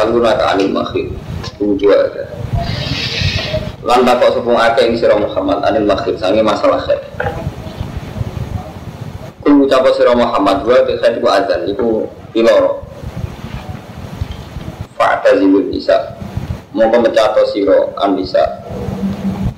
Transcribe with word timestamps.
Yas'aluna 0.00 0.32
anil 0.48 0.72
makhid 0.72 1.12
Dua 1.60 2.08
ada 2.08 2.24
Lan 3.84 4.00
takok 4.08 4.40
sepung 4.40 4.56
akeh 4.56 4.88
ing 4.88 4.96
sira 4.96 5.12
Muhammad 5.12 5.60
anil 5.60 5.84
makhid 5.84 6.16
sange 6.16 6.40
masalah 6.40 6.80
khair 6.80 7.04
Kul 9.44 9.60
ucap 9.68 9.84
sira 9.92 10.16
Muhammad 10.16 10.64
wa 10.64 10.80
te 10.88 10.96
khair 11.04 11.20
ku 11.20 11.28
adzan 11.28 11.68
iku 11.68 12.08
piloro 12.32 12.88
zilul 15.30 15.70
nisa. 15.70 16.16
Mongko 16.74 17.06
mecato 17.06 17.46
sira 17.54 17.92
an 18.02 18.18
nisa. 18.18 18.40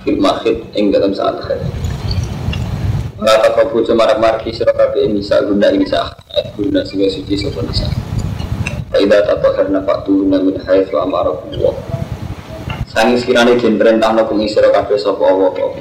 Fil 0.02 0.18
makhid 0.20 0.59
ing 0.74 0.90
dalam 0.90 1.14
saat 1.14 1.38
khair 1.46 1.62
Rata 3.22 3.54
kabu 3.54 3.86
cemarak 3.86 4.18
marki 4.18 4.50
sira 4.50 4.74
kabeh 4.74 5.06
nisa 5.06 5.38
guna 5.46 5.70
nisa 5.70 6.11
guna 6.59 6.82
sing 6.82 7.06
suci 7.06 7.38
sapa 7.38 7.62
nisa 7.62 8.12
Faidah 8.93 9.24
tato 9.24 9.48
karena 9.56 9.80
faktu 9.80 10.29
min 10.29 10.52
haitsu 10.68 11.00
amarakumullah 11.00 11.72
Sanging 12.92 13.16
sekiranya 13.16 13.56
den 13.56 13.80
perintah 13.80 14.12
no 14.12 14.28
kumi 14.28 14.45
sira 14.45 14.69
kabeh 14.69 15.00
sapa 15.00 15.24
Allah 15.24 15.48
apa. 15.48 15.80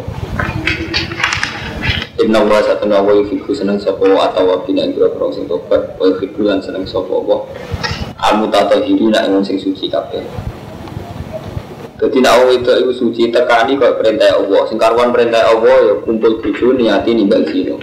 Inna 2.23 2.39
wa 2.39 2.63
satuna 2.63 3.03
wa 3.03 3.11
yufiku 3.11 3.51
seneng 3.51 3.83
wa 3.83 4.31
atau 4.31 4.63
bina 4.63 4.87
ing 4.87 4.95
grogro 4.95 5.27
sing 5.35 5.43
tobat 5.43 5.99
wa 5.99 6.07
yufiku 6.07 6.47
lan 6.47 6.63
seneng 6.63 6.87
sapa 6.87 7.11
wa. 7.11 7.43
Amu 8.31 8.47
tato 8.47 8.79
hiri 8.79 9.11
nak 9.11 9.27
ing 9.27 9.43
sing 9.43 9.59
suci 9.59 9.91
kabeh. 9.91 10.23
Jadi 11.99 12.17
nak 12.23 12.47
wong 12.47 12.63
itu 12.63 12.71
iku 12.79 12.91
suci 12.95 13.27
tekani 13.27 13.75
kok 13.75 13.99
perintah 13.99 14.31
Allah. 14.31 14.61
Sing 14.71 14.79
karuan 14.79 15.11
perintah 15.11 15.51
Allah 15.51 15.91
ya 15.91 15.93
kumpul 16.07 16.39
bojo 16.39 16.71
niati 16.79 17.11
nimbal 17.11 17.43
zina. 17.43 17.75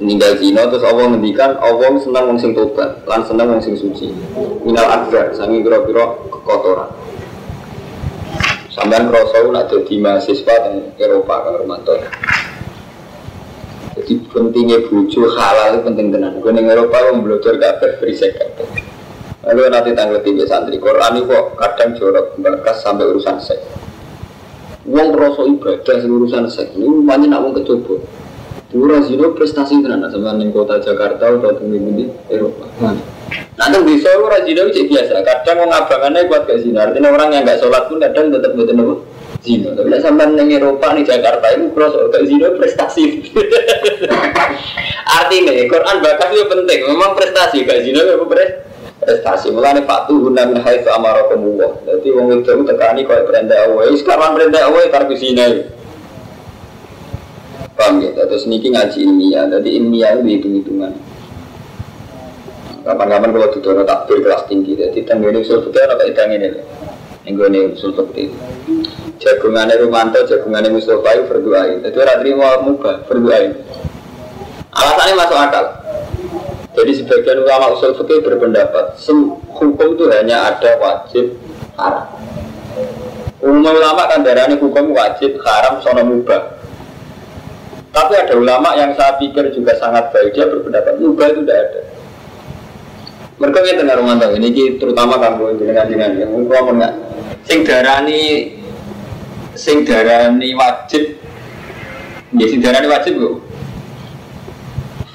Ninggal 0.00 0.40
zina 0.40 0.64
terus 0.64 0.80
Allah 0.80 1.12
ngendikan 1.12 1.60
Allah 1.60 1.92
seneng 2.00 2.32
wong 2.32 2.38
sing 2.40 2.56
tobat 2.56 3.04
lan 3.04 3.20
seneng 3.28 3.52
wong 3.52 3.60
sing 3.60 3.76
suci. 3.76 4.08
Minal 4.64 4.88
akbar 4.88 5.36
sangi 5.36 5.60
kira-kira 5.60 6.16
kekotoran. 6.32 6.88
Sampai 8.72 9.04
ngerasa 9.04 9.44
nak 9.52 9.68
jadi 9.68 9.94
mahasiswa 10.00 10.56
di 10.72 10.96
Eropa 10.96 11.44
kan 11.44 11.52
Romanto. 11.52 12.00
Jadi 14.00 14.12
pentingnya 14.32 14.88
bucu 14.88 15.20
halal 15.36 15.76
itu 15.76 15.80
penting 15.84 16.08
tenan. 16.08 16.40
Gue 16.40 16.48
di 16.56 16.64
Eropa 16.64 17.12
mau 17.12 17.20
belajar 17.20 17.60
kabeh 17.60 18.00
berisik 18.00 18.40
kabeh. 18.40 18.68
Lalu 19.44 19.68
nanti 19.68 19.92
tanggal 19.92 20.24
tiga 20.24 20.48
santri 20.48 20.80
Quran 20.80 21.20
ini 21.20 21.28
kok 21.28 21.60
kadang 21.60 21.92
jorok 21.92 22.40
berkas 22.40 22.80
sampai 22.80 23.04
urusan 23.04 23.36
seks. 23.36 23.68
Uang 24.88 25.12
rasa 25.12 25.44
ibadah 25.44 25.96
urusan 26.08 26.48
seks 26.48 26.72
ini 26.72 27.04
banyak 27.04 27.28
nak 27.28 27.44
mau 27.44 27.52
kecoba. 27.52 28.00
Dura 28.70 29.02
zino 29.02 29.34
prestasi 29.34 29.82
tenan 29.82 30.06
sama 30.06 30.30
ning 30.38 30.54
kota 30.54 30.78
Jakarta 30.78 31.26
atau 31.26 31.58
di 31.58 32.06
Eropa. 32.30 32.70
Nanti 33.58 33.78
bisa 33.82 34.14
orang 34.14 34.46
zina 34.46 34.62
itu 34.70 34.86
biasa. 34.86 35.26
Kadang 35.26 35.56
mau 35.58 35.66
ngabangannya 35.74 36.30
kuat 36.30 36.46
gak 36.46 36.62
zina. 36.62 36.86
Artinya 36.86 37.10
orang 37.10 37.34
yang 37.34 37.42
gak 37.42 37.58
sholat 37.58 37.90
pun 37.90 37.98
kadang 37.98 38.30
tetap 38.30 38.54
betul 38.54 38.74
betul 38.78 38.96
zina. 39.42 39.74
Tapi 39.74 39.90
nak 39.90 40.00
sampai 40.06 40.26
neng 40.38 40.54
Eropa 40.54 40.86
nih 40.94 41.02
Jakarta 41.02 41.46
itu 41.50 41.66
cross 41.74 41.98
gak 41.98 42.24
zina 42.30 42.46
prestasi. 42.54 43.04
Artinya 45.18 45.52
Quran 45.66 45.96
bakas 45.98 46.30
itu 46.30 46.44
penting. 46.46 46.80
Memang 46.94 47.10
prestasi 47.18 47.66
gak 47.66 47.82
zina 47.82 48.06
itu 48.06 48.26
prestasi. 48.30 49.50
Mulanya 49.50 49.82
fatu 49.82 50.30
guna 50.30 50.46
min 50.46 50.62
haitsu 50.62 50.94
amarakumullah. 50.94 51.74
Jadi 51.90 52.06
wong 52.14 52.38
itu 52.38 52.54
tekani 52.70 53.02
kau 53.02 53.18
perintah 53.26 53.66
Allah. 53.66 53.82
Sekarang 53.98 54.38
perintah 54.38 54.62
Allah 54.70 54.86
tarku 54.94 55.18
zina. 55.18 55.79
Paham 57.80 58.04
ya? 58.04 58.12
Terus 58.12 58.44
niki 58.44 58.68
ngaji 58.68 58.98
ilmiah. 59.08 59.48
Jadi 59.48 59.80
ilmiah 59.80 60.20
itu 60.20 60.28
hitung-hitungan. 60.28 60.92
Kapan-kapan 62.84 63.32
kalau 63.32 63.48
tutur 63.52 63.76
takbir 63.84 64.24
kelas 64.24 64.48
tinggi, 64.48 64.72
jadi 64.72 65.04
tanggane 65.04 65.44
usul 65.44 65.64
fikih 65.68 65.84
apa 65.84 66.04
idang 66.04 66.32
ini 66.32 66.48
loh. 66.48 66.64
Yang 67.28 67.76
usul 67.76 67.92
fikih. 67.92 68.32
Jagungannya 69.20 69.80
Rumanto, 69.84 70.24
jagungannya 70.24 70.72
Mustafa 70.72 71.12
itu 71.12 71.24
berdoa. 71.28 71.76
Jadi 71.84 71.96
orang 71.96 72.18
terima 72.24 72.48
muka 72.64 73.04
berdoa. 73.04 73.52
Alasannya 74.72 75.12
masuk 75.16 75.38
akal. 75.40 75.64
Jadi 76.72 76.92
sebagian 77.00 77.44
ulama 77.44 77.76
usul 77.76 77.96
fikih 77.96 78.24
berpendapat 78.24 78.96
hukum 79.56 79.96
itu 79.96 80.04
hanya 80.08 80.52
ada 80.52 80.80
wajib 80.80 81.36
haram. 81.76 82.08
Umum 83.40 83.72
ulama 83.72 84.08
kan 84.08 84.24
darahnya 84.24 84.56
hukum 84.56 84.92
wajib 84.96 85.36
haram 85.44 85.80
sono 85.84 86.00
mubah. 86.04 86.59
Tapi 87.90 88.12
ada 88.14 88.34
ulama 88.38 88.78
yang 88.78 88.94
saya 88.94 89.18
pikir 89.18 89.50
juga 89.50 89.74
sangat 89.74 90.14
baik 90.14 90.30
dia 90.38 90.46
berpendapat 90.46 90.94
mubah 91.02 91.26
itu 91.34 91.42
tidak 91.42 91.58
ada. 91.58 91.80
Mereka 93.40 93.58
kita 93.66 93.82
tengah 93.82 93.96
rumah 93.98 94.14
ini 94.36 94.76
terutama 94.76 95.16
kamu 95.16 95.58
dengan 95.58 95.88
dengan 95.88 96.10
yang 96.12 96.30
ngomong 96.30 96.76
nggak. 96.76 96.94
Sing 97.48 97.64
darani, 97.64 98.52
sing 99.56 99.82
darani 99.82 100.52
wajib, 100.52 101.18
ya 102.36 102.46
sing 102.46 102.60
darani 102.60 102.86
wajib 102.86 103.16
bu. 103.16 103.30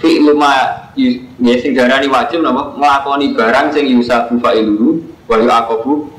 Fi 0.01 0.19
luma, 0.19 0.89
ya 0.97 1.55
sing 1.61 1.77
darani 1.77 2.09
wajib 2.09 2.41
nama 2.41 2.73
ngelakoni 2.75 3.37
barang 3.37 3.71
sing 3.71 3.93
yusafu 3.93 4.41
fa'iluhu 4.41 5.05
wa 5.29 5.37
yu'aqabu 5.39 6.09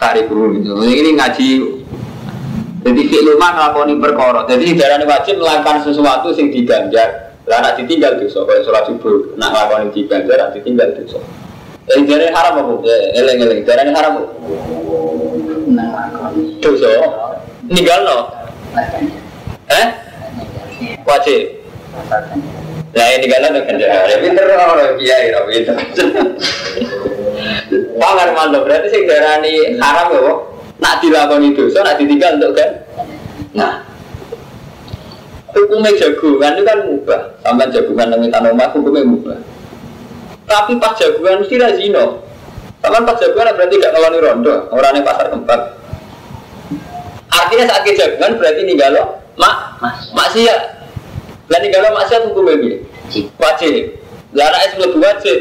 tarikuhu. 0.00 0.58
Ini 0.80 1.12
ngaji 1.12 1.48
jadi 2.80 3.02
fi 3.06 3.18
luma 3.20 3.48
ngelakoni 3.52 3.94
perkara. 4.00 4.48
Jadi 4.48 4.72
darani 4.72 5.04
wajib 5.04 5.36
melakukan 5.36 5.84
sesuatu 5.84 6.32
sing 6.32 6.48
diganjar. 6.48 7.36
Lah 7.48 7.60
nak 7.60 7.76
ditinggal 7.76 8.20
dosa, 8.20 8.46
kayak 8.46 8.62
sholat 8.62 8.84
subuh, 8.88 9.34
nak 9.36 9.52
ngelakoni 9.52 9.92
diganjar, 9.92 10.36
nak 10.38 10.50
ditinggal 10.56 10.88
dosa. 10.96 11.20
Yang 11.90 12.00
jari 12.06 12.26
haram 12.30 12.54
apa? 12.62 12.74
Eleng 13.18 13.38
eleng. 13.42 13.60
Jari 13.66 13.90
haram 13.90 14.12
apa? 14.16 14.24
Dosa. 16.62 16.88
Ninggal 17.66 18.00
no. 18.06 18.18
Eh? 19.70 19.86
Wajib. 21.02 21.42
Nah 22.90 23.06
ini 23.14 23.26
kan 23.26 23.46
ada 23.46 23.60
kerja. 23.66 23.86
Pinter 24.22 24.46
orang 24.54 24.98
kiai, 24.98 25.30
tapi 25.34 25.50
itu. 25.62 25.72
Pangan 27.98 28.30
mantap. 28.34 28.62
Berarti 28.66 28.88
sing 28.88 29.02
darani 29.06 29.74
haram 29.78 30.06
ya, 30.14 30.20
kok. 30.22 30.38
Nak 30.80 30.94
dilakoni 31.04 31.52
dosa, 31.52 31.84
nak 31.84 32.00
ditinggal 32.00 32.40
untuk 32.40 32.56
kan? 32.56 32.70
Nah, 33.52 33.72
hukumnya 35.52 35.92
jagungan 36.00 36.56
itu 36.56 36.64
kan 36.64 36.78
mubah. 36.88 37.20
Sampai 37.44 37.68
jagungan 37.68 38.16
yang 38.16 38.32
tanah 38.32 38.50
omah 38.56 38.72
hukumnya 38.72 39.04
mubah. 39.04 39.38
Tapi 40.48 40.80
pas 40.80 40.96
jagungan 40.96 41.44
mesti 41.44 41.60
razino. 41.60 42.24
Taman 42.80 43.04
pas 43.04 43.20
jagungan 43.20 43.52
berarti 43.52 43.76
gak 43.76 43.92
ngeloni 43.92 44.18
rondo, 44.24 44.54
orangnya 44.72 45.04
pasar 45.04 45.28
kembang. 45.28 45.62
Artinya 47.28 47.64
saat 47.68 47.82
kejagungan 47.84 48.40
berarti 48.40 48.60
nih 48.64 48.76
galau 48.80 49.20
mak 49.36 49.76
maksiat. 50.16 50.60
Dan 51.50 51.58
nih 51.60 51.70
galau 51.70 51.92
maksiat 51.92 52.24
hukumnya 52.32 52.56
ini 52.56 52.70
wajib. 53.36 54.00
Lara 54.32 54.58
es 54.64 54.78
lebih 54.78 55.02
wajib 55.02 55.38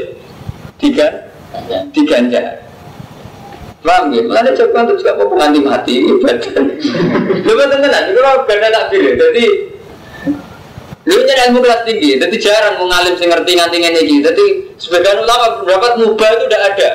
tiga 0.82 1.32
diganja. 1.96 2.69
Paham 3.80 4.12
ya? 4.12 4.22
Mana 4.28 4.52
jagungan 4.52 4.92
itu 4.92 5.02
juga 5.02 5.12
mau 5.16 5.32
penganti 5.32 5.60
mati 5.64 5.94
ibadah. 6.04 6.52
Coba 7.48 7.64
tenan, 7.72 8.04
kalau 8.12 8.44
beda 8.44 8.68
tak 8.68 8.86
pilih. 8.92 9.16
Jadi 9.16 9.46
Lu 11.10 11.18
nyari 11.26 11.42
ilmu 11.50 11.66
kelas 11.66 11.90
tinggi, 11.90 12.22
jadi 12.22 12.36
jarang 12.38 12.86
mengalim 12.86 13.18
sing 13.18 13.34
ngerti 13.34 13.58
nganti 13.58 13.78
ngene. 13.82 14.02
Jadi 14.22 14.46
sebagian 14.78 15.26
ulama 15.26 15.58
berpendapat 15.58 15.94
mubah 16.06 16.30
itu 16.38 16.46
tidak 16.46 16.62
ada. 16.70 16.90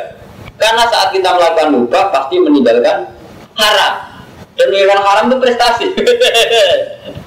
Karena 0.55 0.83
saat 0.87 1.11
kita 1.11 1.35
melakukan 1.35 1.75
mubah 1.75 2.15
pasti 2.15 2.39
meninggalkan 2.39 3.11
haram. 3.59 3.95
Dan 4.55 4.67
meninggalkan 4.71 5.03
haram 5.03 5.25
itu 5.27 5.37
prestasi. 5.43 5.87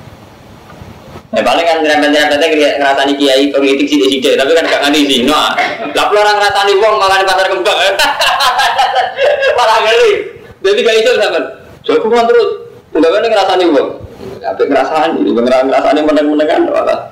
Ya 1.35 1.43
paling 1.43 1.65
kan 1.67 1.83
nyerempet-nyerempetnya 1.83 2.47
kayak 2.55 2.73
ngerasani 2.79 3.13
kiai 3.19 3.51
politik 3.51 3.83
sih 3.83 3.99
sidik 3.99 4.39
tapi 4.39 4.55
kan 4.55 4.63
gak 4.63 4.79
ngerti 4.87 5.01
sih. 5.11 5.19
Nah, 5.27 5.51
lah 5.91 6.07
orang 6.07 6.39
ngerasani 6.39 6.73
wong 6.79 6.93
malah 6.95 7.19
di 7.19 7.27
pasar 7.27 7.47
kembang. 7.51 7.77
Malah 9.59 9.77
ngeri. 9.83 10.11
Jadi 10.63 10.79
gak 10.87 10.97
iso 11.03 11.11
sampean. 11.19 11.43
Jago 11.83 12.07
terus. 12.07 12.49
Udah 12.95 13.09
kan 13.11 13.27
ngerasani 13.27 13.65
wong. 13.75 13.89
Tapi 14.39 14.61
ngerasain, 14.71 15.11
ini 15.19 15.31
ngerasain 15.35 15.99
meneng-menengan 16.07 16.71
malah. 16.71 17.11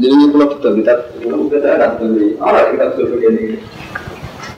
Jadi 0.00 0.08
ini 0.08 0.26
betul 0.32 0.72
kita, 0.80 1.12
pulau 1.20 1.52
kita 1.52 1.68
akan 1.76 1.90
beli. 2.00 2.40
Orang 2.40 2.72
kita 2.72 2.84
sudah 2.96 3.08
begini. 3.12 3.60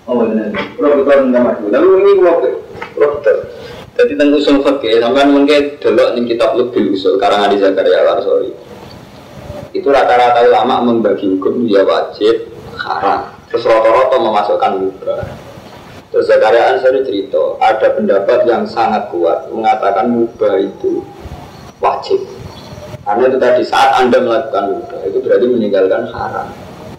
Oh 0.07 0.23
benar, 0.23 0.55
pulau 0.79 1.03
betul 1.03 1.35
nggak 1.35 1.43
maju. 1.43 1.65
Lalu 1.75 1.89
ini 1.99 2.13
pulau 2.23 2.35
betul. 2.39 3.54
Jadi 3.95 4.19
tentang 4.19 4.35
usul 4.35 4.59
fakir, 4.59 4.99
sampai 4.99 5.31
mungkin 5.31 5.79
dulu 5.79 6.19
nih 6.19 6.35
kitab 6.35 6.59
lebih 6.59 6.99
usul 6.99 7.15
karang 7.15 7.47
Adi 7.47 7.63
Zakaria 7.63 8.03
Warsori. 8.03 8.51
Itu 9.71 9.87
rata-rata 9.91 10.43
ulama 10.51 10.83
membagi 10.83 11.31
hukum 11.31 11.63
dia 11.67 11.87
wajib, 11.87 12.51
haram. 12.75 13.31
Terus 13.47 13.63
rata-rata 13.71 14.19
memasukkan 14.19 14.73
mubah. 14.83 15.23
Terus 16.11 16.27
Zakaria 16.27 16.75
Ansari 16.75 17.07
cerita, 17.07 17.59
ada 17.63 17.95
pendapat 17.95 18.47
yang 18.51 18.67
sangat 18.67 19.15
kuat 19.15 19.47
mengatakan 19.55 20.11
mubah 20.11 20.59
itu 20.59 21.07
wajib. 21.79 22.19
Karena 23.07 23.31
itu 23.31 23.39
tadi 23.39 23.63
saat 23.63 23.95
Anda 24.03 24.19
melakukan 24.19 24.65
mubah 24.75 25.01
itu 25.07 25.19
berarti 25.23 25.47
meninggalkan 25.47 26.11
haram. 26.11 26.51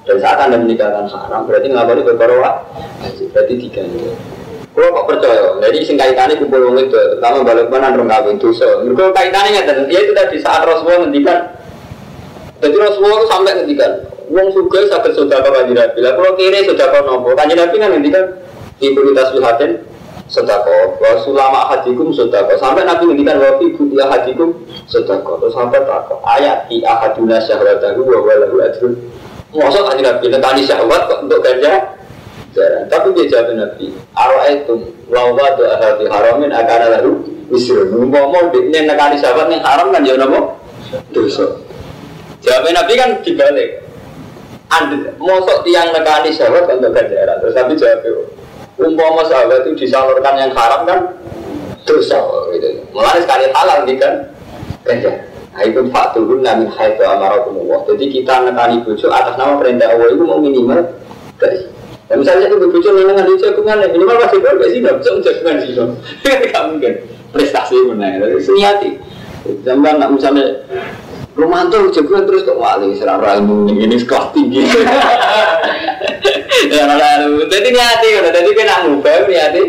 Dan 0.05 0.21
saat 0.21 0.37
anda 0.37 0.61
meninggalkan 0.61 1.09
haram 1.09 1.49
berarti 1.49 1.65
ngelakuin 1.65 2.05
berkorwa 2.05 2.61
wajib 3.01 3.25
berarti 3.33 3.53
diganti. 3.57 4.13
Kalau 4.75 4.91
kok 4.91 5.07
percaya, 5.07 5.55
jadi 5.63 5.79
sing 5.87 5.95
kaitannya 5.95 6.35
kumpul 6.35 6.67
wong 6.67 6.75
itu, 6.83 6.91
terutama 6.91 7.47
balik 7.47 7.71
mana 7.71 7.95
orang 7.95 8.11
kawin 8.11 8.35
dosa. 8.35 8.83
Mereka 8.83 9.15
kaitannya 9.15 9.63
nggak 9.63 9.87
dia 9.87 10.03
itu 10.03 10.11
tadi 10.11 10.35
saat 10.43 10.67
Rasulullah 10.67 11.07
ngendikan, 11.07 11.47
jadi 12.59 12.75
Rasulullah 12.83 13.23
itu 13.23 13.27
sampai 13.31 13.51
ngendikan, 13.55 13.91
wong 14.27 14.51
suga 14.51 14.83
sakit 14.91 15.15
sudah 15.15 15.39
kau 15.39 15.55
kaji 15.55 15.79
nabi. 15.79 16.03
Lah 16.03 16.11
kalau 16.19 16.35
kiri 16.35 16.67
sudah 16.67 16.91
kau 16.91 17.07
nopo, 17.07 17.31
kaji 17.39 17.55
nabi 17.55 17.75
kan 17.79 17.89
ngendikan 17.95 18.23
ibu 18.83 18.99
tasbihatin 19.15 19.71
sedako, 20.27 20.99
wa 20.99 21.11
sulama 21.23 21.71
hadikum 21.71 22.11
sedako. 22.11 22.59
Sampai 22.59 22.83
nabi 22.83 23.15
ngendikan 23.15 23.39
wa 23.39 23.55
fi 23.55 23.71
buti 23.71 23.95
hadikum 23.95 24.59
sedako. 24.91 25.39
Terus 25.39 25.55
sampai 25.55 25.87
takut 25.87 26.19
ayat 26.27 26.67
di 26.67 26.83
ahaduna 26.83 27.39
syahwatahu 27.39 28.03
wa 28.03 28.17
walahu 28.27 28.59
ajrun. 28.59 28.91
Masa 29.55 29.87
kaji 29.87 30.03
nabi 30.03 30.25
nekani 30.27 30.67
syahwat 30.67 31.07
untuk 31.23 31.39
ganja 31.39 31.95
jarang. 32.55 32.87
Tapi 32.87 33.07
dia 33.13 33.25
jawab 33.35 33.51
Nabi, 33.53 33.91
arwah 34.15 34.47
itu 34.47 34.75
lawa 35.11 35.45
doa 35.59 35.75
hati 35.75 36.07
haramin 36.07 36.49
akan 36.55 36.81
lalu 36.97 37.11
wisrun. 37.51 37.91
Ngomong 37.91 38.55
ini 38.55 38.87
nekani 38.87 39.19
sahabat 39.19 39.51
yang 39.51 39.61
haram 39.61 39.91
kan 39.91 40.01
ya 40.07 40.15
nopo 40.15 40.55
dosa. 41.11 41.59
Jawab 42.41 42.71
Nabi 42.71 42.93
kan 42.95 43.19
dibalik. 43.21 43.83
Anda 44.65 45.13
mosok 45.21 45.61
tiang 45.67 45.93
nekani 45.93 46.33
sahabat 46.33 46.71
untuk 46.71 46.95
ganjaran. 46.95 47.37
Terus 47.43 47.53
Nabi 47.53 47.73
jawab 47.77 48.07
umpama 48.79 49.21
sahabat 49.27 49.67
itu 49.67 49.85
disalurkan 49.85 50.35
yang 50.39 50.51
haram 50.55 50.87
kan 50.87 50.99
dosa 51.83 52.17
gitu. 52.55 52.81
Mulai 52.95 53.21
sekali 53.21 53.45
halal 53.51 53.83
nih 53.83 53.99
kan 53.99 54.13
ganjaran. 54.87 55.35
Nah 55.55 55.63
itu 55.63 55.79
fakturun 55.87 56.43
namin 56.43 56.67
haitu 56.67 56.99
amarakumullah. 56.99 57.87
Jadi 57.87 58.11
kita 58.11 58.43
nekani 58.43 58.83
bujuk 58.83 59.07
atas 59.07 59.39
nama 59.39 59.55
perintah 59.55 59.87
Allah 59.87 60.11
itu 60.11 60.23
mau 60.27 60.35
minimal 60.43 60.83
dari 61.39 61.63
Ya 62.05 62.13
misalnya 62.21 62.45
aku 62.53 62.61
berbucu 62.61 62.89
nih 62.93 63.03
dengan 63.09 63.25
dia 63.25 63.37
jagungan 63.49 63.81
ya 63.81 63.87
minimal 63.89 64.21
pasti 64.21 64.37
gue 64.37 64.51
gak 64.53 64.69
sih 64.69 64.79
nggak 64.85 64.95
bisa 65.01 65.09
jagungan 65.25 65.55
sih 65.57 65.71
dong. 65.73 65.91
Gak 66.53 66.63
mungkin 66.69 66.93
prestasi 67.33 67.75
mana 67.89 68.05
ya 68.21 68.37
seniati. 68.37 68.89
Zaman 69.65 69.97
nak 69.97 70.13
misalnya 70.13 70.61
Romanto 71.33 71.89
jagungan 71.89 72.29
terus 72.29 72.45
kok 72.45 72.61
wali 72.61 72.93
serang 72.93 73.25
ilmu 73.25 73.73
ini 73.73 73.97
sekolah 73.97 74.29
tinggi. 74.33 74.61
Ya 76.65 76.87
lalu 76.87 77.45
jadi 77.51 77.67
niati 77.67 78.07
kan, 78.15 78.31
jadi 78.31 78.49
kan 78.55 78.67
aku 78.79 79.03
bem 79.03 79.27
niati. 79.27 79.63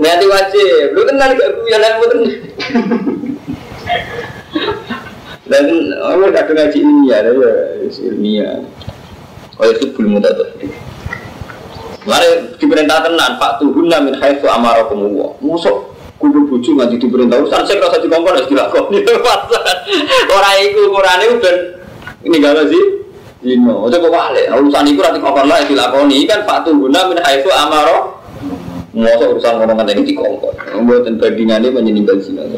Niati 0.00 0.24
wajib. 0.26 0.96
Lu 0.96 1.04
kan 1.06 1.14
nggak 1.20 1.36
gak 1.36 1.50
punya 1.60 1.76
lain 1.78 1.94
betul. 2.00 2.20
Dan 5.50 5.66
orang 5.98 6.32
kadang 6.34 6.56
ngaji 6.56 6.78
ilmiah, 6.82 7.20
ya 7.26 7.32
ilmiah. 7.84 8.58
Oh 9.60 9.66
itu 9.68 9.92
belum 9.92 10.24
tuh. 10.24 10.48
Mari 12.08 12.56
diperintah 12.56 13.04
tenan, 13.04 13.36
Pak 13.36 13.60
Tuhun 13.60 13.92
min 13.92 14.14
haitsu 14.16 14.48
amarakum 14.48 15.04
Allah. 15.04 15.36
Musuk 15.44 15.92
kudu 16.16 16.48
bojo 16.48 16.70
nganti 16.76 16.96
diperintah 17.00 17.40
urusan 17.40 17.64
sing 17.64 17.76
rasa 17.80 18.00
dikongkon 18.00 18.40
wis 18.40 18.48
dilakoni. 18.48 19.00
Ora 20.36 20.50
iku 20.64 20.80
ukurane 20.92 21.26
ben 21.40 21.56
ninggalo 22.24 22.64
sih. 22.68 22.84
Dino, 23.40 23.88
ojo 23.88 23.96
kok 23.96 24.12
wale. 24.12 24.42
Urusan 24.48 24.84
iku 24.88 25.00
ra 25.04 25.12
dikongkon 25.12 25.44
lah 25.48 25.60
dilakoni 25.64 26.24
kan 26.24 26.44
Pak 26.48 26.64
Tuhun 26.68 26.92
min 26.92 27.18
haitsu 27.20 27.52
amara. 27.52 28.16
Masa 28.96 29.24
urusan 29.28 29.60
ngomong 29.60 29.76
ngene 29.84 29.92
iki 30.00 30.16
dikongkon. 30.16 30.56
Mboten 30.80 31.20
bandingane 31.20 31.68
menyeninggal 31.68 32.16
zina. 32.20 32.48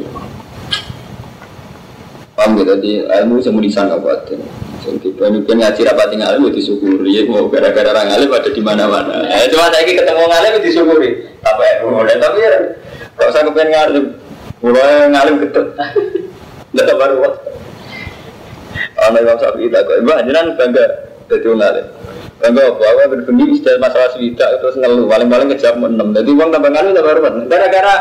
Paham 2.32 2.56
gitu, 2.56 2.72
jadi 2.78 2.92
ilmu 3.22 3.44
semua 3.44 3.60
disangka 3.60 4.00
buatin. 4.00 4.40
Jadi 4.82 5.14
banyak 5.14 5.46
ngaji 5.46 5.80
rapat 5.86 6.06
tinggal 6.10 6.34
itu 6.42 6.48
disyukuri. 6.58 7.14
Ya 7.14 7.22
mau 7.30 7.46
gara-gara 7.46 7.94
orang 7.94 8.18
alim 8.18 8.34
ada 8.34 8.50
di 8.50 8.58
mana-mana. 8.58 9.22
Ya, 9.30 9.46
cuma 9.46 9.70
saya 9.70 9.86
ketemu 9.86 10.22
ngalim 10.26 10.52
disyukuri. 10.58 11.10
Apa 11.46 11.62
ya? 11.62 11.74
Mulai 11.86 12.18
tapi 12.18 12.38
ya, 12.42 12.50
kalau 13.14 13.30
saya 13.30 13.46
kepengen 13.46 13.70
ngalim, 13.70 14.04
mulai 14.58 15.06
ngalim 15.06 15.34
ketut. 15.46 15.66
Tidak 16.74 16.96
baru 17.00 17.16
waktu. 17.22 17.50
Anak 19.02 19.20
Imam 19.22 19.38
Syafi'i 19.38 19.70
tak 19.70 19.82
kok. 19.86 19.96
Ibu 20.02 20.10
jangan 20.10 20.46
bangga 20.58 20.84
jadi 21.30 21.46
ngalim. 21.46 21.86
Bangga 22.42 22.62
apa? 22.74 22.82
Aku 22.82 23.02
berbunyi 23.14 23.44
istilah 23.54 23.78
masalah 23.78 24.08
swita 24.10 24.46
itu 24.58 24.66
ngeluh. 24.82 25.06
Paling-paling 25.06 25.46
ngejawab 25.54 25.78
enam. 25.78 26.10
Jadi 26.10 26.30
uang 26.34 26.50
tambah 26.50 26.70
ngalim 26.74 26.90
tambah 26.90 27.14
baru. 27.22 27.38
Gara-gara 27.46 27.94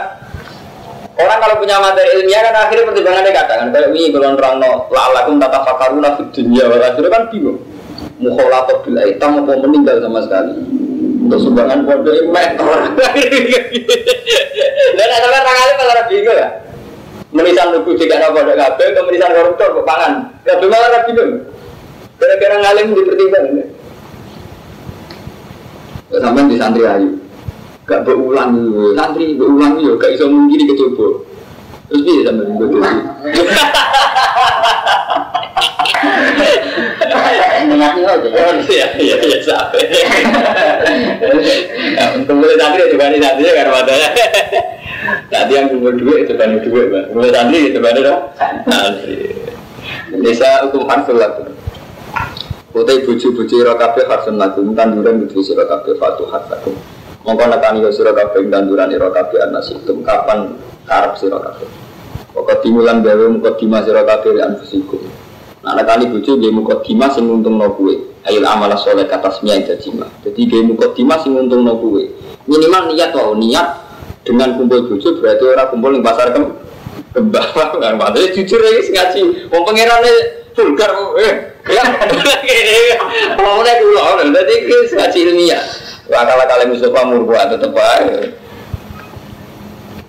Orang 1.19 1.39
kalau 1.43 1.59
punya 1.59 1.75
materi 1.75 2.23
ilmiah 2.23 2.39
kan 2.39 2.55
akhirnya 2.55 2.87
pertimbangannya 2.87 3.31
katakan 3.35 3.67
kayak 3.75 3.91
ini 3.91 4.15
kalau 4.15 4.39
orang 4.39 4.55
no 4.63 4.87
lalakum 4.87 5.35
tata 5.43 5.59
fakaruna 5.67 6.15
di 6.15 6.23
dunia 6.31 6.63
akhirnya 6.71 7.11
kan 7.11 7.23
bingung. 7.27 7.59
Mukholator 8.21 8.85
bila 8.85 9.01
hitam 9.03 9.43
mau 9.43 9.49
meninggal 9.49 9.99
sama 9.99 10.23
sekali. 10.23 10.53
Untuk 11.21 11.39
sumbangan 11.41 11.85
bodoh 11.85 12.15
meter. 12.31 12.65
Dan 14.97 15.09
ada 15.09 15.27
orang 15.29 15.45
kali 15.45 15.71
malah 15.77 16.05
bingung 16.07 16.37
ya. 16.37 16.49
Menisan 17.31 17.67
lugu 17.75 17.91
jika 17.95 18.19
ada 18.19 18.31
bodoh 18.31 18.55
kabel, 18.55 18.87
kemenisan 18.95 19.31
koruptor 19.35 19.69
ke 19.75 19.81
pangan. 19.83 20.11
Kabel 20.47 20.67
malah 20.71 21.03
bingung. 21.03 21.31
Gara-gara 22.17 22.55
ngalim 22.61 22.85
dipertimbangkan. 22.95 23.67
Sampai 26.11 26.43
di 26.51 26.59
santri 26.59 26.83
ayu 26.83 27.21
gak 27.91 28.07
berulang 28.07 28.55
santri 28.95 29.35
berulang 29.35 29.75
yo 29.83 29.99
gak 29.99 30.15
iso 30.15 30.31
mungkin 30.31 30.63
kecoba 30.63 31.27
terus 31.91 32.01
dia 32.07 32.23
sampai 32.23 32.47
begitu 32.47 32.79
Iya, 38.71 38.87
iya, 38.97 39.15
iya, 39.21 39.37
sampai. 39.43 39.85
Untuk 42.17 42.35
mulai 42.41 42.57
santri 42.57 42.89
itu 42.89 42.97
kan 42.97 43.13
santri 43.13 43.45
ya 43.45 43.53
karena 43.53 43.71
matanya. 43.71 44.09
Nanti 45.29 45.51
yang 45.53 45.67
duit 45.69 46.25
itu 46.25 46.33
kan 46.35 46.57
duit, 46.57 46.87
bang. 46.89 47.05
Mulai 47.13 47.31
santri 47.31 47.69
itu 47.69 47.79
kan 47.79 47.95
dong. 47.95 48.21
Santri. 48.65 49.17
Desa 50.25 50.65
hukum 50.67 50.89
harsul 50.89 51.21
laku. 51.21 51.53
Kutai 52.71 53.03
buju-buju 53.05 53.55
rokabe 53.67 54.01
harsun 54.09 54.41
laku. 54.41 54.65
Tanduran 54.73 55.21
buju 55.27 55.39
harsakum. 56.33 56.75
Mongko 57.21 57.43
nekani 57.53 57.85
yo 57.85 57.93
sira 57.93 58.17
kabeh 58.17 58.49
tanduran 58.49 58.89
ira 58.89 59.13
kabeh 59.13 59.45
anasikum 59.45 60.01
kapan 60.01 60.57
karep 60.89 61.13
sira 61.21 61.37
kabeh. 61.37 61.69
Pokok 62.33 62.65
timulan 62.65 63.05
gawe 63.05 63.29
muka 63.29 63.53
dima 63.61 63.85
sira 63.85 64.01
kabeh 64.01 64.41
anfusikum. 64.41 65.05
Nah 65.61 65.77
nekani 65.77 66.09
bojo 66.09 66.41
nggih 66.41 66.49
muka 66.49 66.81
dima 66.81 67.13
sing 67.13 67.29
nguntungno 67.29 67.77
kuwe. 67.77 67.93
Ayo 68.25 68.41
amal 68.45 68.73
soleh 68.81 69.05
kata 69.05 69.29
semia 69.37 69.61
jajima. 69.61 70.09
Jadi 70.25 70.49
nggih 70.49 70.61
muka 70.73 70.97
dima 70.97 71.21
sing 71.21 71.37
nguntungno 71.37 71.77
kuwe. 71.77 72.09
Minimal 72.49 72.89
niat 72.89 73.13
wae 73.13 73.37
niat 73.37 73.67
dengan 74.25 74.57
kumpul 74.57 74.89
bojo 74.89 75.21
berarti 75.21 75.43
ora 75.45 75.69
kumpul 75.69 75.93
ning 75.93 76.01
pasar 76.01 76.33
kem 76.33 76.57
kembang 77.13 77.49
kan 77.81 77.97
padahal 77.97 78.29
jujur 78.33 78.59
ya 78.61 78.71
ngaji 78.81 79.21
wong 79.51 79.61
pangerane 79.67 80.13
vulgar 80.55 80.91
eh 81.19 81.33
ya 81.69 81.83
ngomongnya 83.35 83.73
dulu 83.83 83.99
jadi 84.31 84.55
ngaji 84.95 85.19
ilmiah 85.27 85.63
Wakala 86.11 86.43
kali 86.43 86.75
Mustafa 86.75 87.07
murbuat 87.07 87.55
tetep 87.55 87.71
ae. 87.71 88.35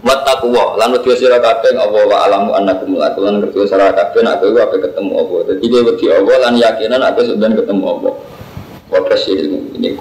Wattaqwa 0.03 0.75
lan 0.75 0.99
wedi 0.99 1.15
sira 1.15 1.39
wa 1.39 2.17
alamu 2.27 2.59
annakum 2.59 2.99
laku 2.99 3.23
lan 3.23 3.39
ngerti 3.39 3.71
sira 3.71 3.95
kabeh 3.95 4.27
nek 4.27 4.43
ape 4.43 4.83
ketemu 4.83 5.13
apa. 5.15 5.37
Dadi 5.47 5.65
kowe 5.71 5.83
wedi 5.95 6.11
Allah 6.11 6.37
lan 6.43 6.59
yakinan 6.59 7.07
ape 7.07 7.23
sudah 7.23 7.47
ketemu 7.55 7.85
apa. 7.87 8.11
Wa 8.91 8.99
ilmu 9.15 9.79
ini 9.79 9.95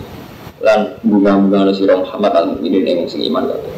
lan 0.66 0.98
bunga-bunga 1.06 1.70
sira 1.70 1.94
Muhammad 1.94 2.34
al 2.34 2.46
ini 2.66 2.82
ning 2.82 3.06
sing 3.06 3.22
iman 3.30 3.46
kabeh. 3.46 3.74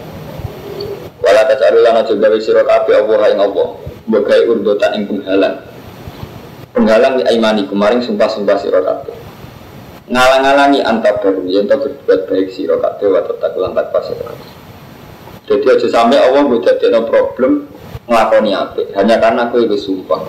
Wala 1.19 1.43
tasalu 1.43 1.83
lan 1.83 2.07
aja 2.07 2.15
gawe 2.15 2.37
sira 2.39 2.63
kabeh 2.63 3.03
Allah 3.03 3.35
ing 3.35 3.39
Allah. 3.43 3.67
Bagai 4.07 4.47
urdotan 4.47 4.95
ing 4.95 5.11
penghalang. 5.11 5.59
Penghalang 6.71 7.19
di 7.19 7.23
aimani 7.27 7.67
kemarin 7.67 7.99
sumpah-sumpah 7.99 8.55
sira 8.63 8.79
kabeh 8.79 9.22
ngalang-alangi 10.09 10.83
antar 10.83 11.23
baru. 11.23 11.43
Yang 11.47 11.65
tak 11.71 11.79
berbuat 11.85 12.19
baik 12.27 12.47
si 12.51 12.67
kabeh 12.67 13.07
wa 13.07 13.21
tetap 13.23 13.51
lan 13.55 13.71
pas 13.75 14.03
sira 14.03 14.33
jadi 15.43 15.75
aja 15.75 15.87
sampai 15.91 16.23
Allah 16.23 16.47
gue 16.47 16.63
jadi 16.63 17.03
problem 17.03 17.67
ngelakoni 18.07 18.51
apa 18.55 18.79
hanya 18.95 19.19
karena 19.19 19.51
aku 19.51 19.67
itu 19.67 19.75
sumpah 19.75 20.23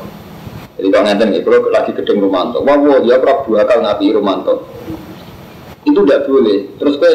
jadi 0.75 0.90
kalau 0.90 1.07
ngeten 1.07 1.28
nih 1.31 1.40
kalau 1.47 1.71
lagi 1.71 1.95
gedeng 1.95 2.19
Romanto 2.19 2.59
wah 2.66 2.75
wah 2.75 2.99
dia 2.99 3.23
Prabu 3.23 3.54
akal 3.54 3.78
ngapi 3.78 4.11
Romanto. 4.11 4.66
Itu 5.87 6.02
tidak 6.02 6.26
boleh. 6.26 6.75
Terus 6.81 6.99
gue 6.99 7.12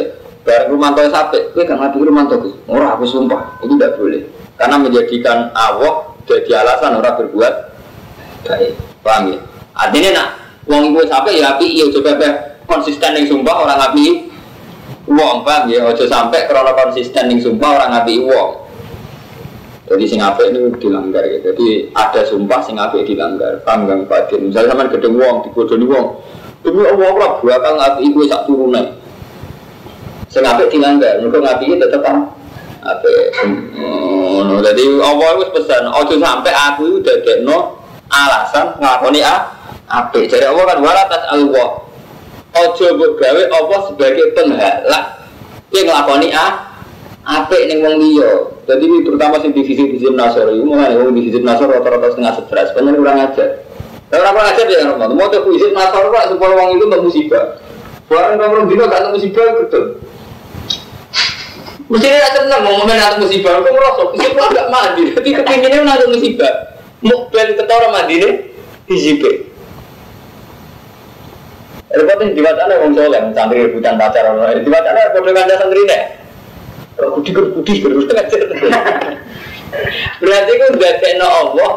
bareng 0.48 0.72
Romanto 0.72 1.04
sampai 1.04 1.52
gue 1.52 1.64
kan 1.68 1.76
ngapi 1.76 1.98
Romanto 2.00 2.40
orang 2.72 2.96
aku 2.96 3.04
sumpah. 3.04 3.60
Itu 3.60 3.76
tidak 3.76 4.00
boleh. 4.00 4.22
Karena 4.56 4.76
menjadikan 4.80 5.52
Allah 5.52 6.16
jadi 6.24 6.64
alasan 6.64 7.04
orang 7.04 7.16
berbuat 7.20 7.54
baik. 8.48 8.74
Paham 9.04 9.36
ya 9.36 9.40
artinya 9.76 10.10
nak 10.16 10.30
uang 10.70 10.94
gue 10.94 11.04
sampai 11.10 11.42
ya 11.42 11.58
api 11.58 11.66
iya 11.66 11.86
coba 11.90 12.14
konsisten 12.70 13.18
yang 13.18 13.26
sumpah 13.26 13.66
orang 13.66 13.78
ngapi 13.82 14.06
uang 15.10 15.42
paham 15.42 15.66
ya 15.74 15.82
ojo 15.90 16.06
sampai 16.06 16.46
karena 16.46 16.72
konsisten 16.78 17.26
yang 17.34 17.42
sumpah 17.42 17.70
orang 17.82 17.90
ngapi 17.98 18.14
uang 18.22 18.70
jadi 19.90 20.06
sing 20.06 20.22
apik 20.22 20.54
ini 20.54 20.70
dilanggar 20.78 21.26
ya. 21.26 21.42
Jadi 21.50 21.90
ada 21.98 22.22
sumpah 22.22 22.62
sing 22.62 22.78
apik 22.78 23.10
dilanggar. 23.10 23.58
Pak 23.66 24.30
Din? 24.30 24.54
Misalnya 24.54 24.78
sama 24.78 24.86
gedeng 24.86 25.18
wong, 25.18 25.50
dibodohi 25.50 25.82
wong. 25.90 26.08
Demi 26.62 26.86
Allah 26.86 27.10
ora 27.10 27.30
bakal 27.42 27.74
ngapi 27.74 28.14
iku 28.14 28.22
sak 28.30 28.46
turune. 28.46 29.02
Sing 30.30 30.46
apik 30.46 30.70
dilanggar, 30.70 31.18
mergo 31.26 31.42
ngapi 31.42 31.74
tetep 31.82 32.06
apik. 32.86 33.28
Ngono. 33.74 34.62
Dadi 34.62 34.84
Allah 35.02 35.30
wis 35.42 35.50
pesan, 35.58 35.90
aja 35.90 36.16
sampai 36.22 36.54
aku 36.54 36.82
iku 36.94 37.00
dadekno 37.02 37.82
alasan 38.14 38.78
nglakoni 38.78 39.26
a 39.26 39.58
apik. 39.90 40.30
Jadi 40.30 40.46
Allah 40.46 40.64
kan 40.70 40.80
wala 40.80 41.04
Allah. 41.34 41.70
Mbok 42.50 43.12
gawe 43.22 43.42
apa 43.46 43.76
sebagai 43.94 44.34
penghalak 44.34 45.06
yang 45.70 45.86
nglakoni 45.86 46.34
a 46.34 46.48
apik 47.26 47.70
ning 47.70 47.86
wong 47.86 48.02
liya. 48.02 48.32
Jadi 48.66 48.86
terutama 49.06 49.38
sing 49.42 49.54
divisi 49.54 49.86
divisi 49.86 50.10
nasor 50.10 50.50
itu 50.50 50.66
mulai 50.66 50.98
wong 50.98 51.14
divisi 51.14 51.42
nasor 51.42 51.70
rata-rata 51.70 52.14
setengah 52.14 52.34
stres, 52.42 52.74
banyak 52.74 52.98
kurang 52.98 53.22
ajar. 53.22 53.50
Kalau 54.10 54.34
orang 54.34 54.50
ajar 54.50 54.66
ya 54.66 54.90
Rahmat, 54.90 55.10
mau 55.14 55.30
tuh 55.30 55.46
divisi 55.46 55.70
nasor 55.70 56.10
pak 56.10 56.34
supaya 56.34 56.54
wong 56.58 56.70
itu 56.78 56.84
nggak 56.90 57.04
musibah. 57.06 57.46
Barang 58.10 58.42
orang 58.42 58.66
dino 58.66 58.90
gak 58.90 59.06
ada 59.06 59.10
musibah 59.14 59.46
betul. 59.62 60.02
Mesti 61.90 62.06
dia 62.06 62.30
tenang 62.34 62.66
mau 62.66 62.74
ngomong 62.82 62.98
ada 62.98 63.18
musibah, 63.22 63.62
aku 63.62 63.70
merosot, 63.70 64.10
musibah 64.18 64.46
gak 64.50 64.70
mandi, 64.74 65.14
tapi 65.14 65.30
kepinginnya 65.38 65.86
ada 65.86 66.06
musibah. 66.10 66.54
Mau 67.06 67.30
ben 67.30 67.54
ketora 67.54 67.90
mandi 67.94 68.18
nih, 68.18 68.34
hijibah. 68.90 69.49
Repotnya 71.90 72.38
di 72.38 72.42
wacana 72.46 72.74
wong 72.86 72.94
soleh, 72.94 73.22
santri 73.34 73.66
rebutan 73.66 73.98
pacar 73.98 74.30
orang 74.30 74.62
Di 74.62 74.70
wacana 74.70 75.10
kode 75.10 75.34
kanca 75.34 75.56
santri 75.58 75.82
nih. 75.90 76.02
Kudi 77.02 77.30
kudi 77.34 77.50
kudi 77.66 77.74
kudi 77.82 78.14
Berarti 80.22 80.52
itu 80.54 80.66
udah 80.70 80.94
kena 81.02 81.28
Allah. 81.28 81.72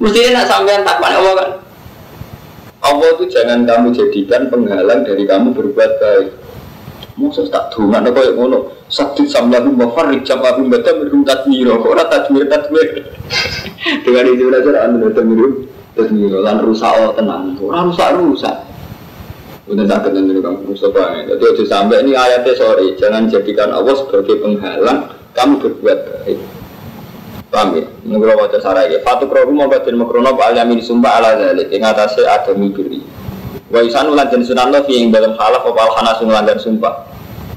Mestinya 0.00 0.40
nak 0.40 0.48
sampean 0.48 0.82
takwan 0.88 1.12
Allah 1.20 1.34
kan. 1.36 1.50
Allah 2.84 3.08
itu 3.16 3.24
jangan 3.28 3.64
kamu 3.68 3.88
jadikan 3.92 4.48
penghalang 4.48 5.04
dari 5.04 5.24
kamu 5.28 5.52
berbuat 5.52 5.92
baik. 6.00 6.28
Masa 7.14 7.46
tak 7.46 7.70
duman 7.70 8.10
apa 8.10 8.26
yang 8.26 8.34
ngono 8.34 8.74
Sakit 8.90 9.30
samlahu 9.30 9.70
mafarrik 9.70 10.26
jamahu 10.26 10.66
baca 10.66 10.98
mirum 10.98 11.22
tatmiro 11.22 11.78
Kok 11.78 11.94
orang 11.94 12.10
tatmir 12.10 12.50
tatmir 12.50 13.06
Dengan 14.02 14.34
itu 14.34 14.50
aja 14.50 14.82
anda 14.82 15.22
mirum 15.22 15.62
tatmiro 15.94 16.42
Lan 16.42 16.58
rusak 16.66 17.14
tenang 17.14 17.54
Orang 17.62 17.94
rusak 17.94 18.18
rusak 18.18 18.73
Udah 19.64 19.84
sakit 19.88 20.10
nanti 20.12 20.40
kamu 20.44 20.60
Mustafa 20.68 21.24
Jadi 21.24 21.40
aja 21.40 21.64
sampai 21.64 22.04
ini 22.04 22.12
ayatnya 22.12 22.52
sorry 22.52 22.92
Jangan 23.00 23.32
jadikan 23.32 23.72
Allah 23.72 23.96
sebagai 23.96 24.36
penghalang 24.44 25.08
Kamu 25.32 25.56
berbuat 25.56 25.98
baik 26.04 26.38
Paham 27.48 27.80
ya? 27.80 27.84
Menurut 28.04 28.44
wajah 28.44 28.60
sarai 28.60 28.92
ya 28.92 29.00
Fatu 29.00 29.24
krohu 29.24 29.56
mau 29.56 29.64
batin 29.64 29.96
makrono 29.96 30.36
Pak 30.36 30.52
Al-Yamin 30.52 30.84
sumpah 30.84 31.16
ala 31.16 31.40
zalik 31.40 31.72
Yang 31.72 31.84
atasnya 31.96 32.28
ada 32.28 32.52
mibiri 32.52 33.00
Wa 33.74 33.82
isanu 33.82 34.14
lan 34.14 34.30
den 34.30 34.46
sunan 34.46 34.70
lo 34.70 34.86
fi 34.86 35.02
dalam 35.10 35.34
halaf 35.34 35.66
apa 35.66 35.82
hana 35.98 36.14
lan 36.14 36.46
dan 36.46 36.62
sumpah. 36.62 37.10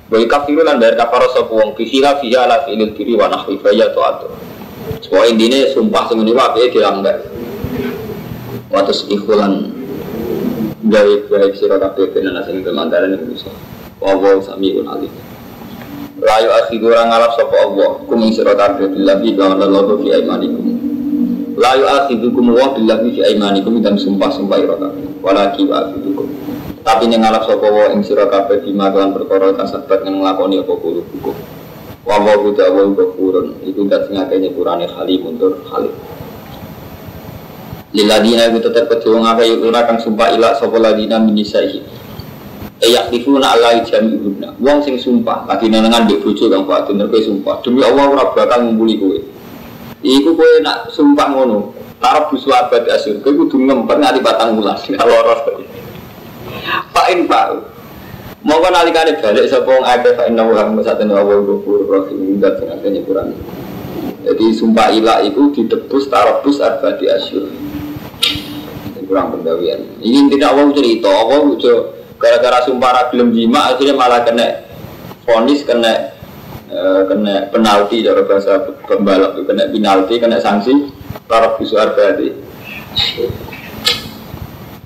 Wa 0.09 0.17
kafiru 0.25 0.65
lan 0.65 0.81
bayar 0.81 0.97
kafaro 0.97 1.29
sapa 1.29 1.53
wong 1.53 1.77
fi 1.77 1.85
khila 1.85 2.17
fi 2.17 2.33
ala 2.33 2.65
fi 2.65 2.73
lil 2.73 2.97
kiri 2.97 3.13
wa 3.13 3.29
nahwi 3.29 3.61
fa 3.61 3.69
ya 3.69 3.93
taat. 3.93 4.25
Semua 5.05 5.29
intine 5.29 5.69
sumpah 5.69 6.09
sing 6.09 6.25
niku 6.25 6.41
ape 6.41 6.73
dilanggar. 6.73 7.21
Wa 8.73 8.81
tus 8.81 9.05
ikhulan 9.13 9.76
gawe 10.89 11.47
sira 11.53 11.77
kabeh 11.79 12.11
ben 12.15 12.31
ana 12.31 12.41
sing 12.47 12.63
kemandaran 12.63 13.15
iku 13.15 13.25
bisa. 13.31 13.51
Wa 13.99 14.15
wa 14.15 14.39
samiun 14.41 14.87
alim. 14.87 15.13
Layu 16.17 16.49
akhidu 16.65 16.89
orang 16.89 17.13
ngalap 17.13 17.31
sapa 17.37 17.55
Allah 17.61 17.89
kum 18.07 18.19
ing 18.25 18.33
sira 18.33 18.57
kabeh 18.57 18.89
billahi 18.89 19.37
wa 19.37 19.53
Allah 19.53 19.95
fi 20.01 20.07
aimanikum. 20.17 20.65
Layu 21.59 21.85
akhidu 21.85 22.33
kum 22.33 22.55
wa 22.55 22.73
billahi 22.73 23.07
fi 23.13 23.19
aimanikum 23.33 23.79
dan 23.83 23.95
sumpah-sumpah 23.99 24.57
ira 24.57 24.75
walaki 25.21 25.67
wa 25.67 25.83
afidukum 25.83 26.27
tapi 26.87 27.11
yang 27.11 27.19
ngalap 27.19 27.43
sapa 27.43 27.67
wa 27.67 27.91
ing 27.91 27.99
sira 27.99 28.31
kabeh 28.31 28.63
bima 28.63 28.87
kelan 28.95 29.11
perkara 29.11 29.51
kasabat 29.59 30.07
yang 30.07 30.23
nglakoni 30.23 30.63
apa 30.63 30.73
kulo 30.79 31.03
hukum 31.03 31.35
wa 32.07 32.15
wa 32.15 32.33
wa 32.39 32.83
ghafurun 32.95 33.59
iku 33.67 33.83
dak 33.91 34.07
sing 34.07 34.15
akeh 34.15 34.39
halim 34.39 35.21
halim 35.67 35.93
Liladina 37.97 38.45
itu 38.53 38.61
tetap 38.61 38.85
kecil 38.93 39.17
ngakai 39.25 39.57
ora 39.57 39.89
kang 39.89 39.97
sumpah 39.97 40.29
ilak 40.37 40.61
sapa 40.61 40.77
ladina 40.77 41.17
minisaihi 41.17 41.81
Eyak 42.77 43.09
difuna 43.09 43.57
ala 43.57 43.81
jami 43.81 44.21
ibuna 44.21 44.53
Wong 44.61 44.85
sing 44.85 45.01
sumpah 45.01 45.49
lagi 45.49 45.65
nenengan 45.65 46.05
di 46.05 46.21
bojo 46.21 46.45
kang 46.45 46.69
batin 46.69 47.01
kowe 47.09 47.17
sumpah. 47.17 47.57
Demi 47.65 47.81
Allah 47.81 48.05
ora 48.05 48.29
bakal 48.37 48.69
ngumpuli 48.69 49.01
kowe. 49.01 49.17
Iku 50.05 50.37
kowe 50.37 50.51
nak 50.61 50.93
sumpah 50.93 51.25
ngono 51.33 51.73
Tarap 51.97 52.29
busu 52.29 52.53
abad 52.53 52.85
asur, 52.93 53.17
kau 53.25 53.33
kudu 53.33 53.57
ngempet 53.57 53.97
nganti 53.97 54.21
batang 54.21 54.53
mulas, 54.53 54.85
loros. 55.01 55.65
Pak. 56.93 57.05
Infal, 57.09 57.65
mau 58.45 58.61
kan 58.61 58.77
alikane 58.77 59.17
balik 59.17 59.49
sepong 59.49 59.81
ada 59.81 60.13
Pak 60.13 60.29
Inna 60.29 60.45
Ulang 60.45 60.77
Mesatan 60.77 61.09
Awal 61.09 61.41
Gopur 61.41 61.89
Rahim. 61.89 62.37
Dan 62.37 62.53
sengaja 62.61 63.01
kurang. 63.01 63.33
Jadi 64.21 64.45
sumpah 64.53 64.93
ilah 64.93 65.25
itu 65.25 65.55
ditebus 65.57 66.05
tarabus 66.11 66.61
abad 66.61 67.01
asur. 67.01 67.49
Kurang 69.07 69.39
pendawian. 69.39 70.03
Ini 70.03 70.27
tidak 70.27 70.51
awal 70.51 70.75
cerita, 70.75 71.07
awal 71.07 71.55
ujo 71.55 71.95
gara-gara 72.19 72.65
sumpah 72.67 72.91
ragilem 72.91 73.31
jima 73.31 73.71
akhirnya 73.71 73.95
malah 73.95 74.25
kena 74.25 74.67
fonis 75.23 75.63
kena 75.63 76.11
eh, 76.67 77.01
kena 77.07 77.47
penalti 77.47 78.03
cara 78.03 78.21
bahasa 78.27 78.67
pembalap. 78.83 79.39
Kena 79.47 79.71
penalti 79.71 80.19
kena 80.19 80.37
sanksi 80.43 80.91
Taraf 81.27 81.59
bisu 81.59 81.75
arba'ati 81.75 82.29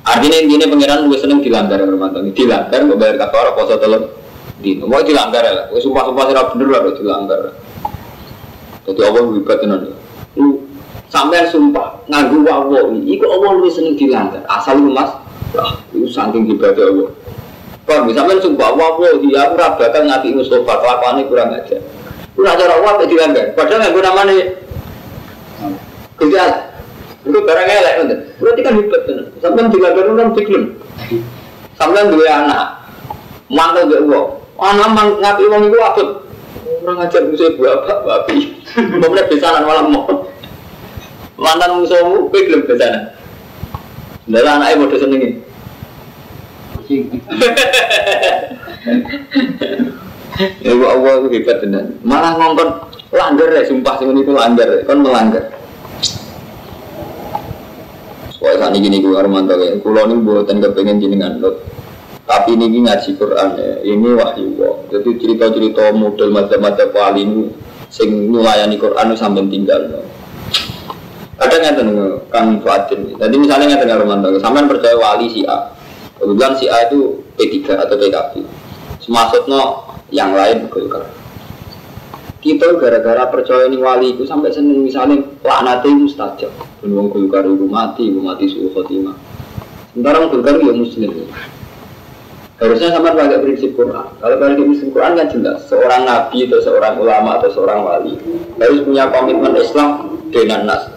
Artinya 0.01 0.37
intinya 0.41 0.67
pengiran 0.73 1.05
gue 1.05 1.17
seneng 1.21 1.45
dilanggar 1.45 1.77
rumah 1.85 2.09
tangga 2.09 2.33
Dilanggar, 2.33 2.81
gue 2.81 2.97
bayar 2.97 3.15
kafar, 3.21 3.53
poso 3.53 3.77
telur 3.77 4.17
Dino, 4.57 4.89
mau 4.89 5.05
dilanggar 5.05 5.45
ya 5.45 5.69
Gue 5.69 5.77
sumpah-sumpah 5.77 6.23
sih 6.29 6.35
bener 6.37 6.67
lah, 6.69 6.81
dilanggar. 6.97 7.41
Jadi 8.89 9.01
Allah 9.05 9.21
wibat 9.29 9.57
tenan 9.61 9.93
Lu 10.33 10.70
sampai 11.11 11.43
sumpah 11.51 12.07
nganggu 12.07 12.47
wawo 12.47 12.95
Iku 13.03 13.25
Allah 13.27 13.49
lu 13.59 13.67
seneng 13.67 13.99
dilanggar 13.99 14.41
Asal 14.47 14.79
lu 14.79 14.95
mas, 14.95 15.11
lah 15.51 15.75
itu 15.91 16.07
saking 16.07 16.47
ibadah 16.55 16.87
Allah 16.87 17.09
Kalau 17.83 18.01
misalnya 18.07 18.39
sumpah 18.39 18.71
wawo 18.71 19.05
Dia 19.19 19.51
aku 19.51 19.59
rabatan 19.59 20.07
ngati 20.07 20.31
Mustafa 20.31 20.73
Kelakuannya 20.79 21.23
kurang 21.27 21.51
aja 21.51 21.77
Kurang 22.31 22.55
ajar 22.55 22.69
Allah, 22.71 23.03
dilanggar 23.03 23.45
Padahal 23.53 23.79
nggak 23.83 23.91
gue 23.91 24.03
namanya 24.07 24.45
Gejala. 26.21 26.57
Itu 27.25 27.37
barang 27.41 27.67
elek 27.69 27.93
nanti. 28.01 28.15
Berarti 28.37 28.61
kan 28.61 28.73
hebat 28.77 29.01
kan. 29.09 29.17
Sampai 29.41 29.69
dilakukan 29.73 30.17
kan 30.17 30.29
diklaim. 30.37 30.63
Sampai 31.77 32.09
dua 32.13 32.29
anak. 32.29 32.65
Mantel 33.49 33.89
gak 33.89 34.01
uang. 34.05 34.27
Anak 34.61 34.89
mang 34.93 35.09
ngapi 35.17 35.43
uang 35.49 35.61
itu 35.69 35.77
apa? 35.81 36.03
Orang 36.81 36.95
ngajar 37.01 37.21
musuh 37.25 37.49
ibu 37.53 37.65
apa? 37.65 37.93
Babi. 38.05 38.37
Mau 39.01 39.09
besanan 39.09 39.65
malam 39.65 39.85
mau. 39.89 40.30
Mantan 41.41 41.81
musuhmu, 41.81 42.29
gue 42.29 42.41
belum 42.45 42.69
besanan. 42.69 43.17
Dalam 44.29 44.61
anaknya 44.61 44.77
mau 44.77 44.93
senengin. 44.93 45.41
Ya 50.61 50.73
Allah 50.73 51.21
itu 51.21 51.27
hebat 51.37 51.61
tenan. 51.61 52.01
Malah 52.01 52.33
ngongkon 52.39 52.69
langgar 53.13 53.49
ya, 53.53 53.61
sumpah 53.67 53.99
sih 53.99 54.09
itu 54.09 54.33
langgar, 54.33 54.69
kan 54.87 54.97
melanggar. 54.97 55.53
Wah 58.41 58.53
saat 58.57 58.73
ini 58.73 58.97
gue 58.97 59.13
Armanto 59.13 59.53
ya, 59.61 59.77
kulo 59.77 60.01
ini 60.09 60.17
buatan 60.23 60.57
kepengen 60.57 60.97
jenengan 60.97 61.37
lot. 61.37 61.61
Tapi 62.25 62.57
ini 62.57 62.81
ngaji 62.81 63.21
Quran 63.21 63.49
ya, 63.59 63.71
ini 63.85 64.09
wahyu 64.17 64.57
wah. 64.57 64.81
Jadi 64.89 65.09
cerita-cerita 65.19 65.93
model 65.93 66.33
macam-macam 66.33 66.87
wali 66.89 67.21
ini, 67.21 67.43
sing 67.93 68.33
nyulayani 68.33 68.81
Quran 68.81 69.13
sampai 69.13 69.45
tinggal. 69.45 69.93
No. 69.93 70.01
Kadang 71.41 71.59
nggak 71.65 71.75
tahu 71.81 72.21
Kang 72.29 72.49
Fatin. 72.61 72.99
Jadi 73.17 73.35
misalnya 73.41 73.65
nggak 73.73 73.89
tahu 73.89 73.97
Armanto, 74.05 74.37
sampai 74.37 74.69
percaya 74.69 74.93
wali 74.93 75.25
si 75.25 75.41
A. 75.49 75.73
Kebetulan 76.21 76.53
si 76.53 76.69
A 76.69 76.85
itu 76.85 77.25
P3 77.33 77.81
atau 77.81 77.97
PKB. 77.97 78.45
Semaksudnya 79.01 79.61
yang 80.13 80.37
lain 80.37 80.69
Golkar 80.69 81.09
kita 82.41 82.73
gara-gara 82.81 83.29
percaya 83.29 83.69
ini 83.69 83.77
wali 83.77 84.17
itu 84.17 84.25
sampai 84.25 84.49
seneng 84.49 84.81
misalnya 84.81 85.21
laknati 85.45 85.93
mustajab 85.93 86.49
dan 86.81 86.89
wong 86.89 87.13
golkar 87.13 87.45
itu 87.45 87.69
mati 87.69 88.09
itu 88.09 88.17
mati 88.17 88.49
suhu 88.49 88.73
khotimah 88.73 89.13
sementara 89.93 90.25
wong 90.25 90.29
golkar 90.33 90.57
ya 90.57 90.73
muslim 90.73 91.29
harusnya 92.57 92.89
sama 92.97 93.13
pakai 93.13 93.45
prinsip 93.45 93.77
Quran 93.77 94.09
kalau 94.17 94.35
pakai 94.41 94.57
prinsip 94.57 94.89
Quran 94.89 95.13
kan 95.21 95.27
jelas 95.29 95.69
seorang 95.69 96.01
nabi 96.01 96.49
atau 96.49 96.59
seorang 96.65 96.93
ulama 96.97 97.37
atau 97.37 97.49
seorang 97.53 97.79
wali 97.85 98.13
harus 98.57 98.79
punya 98.89 99.05
komitmen 99.13 99.53
Islam 99.61 99.89
dengan 100.33 100.65
nas 100.65 100.89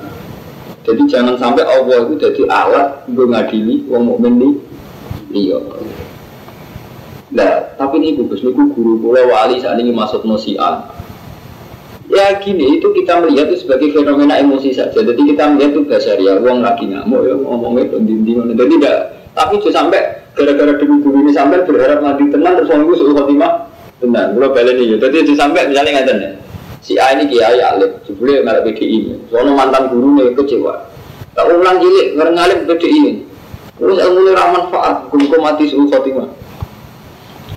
jadi 0.84 1.02
jangan 1.08 1.34
sampai 1.40 1.64
Allah 1.64 2.04
itu 2.04 2.14
jadi 2.20 2.42
alat 2.52 3.08
untuk 3.08 3.32
ngadili 3.32 3.88
wong 3.88 4.04
mukmin 4.04 4.60
iya. 5.32 5.56
Nah, 7.34 7.74
tapi 7.74 7.98
ini 7.98 8.14
bagus, 8.20 8.46
ini 8.46 8.54
guru 8.54 9.00
kula 9.00 9.26
wali 9.26 9.58
saat 9.58 9.80
ini 9.80 9.90
masuk 9.90 10.22
nosian 10.22 10.86
Ya 12.06 12.36
gini, 12.36 12.78
itu 12.78 12.92
kita 12.92 13.16
melihat 13.24 13.48
itu 13.48 13.64
sebagai 13.64 13.90
fenomena 13.96 14.36
emosi 14.36 14.76
saja. 14.76 15.00
Jadi 15.00 15.34
kita 15.34 15.50
melihat 15.50 15.72
itu 15.72 15.82
ya 16.20 16.36
uang 16.36 16.60
lagi 16.60 16.84
ngamuk 16.84 17.24
ya 17.24 17.32
ngomongnya 17.32 17.88
itu 17.88 17.96
dinding. 18.04 18.52
Jadi 18.52 18.72
tidak, 18.76 18.98
tapi 19.32 19.56
itu 19.56 19.72
sampai 19.72 20.00
gara-gara 20.36 20.76
demi 20.76 21.00
guru 21.00 21.24
ini 21.24 21.32
sampai 21.32 21.64
berharap 21.64 22.04
mati 22.04 22.28
tenang 22.28 22.60
terus 22.60 22.70
orang 22.70 22.92
suruh 22.92 23.14
khotimah 23.16 23.52
tenang. 24.04 24.36
Gue 24.36 24.46
balik 24.52 24.76
nih 24.76 25.00
jadi 25.00 25.16
itu 25.24 25.32
sampai 25.32 25.64
misalnya 25.64 26.04
nggak 26.04 26.16
ya 26.20 26.43
si 26.84 27.00
A 27.00 27.16
ini 27.16 27.32
kiai 27.32 27.58
alim 27.64 27.96
jebule 28.04 28.44
malah 28.44 28.60
PDI 28.60 29.32
soalnya 29.32 29.56
mantan 29.56 29.88
guru 29.88 30.20
nih 30.20 30.36
kecewa. 30.36 30.92
Tak 31.34 31.50
ulang 31.50 31.80
cilik 31.80 32.06
ngereng 32.14 32.36
alim 32.38 32.58
PDI 32.68 33.04
terus 33.74 33.98
ilmu 33.98 34.20
ini 34.22 34.32
manfaat 34.36 35.08
guru 35.08 35.24
mati 35.40 35.64
suruh 35.72 35.88
khotimah 35.88 36.28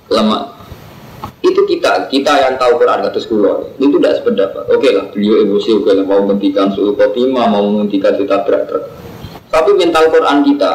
lama. 0.08 0.56
Itu 1.44 1.62
kita 1.68 2.10
kita 2.10 2.32
yang 2.48 2.58
tahu 2.58 2.80
Quran 2.82 3.04
kata 3.04 3.20
sekolah. 3.20 3.76
Itu 3.76 4.00
tidak 4.00 4.24
sependapat. 4.24 4.64
Oke 4.72 4.88
lah 4.90 5.06
beliau 5.12 5.44
emosi 5.44 5.76
oke 5.76 5.92
lah 5.92 6.02
mau 6.08 6.24
menghentikan 6.24 6.72
suhu 6.72 6.96
khotimah 6.96 7.46
mau 7.46 7.62
menghentikan 7.68 8.16
kita 8.16 8.42
berat 8.48 8.66
tapi 9.48 9.70
mental 9.80 10.12
Quran 10.12 10.44
kita 10.44 10.72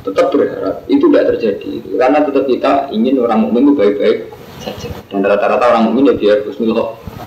tetap 0.00 0.30
berharap 0.32 0.86
itu 0.86 1.04
tidak 1.10 1.24
terjadi. 1.34 1.72
Karena 1.98 2.18
tetap 2.22 2.44
kita 2.46 2.72
ingin 2.94 3.18
orang 3.20 3.44
mukmin 3.44 3.70
itu 3.70 3.74
baik-baik 3.76 4.18
saja. 4.62 4.88
Dan 5.10 5.26
rata-rata 5.26 5.64
orang 5.74 5.90
mukmin 5.90 6.10
ya 6.10 6.14
biar 6.14 6.46
husnul 6.46 6.72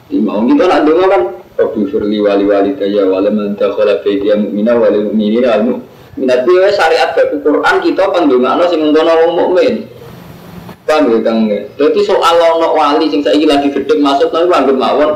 kita 0.09 0.63
nak 0.67 0.81
dengar 0.85 1.07
kan? 1.09 1.23
Rabbi 1.53 1.81
firli 1.85 2.17
wali 2.17 2.45
wali 2.49 2.71
daya 2.73 3.05
wali 3.05 3.29
mantakhala 3.29 4.01
baitiya 4.01 4.41
mu'mina 4.41 4.73
wali 4.73 5.05
mu'minina 5.05 5.53
al 5.53 5.61
minat 6.17 6.45
dia 6.49 6.69
syariat 6.73 7.13
baku 7.13 7.45
Quran 7.45 7.75
kita 7.81 8.03
pandungakno 8.09 8.63
sing 8.69 8.81
ngono 8.81 9.13
wong 9.25 9.31
mukmin. 9.37 9.75
Paham 10.83 11.13
ya 11.13 11.19
kang? 11.21 11.45
Jadi 11.49 11.99
soal 12.01 12.35
ono 12.41 12.73
wali 12.73 13.05
sing 13.13 13.21
saiki 13.21 13.45
lagi 13.45 13.69
gedhe 13.69 14.01
masuk 14.01 14.33
nang 14.33 14.49
anggap 14.49 14.77
mawon 14.77 15.11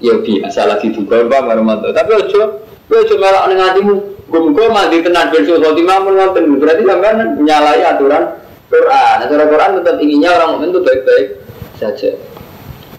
ya 0.00 0.16
biasa 0.16 0.64
lagi 0.64 0.90
duga 0.90 1.28
Pak 1.28 1.40
Marmanto 1.46 1.92
tapi 1.92 2.10
ojo 2.16 2.64
ojo 2.88 3.14
melok 3.20 3.44
ning 3.52 3.60
atimu 3.60 3.94
Gumko 4.32 4.72
mandi 4.72 5.04
tenan 5.04 5.28
bensul 5.28 5.60
khotimah 5.60 6.08
menonton 6.08 6.56
berarti 6.56 6.88
sampean 6.88 7.36
menyalahi 7.36 7.84
aturan 7.84 8.32
Quran. 8.72 9.16
Aturan 9.28 9.46
Quran 9.52 9.70
tetap 9.76 9.96
inginnya 10.00 10.32
orang 10.32 10.56
mukmin 10.56 10.72
itu 10.72 10.80
baik-baik 10.80 11.26
saja. 11.76 12.10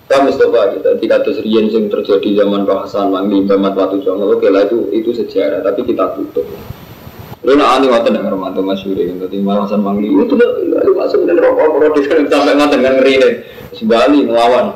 Pak 0.03 0.19
Mustafa 0.29 0.75
kita 0.77 0.89
di 0.99 1.05
kasus 1.07 1.39
Rian 1.41 1.71
yang 1.71 1.87
terjadi 1.87 2.43
zaman 2.43 2.67
Pak 2.67 2.85
Hasan 2.85 3.09
Mangli, 3.09 3.47
Bamat 3.47 3.73
Watu 3.73 4.03
Jongo, 4.03 4.35
oke 4.35 4.45
lah 4.51 4.67
itu 4.67 4.91
itu 4.91 5.09
sejarah, 5.15 5.63
tapi 5.63 5.87
kita 5.87 6.13
tutup. 6.19 6.45
Lu 7.43 7.59
nak 7.59 7.79
ani 7.79 7.91
ngoten 7.91 8.15
dengan 8.15 8.31
Romanto 8.35 8.63
Mas 8.63 8.83
Yuri, 8.83 9.09
tadi 9.15 9.39
Pak 9.39 9.55
Hasan 9.63 9.79
Mangli 9.79 10.11
itu 10.11 10.35
lu 10.35 10.93
masuk 10.93 11.23
dan 11.23 11.39
rokok 11.39 11.67
produs 11.79 12.05
kan 12.11 12.19
sampai 12.27 12.53
ngoten 12.55 12.77
dengan 12.83 12.95
ngeri 12.99 13.13
nih, 13.15 13.33
Bali 13.87 14.19
melawan. 14.27 14.75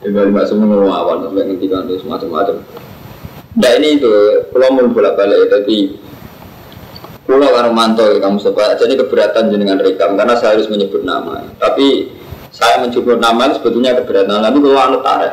Di 0.00 0.10
Bali 0.12 0.32
masuk 0.32 0.58
melawan 0.58 1.24
sampai 1.24 1.42
ngendikan 1.46 1.84
terus 1.84 2.04
macam-macam. 2.04 2.60
Nah 3.56 3.72
ini 3.80 3.96
itu, 3.96 4.12
kalau 4.52 4.68
mau 4.76 4.84
bolak 4.92 5.16
balik 5.16 5.48
jadi 5.48 5.96
Pulau 7.26 7.50
karo 7.50 7.74
manto 7.74 8.06
ya 8.06 8.22
kamu 8.22 8.38
sebab 8.38 8.78
jadi 8.78 8.94
keberatan 9.02 9.50
dengan 9.50 9.82
rekam 9.82 10.14
karena 10.14 10.38
saya 10.38 10.54
harus 10.54 10.70
menyebut 10.70 11.02
nama. 11.02 11.42
Tapi 11.58 12.06
saya 12.56 12.80
menyebut 12.80 13.20
nama 13.20 13.52
itu 13.52 13.60
sebetulnya 13.60 13.92
keberatan. 14.00 14.40
Nanti 14.40 14.56
kalau 14.64 14.80
anu 14.80 14.98
tarik, 15.04 15.32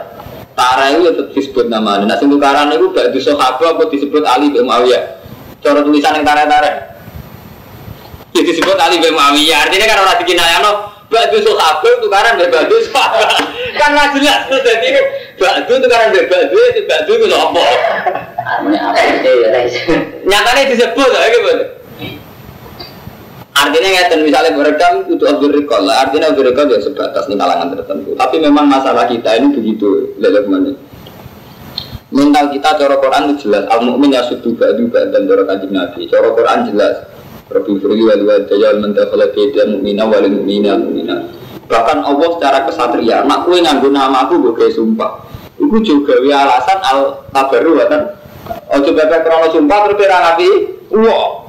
tarik 0.60 0.88
itu 0.92 1.02
tetap 1.08 1.28
disebut 1.32 1.66
nama. 1.72 2.04
Nah 2.04 2.20
sing 2.20 2.28
tukaran 2.28 2.68
itu 2.76 2.92
gak 2.92 3.16
di 3.16 3.20
sahabat 3.24 3.64
apa 3.64 3.84
disebut 3.88 4.24
Ali 4.28 4.52
bin 4.52 4.68
Muawiyah. 4.68 5.04
Cara 5.64 5.80
tulisan 5.80 6.20
yang 6.20 6.28
tarik. 6.28 6.76
Ya 8.36 8.42
disebut 8.44 8.76
Ali 8.76 9.00
bin 9.00 9.16
Muawiyah. 9.16 9.72
Artinya 9.72 9.86
kan 9.88 9.98
orang 10.04 10.20
dikinayano 10.20 10.72
batu 11.08 11.38
sahabat 11.40 11.96
tukaran 12.04 12.34
dari 12.36 12.52
batu 12.52 12.76
sahabat. 12.92 13.40
kan 13.80 13.90
nggak 13.96 14.20
jelas 14.20 14.40
tuh 14.52 14.60
jadi 14.60 14.88
batu 15.40 15.74
tukaran 15.80 16.12
dari 16.12 16.28
batu 16.28 16.58
itu 16.60 16.82
batu 16.92 17.12
itu 17.16 17.26
apa? 17.32 17.64
Nyatanya 20.28 20.64
disebut 20.68 21.08
ya 21.08 21.28
gitu. 21.32 21.83
Artinya 23.54 23.90
ngeten 23.94 24.20
misalnya 24.26 24.52
berekam 24.58 25.06
itu 25.08 25.24
Abdul 25.24 25.54
Rikol 25.54 25.86
lah. 25.86 26.10
Artinya 26.10 26.34
Abdul 26.34 26.50
Rikol 26.50 26.74
ya 26.74 26.80
sebatas 26.82 27.30
di 27.30 27.38
kalangan 27.38 27.70
tertentu. 27.78 28.18
Tapi 28.18 28.36
memang 28.42 28.66
masalah 28.66 29.06
kita 29.06 29.30
ini 29.38 29.54
begitu 29.54 30.18
lelek 30.18 30.50
mana. 30.50 30.74
Mental 32.14 32.50
kita 32.54 32.78
cara 32.78 32.96
Quran 32.98 33.22
itu 33.30 33.50
jelas. 33.50 33.66
Al 33.70 33.82
mukmin 33.86 34.14
ya 34.14 34.26
badu 34.30 34.84
dan 34.90 35.22
cara 35.26 35.44
kanjeng 35.50 35.74
Nabi. 35.74 36.06
Cara 36.10 36.30
Quran 36.34 36.60
jelas. 36.74 36.96
Rabbi 37.54 37.74
firli 37.78 38.04
wal 38.08 38.24
wadayal 38.26 38.82
man 38.82 38.98
dakhala 38.98 39.30
baita 39.30 39.68
mu'mina 39.70 40.04
wal 40.10 40.26
mu'mina 40.26 40.74
mu'mina. 40.80 41.16
Bahkan 41.70 41.98
Allah 42.02 42.30
secara 42.38 42.60
kesatria, 42.66 43.24
nak 43.26 43.46
kue 43.46 43.62
nganggo 43.62 43.90
nama 43.94 44.26
aku 44.26 44.42
gue 44.42 44.70
sumpah. 44.74 45.26
Iku 45.62 45.78
juga 45.86 46.18
alasan 46.20 46.80
al 46.82 47.00
tabaru 47.30 47.78
kan. 47.86 48.02
Ojo 48.74 48.90
bebek 48.92 49.22
krono 49.24 49.48
sumpah 49.54 49.78
terus 49.86 50.08
nabi. 50.10 50.50
Wah, 50.94 51.43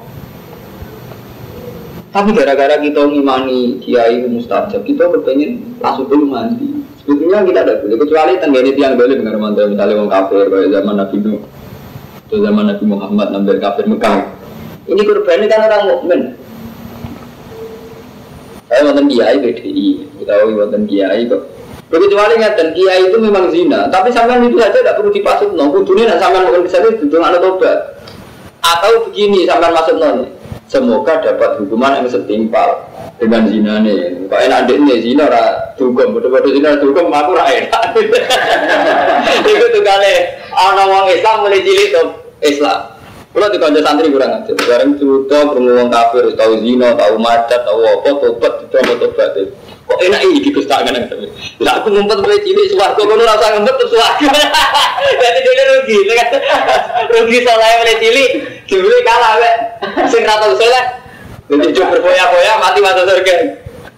tapi 2.14 2.31
gara-gara 2.31 2.79
kita 2.79 3.11
ngimani 3.11 3.83
kiai 3.83 4.22
mustajab, 4.31 4.87
kita 4.87 5.11
berpengen 5.11 5.74
langsung 5.83 6.07
dulu 6.07 6.31
mandi. 6.31 6.87
Sebetulnya 7.03 7.42
kita 7.42 7.59
ada 7.66 7.74
boleh 7.83 7.98
kecuali 7.98 8.33
tenggene 8.38 8.70
tiang 8.79 8.94
boleh 8.94 9.18
dengan 9.18 9.35
mantel 9.42 9.74
misalnya 9.74 9.98
orang 9.98 10.12
kafir 10.14 10.46
kayak 10.46 10.70
zaman 10.79 10.94
Nabi 10.94 11.16
Nuh, 11.27 11.42
atau 12.31 12.38
zaman 12.38 12.64
Nabi 12.70 12.85
Muhammad 12.87 13.27
ngambil 13.35 13.57
kafir 13.59 13.85
Mekah. 13.90 14.31
Ini 14.87 15.03
korbannya 15.03 15.46
kan 15.50 15.61
orang 15.66 15.83
mukmin. 15.90 16.20
Saya 18.70 18.81
wonten 18.87 19.07
kiai 19.11 19.37
BDI, 19.42 19.88
kita 20.22 20.33
tahu 20.38 20.55
wonten 20.55 20.83
kiai 20.87 21.27
kok. 21.27 21.42
Kecuali 21.90 22.35
ngeten 22.38 22.68
kiai 22.79 23.11
itu 23.11 23.18
memang 23.18 23.50
zina, 23.50 23.90
tapi 23.90 24.14
sampean 24.14 24.46
itu 24.46 24.62
saja 24.62 24.87
tidak 24.87 25.03
perlu 25.03 25.11
dipasut 25.11 25.50
no. 25.50 25.66
Kudunya 25.74 26.14
nak 26.14 26.22
sampean 26.22 26.46
mungkin 26.46 26.62
bisa 26.62 26.79
itu 26.79 27.11
ada 27.18 27.42
tobat. 27.42 27.98
Atau 28.62 29.11
begini 29.11 29.50
sampean 29.50 29.74
masuk 29.74 29.98
nol 29.98 30.43
semoga 30.74 31.22
dapat 31.22 31.62
hukuman 31.62 32.02
yang 32.02 32.10
setimpal 32.10 32.82
dengan 33.22 33.46
zina 33.46 33.78
nih. 33.78 34.26
Kok 34.26 34.40
enak 34.50 34.60
deh 34.66 34.76
nih 34.82 34.98
zina 35.06 35.30
ra 35.30 35.70
dugem, 35.78 36.10
betul-betul 36.10 36.50
zina 36.50 36.74
dugem 36.82 37.06
aku 37.14 37.30
ra 37.38 37.46
enak. 37.46 37.82
Itu 39.46 39.66
tuh 39.70 39.82
kali 39.87 40.14
orang 40.50 40.90
orang 40.90 41.14
Islam 41.14 41.46
mulai 41.46 41.62
cilik 41.62 41.88
tuh 41.94 42.08
Islam. 42.42 42.90
Kalau 43.34 43.50
di 43.50 43.58
kantor 43.58 43.82
santri 43.82 44.14
kurang 44.14 44.30
aja. 44.30 44.52
Sekarang 44.54 44.94
cerita 44.94 45.38
bermuang 45.50 45.90
kafir, 45.90 46.22
tahu 46.38 46.62
zina, 46.62 46.94
tahu 46.94 47.18
macet, 47.18 47.66
tahu 47.66 47.82
apa, 47.82 48.10
tobat, 48.22 48.52
itu 48.62 48.76
mau 48.78 48.94
tobat. 48.94 49.30
Kok 49.84 50.00
enak 50.00 50.20
ini 50.24 50.48
yang 50.48 51.04
tapi. 51.12 51.26
Lah 51.60 51.76
aku 51.76 51.92
ngumpet 51.92 52.16
mulai 52.24 52.40
cilik 52.40 52.72
suwargo, 52.72 53.04
kono 53.04 53.20
rasa 53.20 53.52
ngumpet 53.52 53.74
terus 53.76 53.92
suwargo. 53.92 54.26
Jadi 55.20 55.38
dia 55.44 55.64
rugi, 55.76 55.96
kan? 56.08 56.28
Rugi 57.12 57.36
soalnya 57.44 57.76
mulai 57.84 57.96
cilik, 58.00 58.30
dibeli 58.64 58.98
kalah, 59.04 59.32
wek. 59.36 59.54
Sing 60.08 60.24
rata 60.24 60.48
usul 60.48 60.72
lah. 60.72 60.84
Jadi 61.52 61.76
cuma 61.76 61.92
berfoya-foya 61.92 62.52
mati 62.56 62.80
mata 62.80 63.04
surga. 63.04 63.34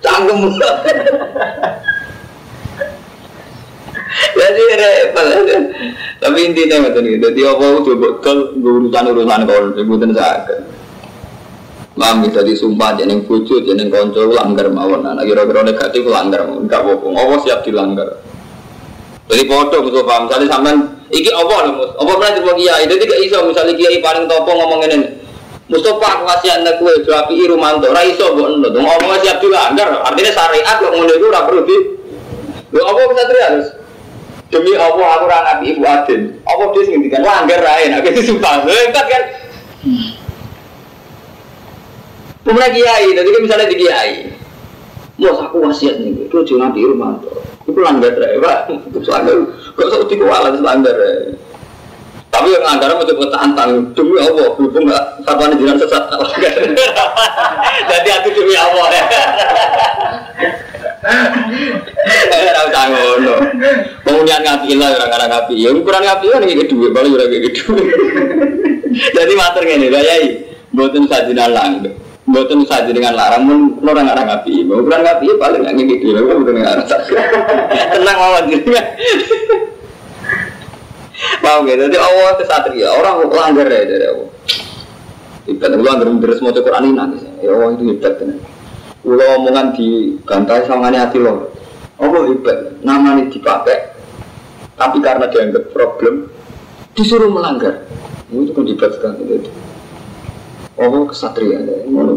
Cangkem. 0.02 0.38
Jadi 4.36 4.62
repot. 4.74 5.26
Tapi 6.18 6.38
intinya 6.42 6.76
nggak 6.82 6.94
tahu. 6.98 7.14
Jadi 7.14 7.40
apa 7.46 7.64
coba 7.78 7.94
betul 7.94 8.38
urusan 8.58 9.04
urusan 9.14 9.40
kau 9.46 9.62
sebutin 9.78 10.10
sakit. 11.96 12.04
Mam 12.04 12.16
bisa 12.28 12.40
disumpah 12.44 12.92
jadi 13.00 13.16
jadi 13.24 13.84
konco 13.88 14.20
langgar 14.28 14.68
mawon. 14.68 15.00
Nah 15.02 15.24
kira-kira 15.24 15.64
negatif 15.64 16.04
langgar 16.04 16.44
mawon. 16.44 16.68
Enggak 16.68 16.84
apa-apa. 16.84 17.06
Apa 17.16 17.34
siap 17.48 17.60
dilanggar. 17.64 18.08
Jadi 19.26 19.42
foto 19.48 19.76
musuh 19.82 20.04
paham. 20.04 20.28
Misalnya 20.28 20.46
sampean 20.52 20.76
iki 21.10 21.30
apa 21.32 21.54
loh 21.64 21.72
mus? 21.80 21.90
Apa 21.98 22.10
pernah 22.20 22.32
cerita 22.36 22.52
kiai? 22.54 22.84
Jadi 22.86 23.02
gak 23.08 23.20
iso 23.24 23.38
misalnya 23.48 23.72
kiai 23.74 23.98
paling 24.04 24.24
topo 24.28 24.50
ngomong 24.52 24.80
ini. 24.86 24.98
Mustafa 25.66 26.22
aku 26.22 26.24
kasih 26.30 26.62
anda 26.62 26.78
kue 26.78 26.94
berapi 27.02 27.42
irumanto, 27.42 27.90
raiso 27.90 28.38
buat 28.38 28.54
endo, 28.54 28.70
dong 28.70 28.86
ngomong 28.86 29.18
siap 29.18 29.42
dilanggar, 29.42 29.98
artinya 29.98 30.30
syariat 30.30 30.78
kok 30.78 30.94
ngono 30.94 31.10
itu 31.10 31.26
rapi 31.26 31.58
di, 31.66 31.76
lo 32.70 32.86
apa 32.86 33.00
bisa 33.10 33.24
terus? 33.26 33.66
Demi 34.46 34.78
Allah 34.78 34.94
aku 35.18 35.26
orang 35.26 35.42
nabi 35.42 35.74
ibu 35.74 35.82
Adin, 35.82 36.38
apa 36.46 36.70
dia 36.70 36.86
sing 36.86 37.02
ngendikan 37.02 37.18
langgar 37.26 37.58
lain, 37.66 37.90
aku 37.98 38.14
sumpah, 38.22 38.62
lo 38.62 38.70
empat 38.70 39.06
kan? 39.10 39.22
Pemenang 42.46 42.72
kiai, 42.78 43.10
jadi 43.10 43.26
kan 43.26 43.42
misalnya 43.42 43.66
di 43.66 43.76
kiai, 43.82 44.12
mau 45.18 45.34
aku 45.34 45.66
wasiat 45.66 45.98
nih, 45.98 46.30
itu 46.30 46.36
jangan 46.46 46.70
nabi 46.70 46.86
irumanto, 46.86 47.42
itu 47.66 47.80
langgar 47.82 48.14
ya, 48.14 48.38
pak, 48.38 48.70
itu 48.70 48.98
langgar, 49.10 49.34
kok 49.74 49.86
usah 49.90 50.06
dikualan 50.06 50.54
langgar 50.62 50.94
ya. 50.94 51.34
Tapi 52.30 52.52
yang 52.52 52.68
anggaran 52.68 53.00
mau 53.00 53.08
coba 53.08 53.26
tantang 53.32 53.70
demi 53.96 54.20
Allah, 54.20 54.46
berhubung 54.54 54.86
nggak 54.86 55.04
fatwa 55.24 55.56
jiran 55.56 55.80
sesat. 55.80 56.04
Jadi 57.90 58.08
aku 58.12 58.28
demi 58.30 58.54
Allah 58.54 58.86
ya. 58.92 59.04
Eh, 62.06 62.50
tahu 62.50 62.68
tanggung 62.74 63.22
no. 63.22 63.36
Kemudian 64.02 64.42
ngapi 64.42 64.74
lah 64.74 64.90
orang-orang 64.98 65.30
ngapi. 65.38 65.54
Ya 65.54 65.70
ukuran 65.70 66.02
ngapi 66.02 66.26
kan 66.34 66.42
kayak 66.42 66.66
duit, 66.66 66.90
baru 66.90 67.14
udah 67.14 67.26
kayak 67.30 67.42
gitu. 67.46 67.62
Jadi 69.16 69.32
mater 69.38 69.62
gini, 69.62 69.86
gayai. 69.86 70.50
Buatin 70.74 71.06
sajinan 71.06 71.50
lang. 71.54 71.72
Buatin 72.26 72.66
saji 72.66 72.90
dengan 72.90 73.14
larang 73.14 73.46
pun 73.46 73.60
orang 73.86 74.10
orang 74.10 74.26
ngapi. 74.26 74.66
Ukuran 74.66 75.02
ngapi 75.06 75.26
paling 75.38 75.62
nggak 75.62 75.74
gitu. 75.86 76.10
Bukan 76.14 76.54
nggak 76.58 76.90
Tenang 77.94 78.16
mawon 78.18 78.50
Paham 81.40 81.64
ya? 81.70 81.74
Jadi 81.78 81.96
Allah 81.96 82.28
itu 82.36 82.44
satria, 82.44 82.88
orang 82.92 83.14
langgar 83.30 83.66
ya 83.70 83.82
dari 83.86 84.06
Allah. 84.10 84.30
Ibadah 85.46 85.76
Allah 85.78 85.92
langgar 85.94 86.06
terus 86.18 86.38
mau 86.42 86.52
ini 86.52 86.90
nangis. 86.92 87.22
Ya 87.40 87.54
Allah 87.54 87.78
itu 87.78 87.84
hebat 87.94 88.14
kan. 88.18 88.36
Kalau 89.06 89.26
omongan 89.38 89.66
di 89.78 90.18
bantai 90.26 90.66
sama 90.66 90.90
hati 90.90 91.22
lo, 91.22 91.54
apa 91.94 92.18
hebat? 92.26 92.82
Namanya 92.82 93.30
dipakai, 93.30 93.94
tapi 94.74 94.98
karena 94.98 95.30
dianggap 95.30 95.70
problem, 95.70 96.26
disuruh 96.98 97.30
melanggar. 97.30 97.86
Itu 98.34 98.50
kan 98.50 98.66
debat 98.66 98.90
sekali 98.98 99.22
itu. 99.30 99.50
Oh 100.76 101.08
kesatria, 101.08 101.56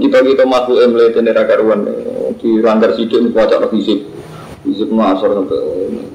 kita 0.03 0.19
kita 0.19 0.43
yang 0.43 0.91
melihat 0.91 1.15
ini 1.23 1.31
karuan 1.31 1.87
di 2.43 2.59
langgar 2.59 2.91
sidik 2.91 3.31
baca 3.31 3.55
lagi 3.55 3.79
sih, 3.79 3.97
Fisik 4.67 4.91
masuk 4.91 5.31
sampai 5.31 5.63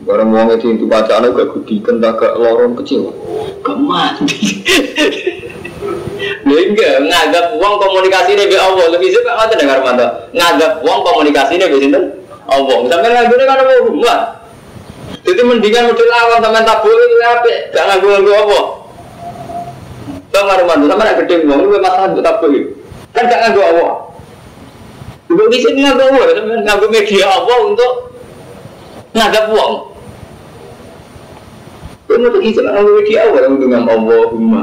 barang 0.04 0.28
uang 0.28 0.48
itu 0.60 0.76
itu 0.76 0.84
bacaan 0.84 1.32
gak 1.32 1.48
gudi 1.56 1.80
kentak 1.80 2.20
gak 2.20 2.36
lorong 2.36 2.76
kecil, 2.76 3.16
gak 3.64 3.78
mati. 3.80 4.60
enggak, 6.44 6.94
nganggap 7.08 7.56
uang 7.56 7.74
komunikasi 7.80 8.36
ini 8.36 8.52
be 8.52 8.60
Allah 8.60 8.92
lebih 8.92 9.08
suka 9.08 9.32
nggak 9.32 9.56
dengar 9.56 9.80
mantap. 9.80 10.28
Nganggap 10.36 10.84
uang 10.84 11.00
komunikasi 11.00 11.56
ini 11.56 11.64
be 11.64 11.80
sinten 11.80 12.04
Allah. 12.44 12.76
Sampai 12.92 13.08
nganggur 13.08 13.40
kan 13.40 13.64
rumah. 13.88 14.20
Jadi 15.24 15.40
mendingan 15.40 15.88
model 15.88 16.08
awam 16.12 16.44
sama 16.44 16.74
boleh 16.84 17.04
itu 17.08 17.16
apa? 17.24 17.52
Jangan 17.72 17.96
gue 18.04 18.16
gue 18.28 18.36
apa? 18.36 18.60
Bang 20.34 20.50
mantu 20.50 20.90
sama 20.90 21.06
nak 21.06 21.22
gede 21.22 21.46
uang 21.46 21.58
lu 21.62 21.78
masalah 21.78 22.10
buat 22.10 22.26
tak 22.26 22.42
boleh. 22.42 22.66
Kan 23.14 23.30
gak 23.30 23.38
nganggur 23.38 23.62
Allah. 23.70 23.90
Gue 25.30 25.46
di 25.46 25.62
sini 25.62 25.86
nganggur 25.86 26.10
Allah, 26.10 26.42
nganggur 26.66 26.90
media 26.90 27.30
Allah 27.30 27.58
untuk 27.62 27.92
nganggap 29.14 29.44
uang. 29.54 29.72
Gue 32.10 32.16
mau 32.18 32.34
tuh 32.34 32.42
izin 32.42 32.66
nganggur 32.66 32.94
media 32.98 33.30
Allah 33.30 33.46
untuk 33.46 33.68
nganggur 33.70 33.94
Allahumma. 33.94 34.62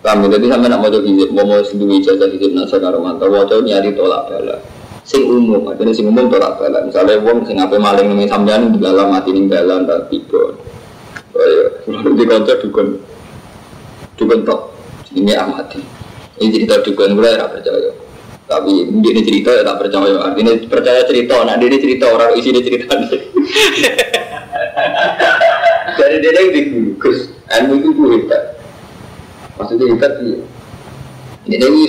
Kami 0.00 0.32
jadi 0.32 0.46
sampai 0.48 0.72
nak 0.72 0.80
mau 0.80 0.88
hizib, 0.88 1.28
mau 1.36 1.44
mau 1.44 1.60
sendiri 1.60 2.00
ijazah 2.00 2.32
hizib 2.32 2.56
nasa 2.56 2.80
karo 2.80 3.04
mantau, 3.04 3.28
mau 3.28 3.44
nyari 3.44 3.92
tolak 3.92 4.32
bala. 4.32 4.56
Sing 5.04 5.28
umum, 5.28 5.68
artinya 5.68 5.92
sing 5.92 6.08
umum 6.08 6.32
tolak 6.32 6.56
bala. 6.56 6.80
Misalnya 6.88 7.20
wong 7.20 7.44
sing 7.44 7.60
apa 7.60 7.76
maling 7.76 8.08
nih 8.16 8.24
sampean 8.24 8.72
di 8.72 8.80
dalam 8.80 9.12
mati 9.12 9.36
nih 9.36 9.44
dalam 9.52 9.84
tak 9.84 10.08
tiba. 10.08 10.69
Di 11.88 12.24
kantor 12.26 12.56
dukun, 12.60 12.88
dukun 14.16 14.40
top. 14.44 14.60
Ini 15.16 15.32
amati. 15.36 15.80
Ini 16.40 16.48
cerita 16.54 16.80
dukun 16.84 17.16
gue 17.18 17.30
ya 17.30 17.46
percaya. 17.48 17.90
Tapi 18.50 18.72
ini 18.90 19.20
cerita 19.22 19.50
ya 19.54 19.62
tak 19.62 19.78
percaya. 19.82 20.16
Artinya 20.20 20.52
percaya 20.66 21.00
cerita, 21.06 21.42
nah 21.46 21.54
dia 21.58 21.78
cerita 21.78 22.10
orang 22.10 22.34
isi 22.34 22.50
dia 22.50 22.62
cerita. 22.66 22.94
Dari 26.00 26.16
dia 26.22 26.32
yang 26.32 26.48
digugus, 26.54 27.28
ilmu 27.50 27.74
itu 27.82 27.88
gue 27.92 28.08
hebat 28.16 28.42
maksudnya 29.60 29.86
hebat 29.92 30.12
iya 31.44 31.56
ini 31.60 31.84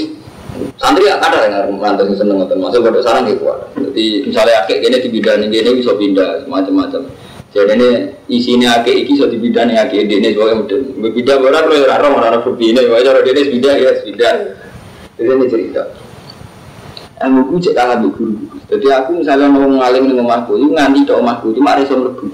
santri 0.75 1.07
ada 1.07 1.47
yang 1.47 1.79
ngantar 1.79 2.03
yang 2.03 2.17
seneng 2.19 2.37
nonton 2.43 2.59
masuk 2.59 2.83
pada 2.83 2.99
sarang 2.99 3.23
gitu 3.31 3.47
jadi 3.77 4.05
misalnya 4.27 4.53
akek 4.65 4.83
ini 4.83 4.97
di 4.99 5.09
bidang 5.09 5.39
ini 5.47 5.55
ini 5.63 5.71
bisa 5.79 5.95
pindah 5.95 6.43
macam-macam 6.51 7.07
jadi 7.51 7.75
ini 7.75 7.89
isinya 8.31 8.79
akek 8.79 8.95
ini 8.95 9.11
bisa 9.11 9.27
di 9.27 9.37
bidang 9.37 9.67
ini 9.71 9.75
akek 9.75 10.07
ini 10.07 10.31
sebagai 10.31 10.55
model 10.63 10.79
beda 11.11 11.33
orang 11.35 11.63
kalau 11.67 11.77
orang 11.83 11.99
orang 11.99 12.15
orang 12.31 12.43
berbeda 12.47 12.79
ya 12.79 12.97
cara 13.03 13.19
dia 13.27 13.43
pindah 13.51 13.73
ya 13.75 13.91
pindah 14.07 14.33
jadi 15.19 15.29
ini 15.35 15.45
cerita 15.51 15.83
yang 17.21 17.37
aku 17.37 17.53
cek 17.61 17.73
kalah 17.77 17.97
guru 18.01 18.33
jadi 18.71 18.87
aku 19.03 19.09
misalnya 19.21 19.47
mau 19.51 19.67
ngalim 19.67 20.09
dengan 20.09 20.25
omahku 20.25 20.57
itu 20.57 20.67
nganti 20.73 20.99
ke 21.05 21.13
omahku 21.13 21.53
cuma 21.53 21.75
ada 21.75 21.83
yang 21.85 22.01
lebih 22.07 22.31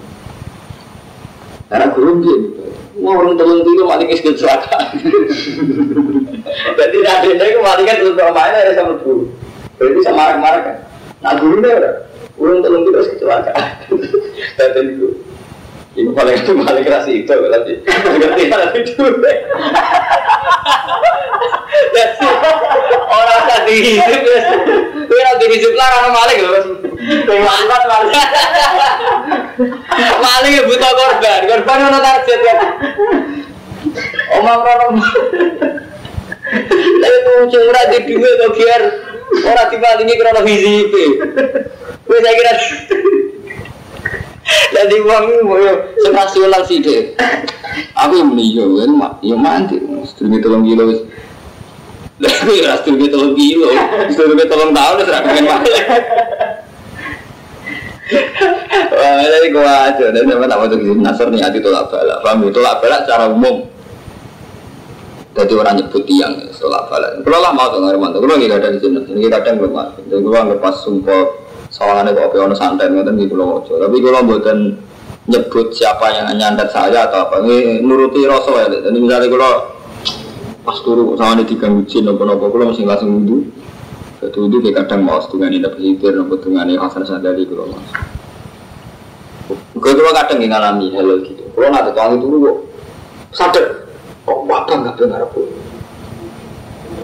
karena 1.67 1.85
guru 1.91 2.11
dia 2.23 2.37
Wah 2.97 3.13
orang 3.13 3.37
telung 3.37 3.61
itu 3.61 3.85
mati 3.85 4.09
ke 4.09 4.25
kecelakaan. 4.25 4.97
Jadi 6.81 6.97
nanti 7.05 7.27
itu 7.29 7.61
mati 7.61 7.85
kan 7.85 8.01
terus 8.01 8.17
mainnya 8.17 8.57
ada 8.65 8.73
sama 8.73 8.97
guru. 9.05 9.29
Berarti 9.77 9.99
sama 10.01 10.17
marah-marah 10.17 10.61
kan. 10.65 10.77
Nah 11.21 11.33
guru 11.37 11.61
deh 11.61 11.73
udah. 11.77 11.93
Orang 12.37 12.61
telung 12.61 12.85
itu 12.85 13.01
kecelakaan. 13.17 13.89
Dan 14.57 14.85
itu. 14.93 15.09
Ini 15.97 16.13
paling 16.13 16.37
itu 16.37 16.53
paling 16.53 16.85
keras 16.85 17.09
itu 17.09 17.25
berarti. 17.25 17.73
Ngerti 17.81 18.43
tapi 18.53 18.77
itu. 18.85 19.01
Orang 23.09 23.41
tadi 23.49 23.75
hidup 23.97 24.21
ya. 24.21 24.41
Gue 25.09 25.21
nanti 25.25 25.45
hidup 25.57 25.73
lah 25.73 25.87
orang 25.97 26.13
maling 26.13 26.39
loh. 26.45 26.51
Maling. 27.25 28.13
Maling 30.21 30.53
ya 30.53 30.63
butuh 30.69 30.91
korban. 30.93 31.41
Korban 31.49 31.77
mana 31.89 31.99
target 32.05 32.39
ya. 32.45 32.55
Omong 34.37 34.61
orang. 34.61 34.93
Tapi 36.77 37.17
kucing 37.25 37.63
ora 37.65 37.81
di 37.91 37.99
duit 38.07 38.37
atau 38.37 38.55
biar 38.55 38.81
orang 39.43 39.67
dipalingi 39.71 40.15
krono 40.15 40.41
hizib. 40.45 40.93
Gue 42.07 42.17
saya 42.23 42.35
kira 42.35 42.53
jadi 44.47 44.95
uang 45.03 45.25
ini 45.27 45.71
senasional 46.05 46.61
sih 46.63 46.79
deh. 46.79 47.11
Aku 47.99 48.13
yang 48.15 48.31
beli 48.31 48.55
kan, 48.55 49.19
ya 49.19 49.35
mandi. 49.35 49.75
Sedikit 50.07 50.47
tolong 50.47 50.63
kilo. 50.63 50.83
Tapi 52.17 52.65
ya 52.65 52.73
sedikit 52.81 53.13
tolong 53.13 53.35
kilo, 53.37 53.69
sedikit 54.09 54.47
tolong 54.49 54.71
tahun 54.73 55.05
sudah 55.05 55.21
pengen 55.21 55.45
balik. 55.45 55.75
Wah, 58.87 59.19
jadi 59.27 59.47
gua 59.51 59.91
aja, 59.91 60.05
dan 60.15 60.23
sama 60.25 60.47
tak 60.47 60.57
mau 60.57 60.67
jadi 60.71 60.85
nasar 60.95 61.27
nih 61.27 61.43
hati 61.43 61.59
tolak 61.59 61.91
balak, 61.91 62.17
paham? 62.23 62.47
Tolak 62.49 62.79
balak 62.79 63.03
secara 63.03 63.27
umum. 63.29 63.67
Jadi 65.37 65.53
orang 65.53 65.77
nyebut 65.77 66.01
tiang 66.09 66.33
tolak 66.57 66.89
balak. 66.89 67.21
Kalau 67.21 67.37
lah 67.37 67.53
mau 67.53 67.69
tuh 67.69 67.77
nggak 67.77 68.01
mantap, 68.01 68.25
kalau 68.25 68.41
nggak 68.41 68.57
ada 68.57 68.73
di 68.73 68.79
sini, 68.81 69.05
ini 69.05 69.29
kadang 69.29 69.61
belum 69.61 69.69
masuk. 69.69 70.03
Jadi 70.09 70.21
gua 70.25 70.41
lepas 70.49 70.81
sumpah 70.81 71.45
soalnya 71.69 72.15
kok 72.15 72.33
ono 72.33 72.55
santet 72.55 72.89
ngoten 72.91 73.19
gitu 73.19 73.35
loh 73.35 73.59
tapi 73.67 73.99
kalau 73.99 74.23
buatan 74.23 74.79
nyebut 75.27 75.75
siapa 75.75 76.07
yang 76.15 76.31
nyantet 76.39 76.71
saya 76.71 77.11
atau 77.11 77.27
apa 77.27 77.43
ini 77.43 77.83
nuruti 77.83 78.23
rasa 78.23 78.65
ya 78.65 78.67
jadi 78.87 78.97
misalnya 78.97 79.27
kalau 79.27 79.53
pas 80.63 80.77
turu 80.83 81.15
sama 81.19 81.39
ini 81.39 81.43
diganggu 81.47 81.83
jin 81.83 82.07
nopo 82.07 82.23
nopo 82.23 82.47
kalau 82.51 82.71
masih 82.71 82.87
langsung 82.87 83.11
wudhu 83.23 83.51
itu 84.23 84.37
wudhu 84.39 84.57
kayak 84.63 84.87
kadang 84.87 85.03
mau 85.03 85.19
setengah 85.19 85.47
ini 85.51 85.57
dapat 85.63 85.79
hitir 85.83 86.15
nopo 86.15 86.39
setengah 86.39 86.63
ini 86.67 86.73
hasil 86.79 87.03
sadari 87.03 87.43
kalau 87.47 87.71
mas. 87.71 87.87
Gue 89.77 89.93
kalau 89.93 90.11
kadang 90.11 90.41
yang 90.41 90.51
ngalami 90.57 90.89
hal 90.91 91.07
gitu. 91.23 91.43
Kalau 91.53 91.69
nanti 91.69 91.91
kalau 91.95 92.19
itu 92.19 92.27
kok 92.27 92.57
sadar 93.31 93.65
kok 94.27 94.39
apa 94.43 94.73
nggak 94.75 94.95
dengar 94.99 95.23
apa 95.23 95.39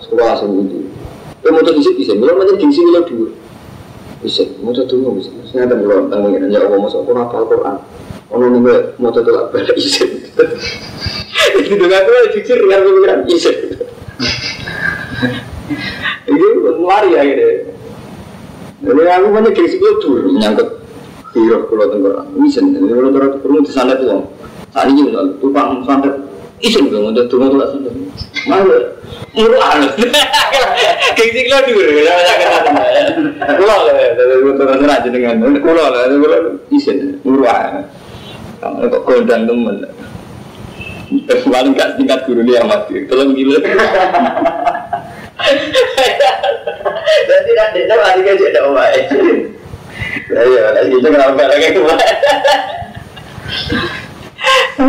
sekolah 0.04 0.26
langsung 0.36 0.52
wudhu 0.60 0.92
ya 1.40 1.48
mau 1.56 1.64
tuh 1.64 1.80
bisa 1.80 2.12
belum 2.20 2.36
aja 2.44 2.54
diisi 2.60 2.84
bilo 2.84 3.02
dulu 3.08 3.28
bisa 4.20 4.44
mau 4.60 4.76
tuh 4.76 4.84
tunggu 4.92 5.24
bisa 5.24 5.32
saya 5.48 5.72
ada 5.72 5.80
belum 5.80 6.12
tentang 6.12 6.52
ya 6.52 6.60
Allah 6.68 6.80
masuk 6.80 7.08
Quran 7.08 7.24
apa 7.28 7.48
Quran. 7.48 7.78
Ono 8.34 8.46
nih 8.50 8.60
mau 9.00 9.14
tuh 9.16 9.24
tuh 9.24 9.40
apa 9.40 9.56
isen 9.80 10.10
itu 11.64 11.74
dengan 11.80 12.02
tuh 12.04 12.28
jujur 12.36 12.58
dengan 12.60 12.80
pemikiran 12.84 13.20
isen 13.32 13.56
ini 16.32 16.48
lari 16.84 17.10
ya 17.16 17.22
gitu 17.24 17.48
jadi 18.84 19.02
aku 19.16 19.28
banyak 19.32 19.54
gengsi 19.56 19.80
gue 19.80 19.92
tuh 20.04 20.28
nyangkut 20.36 20.70
hero 21.32 21.72
pulau 21.72 21.88
tengkorak 21.88 22.28
isen 22.44 22.76
jadi 22.76 22.84
pulau 22.92 23.12
tengkorak 23.16 23.32
perlu 23.40 23.64
di 23.64 23.72
sana 23.72 23.96
tuh 23.96 24.28
saat 24.76 24.90
ini 24.92 25.14
tukang 25.40 25.86
santet 25.88 26.33
isen 26.64 26.88
dong 26.88 27.12
udah 27.12 27.28
tunggu 27.28 27.52
tuh 27.52 27.60
langsung 27.60 27.84
malu 28.48 28.80
gengsi 31.20 31.52
lo 31.52 31.60
dulu 31.68 31.92
ya 32.00 32.16
kulo 33.60 33.76
lah 33.84 34.16
dari 34.16 34.44
motor 34.48 34.72
aja 34.72 35.10
dengan 35.12 35.44
kulo 35.60 35.84
lah 35.92 36.08
kulo 36.08 36.38
halus 36.72 37.84
kamu 38.64 38.88
kok 38.88 39.04
kodang 39.04 39.44
temen 39.44 39.84
paling 41.28 41.76
gak 41.76 42.00
tingkat 42.00 42.24
guru 42.24 42.48
dia 42.48 42.64
mati 42.64 43.04
tolong 43.12 43.36
gila 43.36 43.60
jadi 47.28 47.52
nanti 47.60 47.80
aja 47.92 48.46
ada 48.56 48.62
omai 48.72 49.04
ya 50.32 50.72
lagi 50.72 50.96
itu 50.96 51.08
kenapa 51.12 51.44
lagi 51.44 51.76
ke 51.76 51.82
mana 51.84 52.06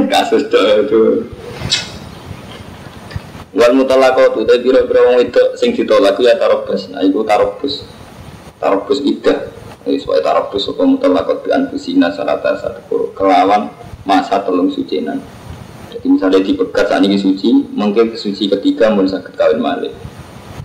kasus 0.07 0.47
itu 0.47 1.27
Wal 3.55 3.73
mutalaqatu 3.79 4.43
ta 4.43 4.59
pira-pira 4.59 5.01
wong 5.07 5.17
wedok 5.23 5.55
sing 5.55 5.71
ditolak 5.71 6.19
ya 6.19 6.35
tarobus. 6.35 6.91
Nah 6.91 7.07
iku 7.07 7.23
tarobus. 7.23 7.87
Tarobus 8.59 8.99
iddah. 9.07 9.55
Ini 9.87 10.01
supaya 10.03 10.19
tarobus 10.25 10.67
apa 10.75 10.83
mutalaqat 10.83 11.47
bi 11.47 11.49
anfusina 11.55 12.11
salata 12.11 12.59
satu 12.59 13.15
kelawan 13.15 13.71
masa 14.03 14.43
telung 14.43 14.75
sucinan. 14.75 15.23
Jadi 15.95 16.07
misalnya 16.11 16.43
dipegat 16.43 16.91
saat 16.91 17.07
ini 17.07 17.15
suci, 17.15 17.71
mungkin 17.71 18.19
suci 18.19 18.51
ketiga 18.51 18.91
mun 18.91 19.07
sakit 19.07 19.39
kawin 19.39 19.63
malih. 19.63 19.95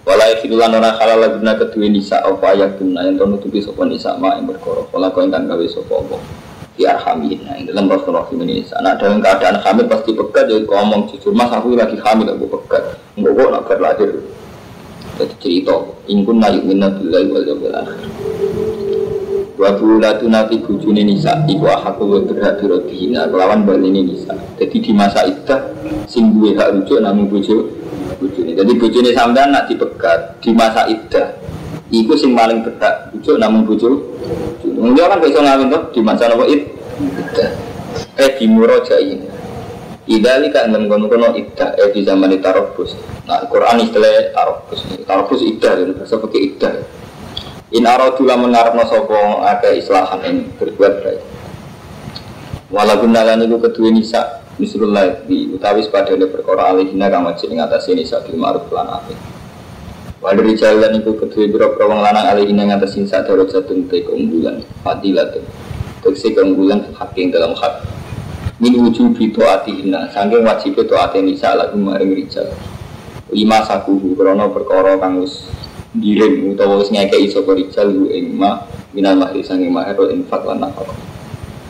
Walai 0.02 0.42
filulan 0.42 0.74
orang 0.74 0.98
halal 0.98 1.38
guna 1.38 1.54
kedua 1.54 1.86
nisa 1.86 2.18
apa 2.26 2.58
ayat 2.58 2.82
guna 2.82 3.06
yang 3.06 3.22
tahu 3.22 3.38
nutupi 3.38 3.62
sopan 3.62 3.94
nisa 3.94 4.18
ma 4.18 4.34
yang 4.34 4.50
berkorok. 4.50 4.90
Walau 4.90 5.14
kau 5.14 5.22
ingkang 5.22 5.46
gawe 5.46 5.66
sopo 5.70 6.02
di 6.02 6.18
arhamin 6.86 7.40
nah, 7.44 7.56
dalam 7.64 7.92
Rasulullah 7.92 8.28
ini 8.32 8.64
nah 8.80 8.94
dalam 8.96 9.20
keadaan 9.20 9.58
hamil 9.64 9.86
pasti 9.88 10.12
pegat 10.16 10.48
jadi 10.48 10.64
ngomong 10.64 11.12
jujur 11.12 11.32
mas 11.36 11.52
aku 11.52 11.76
lagi 11.76 12.00
hamil 12.00 12.28
aku 12.32 12.46
pegat 12.60 13.00
enggak 13.16 13.32
kok 13.36 13.50
nak 13.52 13.64
berlahir 13.68 14.12
Jadi 15.20 15.36
cerita, 15.44 15.76
ingkun 16.08 16.40
naik 16.40 16.64
minna 16.64 16.88
billahi 16.96 17.28
wal 17.28 17.44
yawmil 17.44 17.76
akhir. 17.76 18.08
Wa 19.60 19.76
bulatu 19.76 20.32
nati 20.32 20.64
bujune 20.64 21.04
nisa 21.04 21.44
iku 21.44 21.68
aku 21.68 22.08
wa 22.08 22.20
berhak 22.24 22.64
birobihina 22.64 23.28
kelawan 23.28 23.68
balini 23.68 24.16
nisa. 24.16 24.32
Jadi 24.56 24.80
di 24.80 24.92
masa 24.96 25.28
itu 25.28 25.52
sing 26.08 26.32
duwe 26.32 26.56
hak 26.56 26.72
rujuk 26.72 27.04
namun 27.04 27.28
bojo 27.28 27.68
bojone. 28.16 28.56
Jadi 28.56 28.72
bojone 28.80 29.12
sampean 29.12 29.52
nak 29.52 29.68
dipegat 29.68 30.40
di 30.40 30.56
masa 30.56 30.88
itu 30.88 31.20
iku 31.90 32.14
sing 32.14 32.38
paling 32.38 32.62
berhak 32.62 33.10
rujuk 33.14 33.36
namun 33.42 33.66
bojo. 33.66 34.18
Mungkin 34.64 35.12
kan 35.12 35.20
bisa 35.20 35.44
ngawin 35.44 35.68
tuh 35.74 35.82
di 35.92 36.00
masa 36.00 36.30
nopo 36.30 36.46
it. 36.46 36.70
Eh 38.16 38.30
di 38.38 38.46
murojain. 38.48 39.20
Idali 40.10 40.50
kan 40.50 40.74
dalam 40.74 40.90
kono 40.90 41.06
kono 41.06 41.38
iddah 41.38 41.78
eh 41.78 41.94
di 41.94 42.02
zaman 42.02 42.34
tarobus. 42.42 42.98
Nah 43.30 43.46
Quran 43.46 43.86
istilah 43.86 44.34
tarobus. 44.34 44.80
Tarobus 45.06 45.42
iddah 45.46 45.72
dan 45.78 45.94
bahasa 45.98 46.16
pakai 46.18 46.42
iddah. 46.42 46.74
In 47.70 47.86
aradu 47.86 48.26
lamun 48.26 48.50
ngarepno 48.50 48.82
sapa 48.90 49.46
akeh 49.54 49.78
islahan 49.78 50.22
ing 50.26 50.36
berbuat 50.58 50.94
baik. 51.06 51.22
Walaupun 52.74 53.14
nalan 53.14 53.46
iku 53.46 53.62
kedue 53.62 53.94
nisa 53.94 54.42
misrul 54.58 54.94
di 55.26 55.54
utawi 55.54 55.82
sepadane 55.86 56.26
perkara 56.30 56.74
alihina 56.74 57.10
kang 57.10 57.26
wajib 57.26 57.54
ing 57.54 57.62
nisa 57.98 58.22
bil 58.26 58.38
ma'ruf 58.38 58.66
lan. 58.74 59.06
Walau 60.20 60.52
jalan 60.52 61.00
iku 61.00 61.16
kedue 61.16 61.48
biro-biro 61.48 61.88
wong 61.88 62.04
lanang 62.04 62.28
alihina 62.28 62.68
ing 62.68 62.76
atase 62.76 63.00
nisa 63.00 63.24
darajatun 63.24 63.88
te 63.88 64.04
keunggulan 64.04 64.60
fadilatun. 64.84 65.48
Tegese 66.04 66.36
keunggulan 66.36 66.92
hak 66.92 67.16
ing 67.16 67.32
dalam 67.32 67.56
hak. 67.56 67.88
Min 68.60 68.76
wujubi 68.84 69.32
taatihina 69.32 70.12
saking 70.12 70.44
wajib 70.44 70.76
taate 70.92 71.24
nisa 71.24 71.56
lagu 71.56 71.80
maring 71.80 72.12
rijal. 72.12 72.52
Lima 73.32 73.64
sakuhu 73.64 74.12
krono 74.20 74.52
perkara 74.52 75.00
kang 75.00 75.24
wis 75.24 75.48
giring 75.96 76.52
utawa 76.52 76.84
wis 76.84 76.92
ngekeki 76.92 77.32
sapa 77.32 77.56
rijal 77.56 77.88
lu 77.88 78.12
ing 78.12 78.36
ma 78.36 78.68
minal 78.92 79.16
mahri 79.16 79.40
sange 79.40 79.72
mahar 79.72 79.96
wa 79.96 80.12
infak 80.12 80.44
lan. 80.44 80.68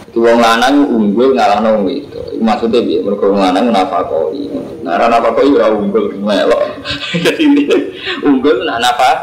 Itu 0.09 0.25
wong 0.25 0.41
lanang 0.41 0.89
unggul 0.89 1.37
ngalahno 1.37 1.77
wong 1.77 1.85
itu. 1.93 2.17
Maksude 2.41 2.81
piye? 2.81 3.05
Mergo 3.05 3.29
wong 3.29 3.45
lanang 3.45 3.69
nafakoi. 3.69 4.49
Nah, 4.81 4.97
ora 4.97 5.05
nafakoi 5.05 5.53
ora 5.53 5.69
unggul 5.69 6.17
melok. 6.17 6.81
Jadi 7.13 7.45
ini 7.45 7.63
unggul 8.25 8.65
nak 8.65 8.81
nafak 8.81 9.17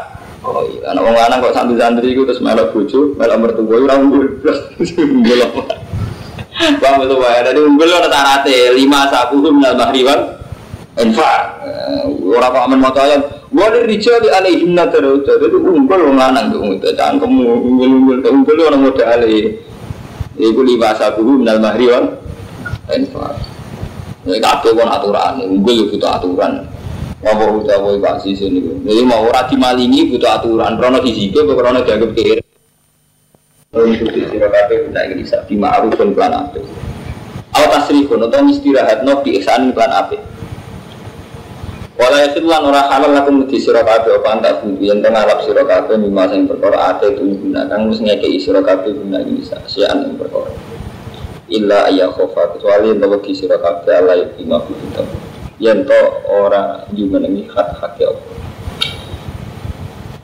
Oh 0.47 0.63
iya, 0.63 0.95
anak 0.95 1.03
wong 1.03 1.17
lanang 1.17 1.43
kok 1.43 1.51
santri-santri 1.51 2.15
iku 2.15 2.23
terus 2.23 2.39
melok 2.39 2.71
bojo, 2.71 3.11
melok 3.19 3.37
mertua 3.43 3.75
ora 3.83 3.95
unggul. 3.99 4.39
Unggul 4.95 5.39
apa? 5.43 5.63
Paham 6.79 7.03
itu 7.03 7.15
wae. 7.19 7.39
Jadi 7.43 7.59
unggul 7.59 7.91
ana 7.91 8.07
syaratnya 8.07 8.71
lima 8.71 9.11
sabuhu 9.11 9.51
minal 9.51 9.75
mahri 9.75 10.07
wal 10.07 10.39
infak. 11.03 11.41
Ora 12.23 12.47
kok 12.47 12.63
amen 12.63 12.79
maca 12.79 13.01
ayat 13.03 13.23
Wali 13.47 13.87
rijal 13.87 14.19
di 14.19 14.27
alaihim 14.27 14.75
nadarauta 14.75 15.39
Itu 15.39 15.55
unggul 15.63 16.11
wong 16.11 16.19
lanang 16.19 16.51
tuh 16.51 16.75
itu 16.75 16.91
Cangkem 16.99 17.31
unggul-unggul 17.31 18.19
Unggul 18.19 18.59
orang 18.67 18.83
muda 18.83 19.03
alih 19.15 19.55
Iku 20.37 20.61
lima 20.61 20.93
sabuhu 20.93 21.41
minal 21.41 21.57
mahri 21.57 21.89
wal 21.89 22.13
Infak 22.93 23.41
Ini 24.29 24.37
kabeh 24.37 24.71
kon 24.77 24.85
aturan 24.85 25.41
Unggul 25.41 25.89
butuh 25.89 26.13
aturan. 26.13 26.61
Apa 27.25 27.43
udah 27.49 27.77
woi 27.81 27.97
pak 27.97 28.21
sisi 28.21 28.45
ini 28.45 28.61
Jadi 28.85 29.01
mau 29.01 29.25
ora 29.25 29.49
dimalingi 29.49 30.13
butuh 30.13 30.37
aturan. 30.37 30.77
Krono 30.77 31.01
disike 31.01 31.41
Krono 31.41 31.81
dianggap 31.81 32.11
kiri 32.13 32.41
Untuk 33.73 34.13
disirah 34.13 34.49
kabeh 34.53 34.77
Bisa 34.85 34.99
ini 35.09 35.13
bisa 35.25 35.37
Bima 35.49 35.73
arufun 35.73 36.13
pelan 36.13 36.37
ape 36.37 36.61
Atau 37.49 37.67
tasrihun 37.73 38.29
Atau 38.29 38.45
istirahat 38.45 39.01
No 39.01 39.25
bi 39.25 39.41
ihsanin 39.41 39.73
pelan 39.73 39.89
ape 39.89 40.36
Wala 41.97 42.29
yasin 42.29 42.45
lan 42.45 42.61
ora 42.61 42.93
halal 42.93 43.09
lakum 43.09 43.49
di 43.49 43.57
sira 43.57 43.81
kabeh 43.81 44.21
apa 44.21 44.29
antak 44.37 44.61
budu 44.61 44.85
yen 44.85 45.01
teng 45.01 45.17
alap 45.17 45.41
sira 45.41 45.65
kabeh 45.65 45.97
mimma 45.97 46.29
sing 46.29 46.45
perkara 46.45 46.93
ate 46.93 47.17
tu 47.17 47.25
guna 47.25 47.65
kang 47.65 47.89
wis 47.89 47.97
ngekeki 47.97 48.37
sira 48.37 48.61
kabeh 48.61 48.93
guna 48.93 49.17
bisa 49.25 49.57
sian 49.65 50.13
perkara. 50.13 50.53
Illa 51.49 51.89
ayya 51.89 52.13
khofa 52.13 52.53
kecuali 52.53 52.93
yen 52.93 53.01
wedi 53.01 53.33
sira 53.33 53.57
kabeh 53.57 53.97
ala 53.97 54.13
ima 54.37 54.61
budu 54.61 54.85
yen 55.57 55.89
to 55.89 56.01
ora 56.29 56.85
jumenengi 56.93 57.49
hak-hak 57.49 57.97
ya 57.97 58.13
Allah. 58.13 58.25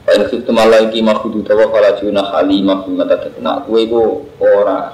Fa 0.06 0.12
in 0.14 0.22
khiftum 0.30 0.54
ala 0.62 0.78
ima 0.94 1.18
budu 1.26 1.42
tawa 1.42 1.74
fala 1.74 1.98
juna 1.98 2.22
halima 2.38 2.86
bima 2.86 3.02
tatakna 3.10 3.66
kowe 3.66 3.82
iku 3.82 4.22
ora 4.38 4.94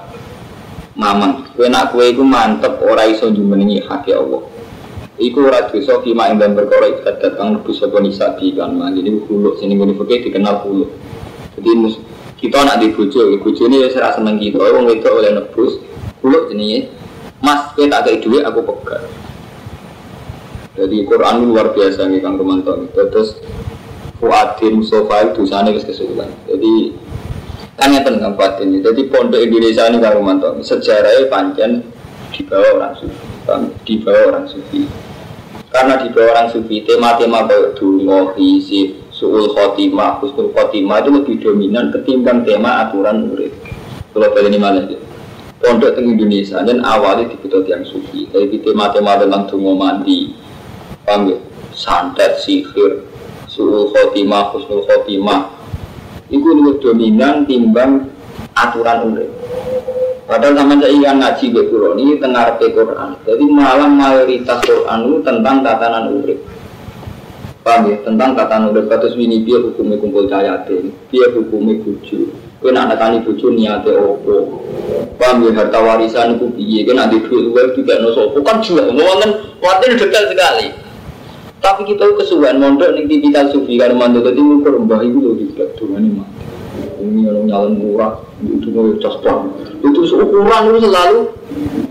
mamang 0.96 1.44
kowe 1.52 1.68
nak 1.68 1.92
kowe 1.92 2.08
iku 2.08 2.24
mantep 2.24 2.80
ora 2.80 3.04
iso 3.04 3.28
jumenengi 3.28 3.84
hak 3.84 4.08
ya 4.08 4.16
Allah. 4.16 4.59
Iku 5.20 5.52
ora 5.52 5.68
dosa 5.68 6.00
kima 6.00 6.32
ing 6.32 6.40
dan 6.40 6.56
perkara 6.56 6.96
ikat 6.96 7.20
datang 7.20 7.60
lebu 7.60 7.76
sapa 7.76 8.00
nisa 8.00 8.40
di 8.40 8.56
kan 8.56 8.72
mah. 8.72 8.88
Jadi 8.88 9.20
hulu 9.28 9.60
sini 9.60 9.76
ngene 9.76 9.92
fikih 10.00 10.32
dikenal 10.32 10.64
hulu. 10.64 10.88
Jadi 11.60 11.70
kita 12.40 12.64
nak 12.64 12.80
di 12.80 12.88
bojo, 12.96 13.36
bojone 13.36 13.84
wis 13.84 14.00
ora 14.00 14.16
seneng 14.16 14.40
kita, 14.40 14.56
wong 14.56 14.88
wedok 14.88 15.20
oleh 15.20 15.36
nebus. 15.36 15.76
Hulu 16.24 16.48
jenenge 16.48 16.88
Mas, 17.44 17.72
kowe 17.76 17.84
tak 17.84 18.08
kei 18.08 18.20
dhuwit 18.20 18.48
aku 18.48 18.64
pegat. 18.64 19.04
Jadi 20.76 21.04
Quran 21.04 21.44
ini 21.44 21.44
luar 21.52 21.76
biasa 21.76 22.08
nih 22.08 22.24
Kang 22.24 22.40
Romanto. 22.40 22.88
Terus 22.96 23.36
Fuadin 24.20 24.80
Mustafa 24.80 25.36
itu 25.36 25.44
sana 25.44 25.68
kesulitan. 25.68 26.32
Jadi 26.48 26.96
kan 27.76 27.92
ngeten 27.92 28.24
Kang 28.24 28.40
Fuadin. 28.40 28.72
Jadi 28.80 29.04
pondok 29.12 29.40
Indonesia 29.40 29.84
ini 29.84 30.00
Kang 30.00 30.16
Romanto. 30.16 30.56
Sejarahnya 30.64 31.28
panjang 31.28 31.84
di 32.32 32.40
bawah 32.48 32.80
orang 32.80 32.94
sufi, 32.96 33.24
di 33.84 33.94
bawah 34.00 34.24
orang 34.32 34.46
sufi 34.48 35.09
karena 35.70 36.02
di 36.02 36.10
orang 36.18 36.50
sufi 36.50 36.82
tema-tema 36.82 37.46
kayak 37.46 37.78
dungo, 37.78 38.34
hisib, 38.34 38.98
suul 39.14 39.54
khotimah, 39.54 40.18
husnul 40.18 40.50
khotimah 40.50 40.98
itu 40.98 41.10
lebih 41.14 41.36
dominan 41.38 41.94
ketimbang 41.94 42.42
tema 42.42 42.82
aturan 42.82 43.30
murid. 43.30 43.54
Kalau 44.10 44.34
kali 44.34 44.50
ini 44.50 44.58
malah 44.58 44.82
ya. 44.90 44.98
Pondok 45.60 45.92
di 45.92 46.08
Indonesia 46.16 46.58
dan 46.64 46.80
awalnya 46.82 47.30
dibutuh 47.30 47.62
yang 47.68 47.84
sufi. 47.84 48.26
Tapi 48.32 48.64
tema-tema 48.64 49.20
tentang 49.20 49.44
dungo 49.46 49.76
mandi, 49.76 50.32
ya? 51.06 51.36
Santet, 51.76 52.42
sihir, 52.42 53.06
suul 53.46 53.92
khotimah, 53.94 54.50
husnul 54.50 54.82
khotimah. 54.88 55.54
Itu 56.32 56.48
lebih 56.50 56.82
dominan 56.82 57.46
timbang 57.46 58.10
aturan 58.56 59.12
murid. 59.12 59.30
Padahal 60.30 60.54
sama 60.54 60.78
saya 60.78 60.94
ingin 60.94 61.18
ngaji 61.18 61.46
ke 61.50 61.62
Quran 61.74 61.96
ini 61.98 62.12
tengah 62.22 62.54
Quran. 62.54 63.18
Jadi 63.26 63.44
malam 63.50 63.98
mayoritas 63.98 64.62
Quran 64.62 64.98
itu 65.10 65.16
tentang 65.26 65.58
tatanan 65.66 66.06
urip. 66.14 66.38
Paham 67.66 67.90
ya? 67.90 67.98
Tentang 68.06 68.38
tatanan 68.38 68.70
urip. 68.70 68.86
Katus 68.86 69.18
ini 69.18 69.42
dia 69.42 69.58
hukumnya 69.58 69.98
kumpul 69.98 70.30
cahayatin. 70.30 70.94
Dia 71.10 71.34
hukumnya 71.34 71.82
buju. 71.82 72.30
Kau 72.62 72.70
nak 72.70 72.94
nakani 72.94 73.26
buju 73.26 73.50
niatnya 73.58 73.98
opo. 73.98 74.62
Paham 75.18 75.50
ya? 75.50 75.50
Harta 75.50 75.82
warisan 75.82 76.38
itu 76.38 76.46
biye. 76.54 76.86
Kau 76.86 76.94
nanti 76.94 77.18
duit 77.26 77.50
luar 77.50 77.74
juga 77.74 77.98
nosopo. 77.98 78.38
Kan 78.46 78.62
juga. 78.62 78.86
Ngomongin 78.86 79.34
waktu 79.58 79.98
detail 79.98 80.30
sekali. 80.30 80.66
Tapi 81.58 81.90
kita 81.90 82.06
kesuwen 82.16 82.56
mondok 82.62 82.94
nih 82.94 83.04
tipikal 83.04 83.50
sufi 83.50 83.76
karena 83.76 83.98
mantu 83.98 84.24
tadi 84.24 84.40
ngukur 84.40 84.80
mbah 84.80 85.04
itu 85.04 85.18
loh 85.20 85.34
di 85.36 85.44
belakang 85.52 85.76
Tuhan 85.76 86.02
ini 87.00 87.26
yang 87.26 87.48
nyalon 87.48 87.80
murah 87.80 88.20
itu 88.44 88.68
mau 88.70 88.88
caspar 89.00 89.48
itu 89.80 90.00
ukuran 90.12 90.62
itu 90.70 90.78
selalu 90.84 91.18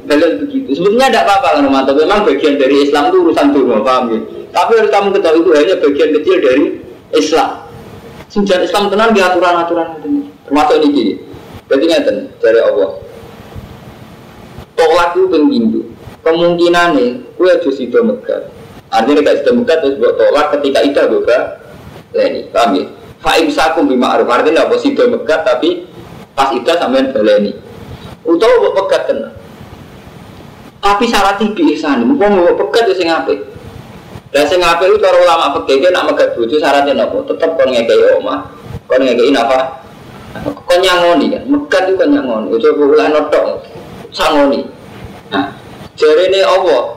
balik 0.10 0.32
begitu. 0.46 0.70
Sebetulnya 0.78 1.10
tidak 1.14 1.24
apa-apa 1.30 1.48
kan 1.62 1.66
mantap 1.70 1.96
memang 1.98 2.26
bagian 2.26 2.58
dari 2.58 2.86
Islam 2.86 3.14
itu 3.14 3.18
urusan 3.22 3.48
dunia 3.54 3.82
paham 3.86 4.04
ya? 4.10 4.20
Tapi 4.50 4.72
harus 4.82 4.90
kamu 4.90 5.08
ketahui 5.14 5.42
itu 5.46 5.52
hanya 5.54 5.76
bagian 5.78 6.10
kecil 6.18 6.36
dari 6.42 6.66
Islam. 7.14 7.50
Sejak 8.30 8.60
Islam 8.66 8.84
tenang 8.94 9.14
di 9.14 9.22
aturan-aturan 9.22 9.88
itu. 10.02 10.10
Termasuk 10.50 10.76
ini 10.82 10.88
gini 10.94 11.14
berarti 11.70 11.86
ngeten 11.86 12.18
dari 12.42 12.60
Allah. 12.62 12.90
Tolak 14.74 15.10
itu 15.14 15.22
pengindu 15.30 15.82
kemungkinan 16.26 16.88
nih 16.98 17.10
kue 17.38 17.50
harus 17.50 17.78
itu 17.78 17.98
megat. 18.02 18.50
Artinya 18.90 19.22
gak 19.22 19.46
itu 19.46 19.52
megat 19.54 19.78
terus 19.86 20.02
buat 20.02 20.18
tolak 20.18 20.58
ketika 20.58 20.80
itu 20.82 21.02
buka 21.14 21.38
ini 22.18 22.50
paham 22.50 22.74
ya 22.74 22.86
Fa'imsakum 23.20 23.92
bima 23.92 24.16
aruf 24.16 24.32
artinya 24.32 24.64
apa 24.64 24.80
sih 24.80 24.96
megat 24.96 25.44
tapi 25.44 25.84
pas 26.32 26.56
itu 26.56 26.64
sampean 26.72 27.12
baleni. 27.12 27.52
Utawa 28.24 28.54
mbok 28.64 28.74
pegat 28.86 29.12
tenan 29.12 29.34
tapi 30.80 31.04
syarat 31.06 31.36
tibi 31.40 31.76
ihsan. 31.76 32.08
Mau 32.08 32.16
mbok 32.16 32.56
pegat 32.56 32.88
ya 32.92 32.96
sing 32.96 33.12
apik. 33.12 33.40
Dan 34.30 34.46
sing 34.48 34.64
apik 34.64 34.88
itu 34.88 34.98
cara 35.04 35.18
ulama 35.20 35.58
fikih 35.60 35.92
nak 35.92 36.08
megat 36.14 36.38
bojo 36.38 36.56
syaratnya 36.56 36.96
napa? 36.96 37.18
Tetep 37.28 37.50
kon 37.60 37.70
ngekei 37.74 38.16
omah. 38.22 38.40
Kon 38.88 39.04
ngekei 39.04 39.36
napa? 39.36 39.84
Kon 40.64 40.80
nyangoni 40.80 41.36
kan? 41.36 41.44
Megat 41.50 41.84
itu 41.92 41.98
kan 42.00 42.10
nyangoni. 42.14 42.48
Ojo 42.56 42.70
kula 42.78 43.06
notok. 43.12 43.68
Sangoni. 44.16 44.64
Nah 45.34 45.52
jarene 46.00 46.40
Allah. 46.46 46.96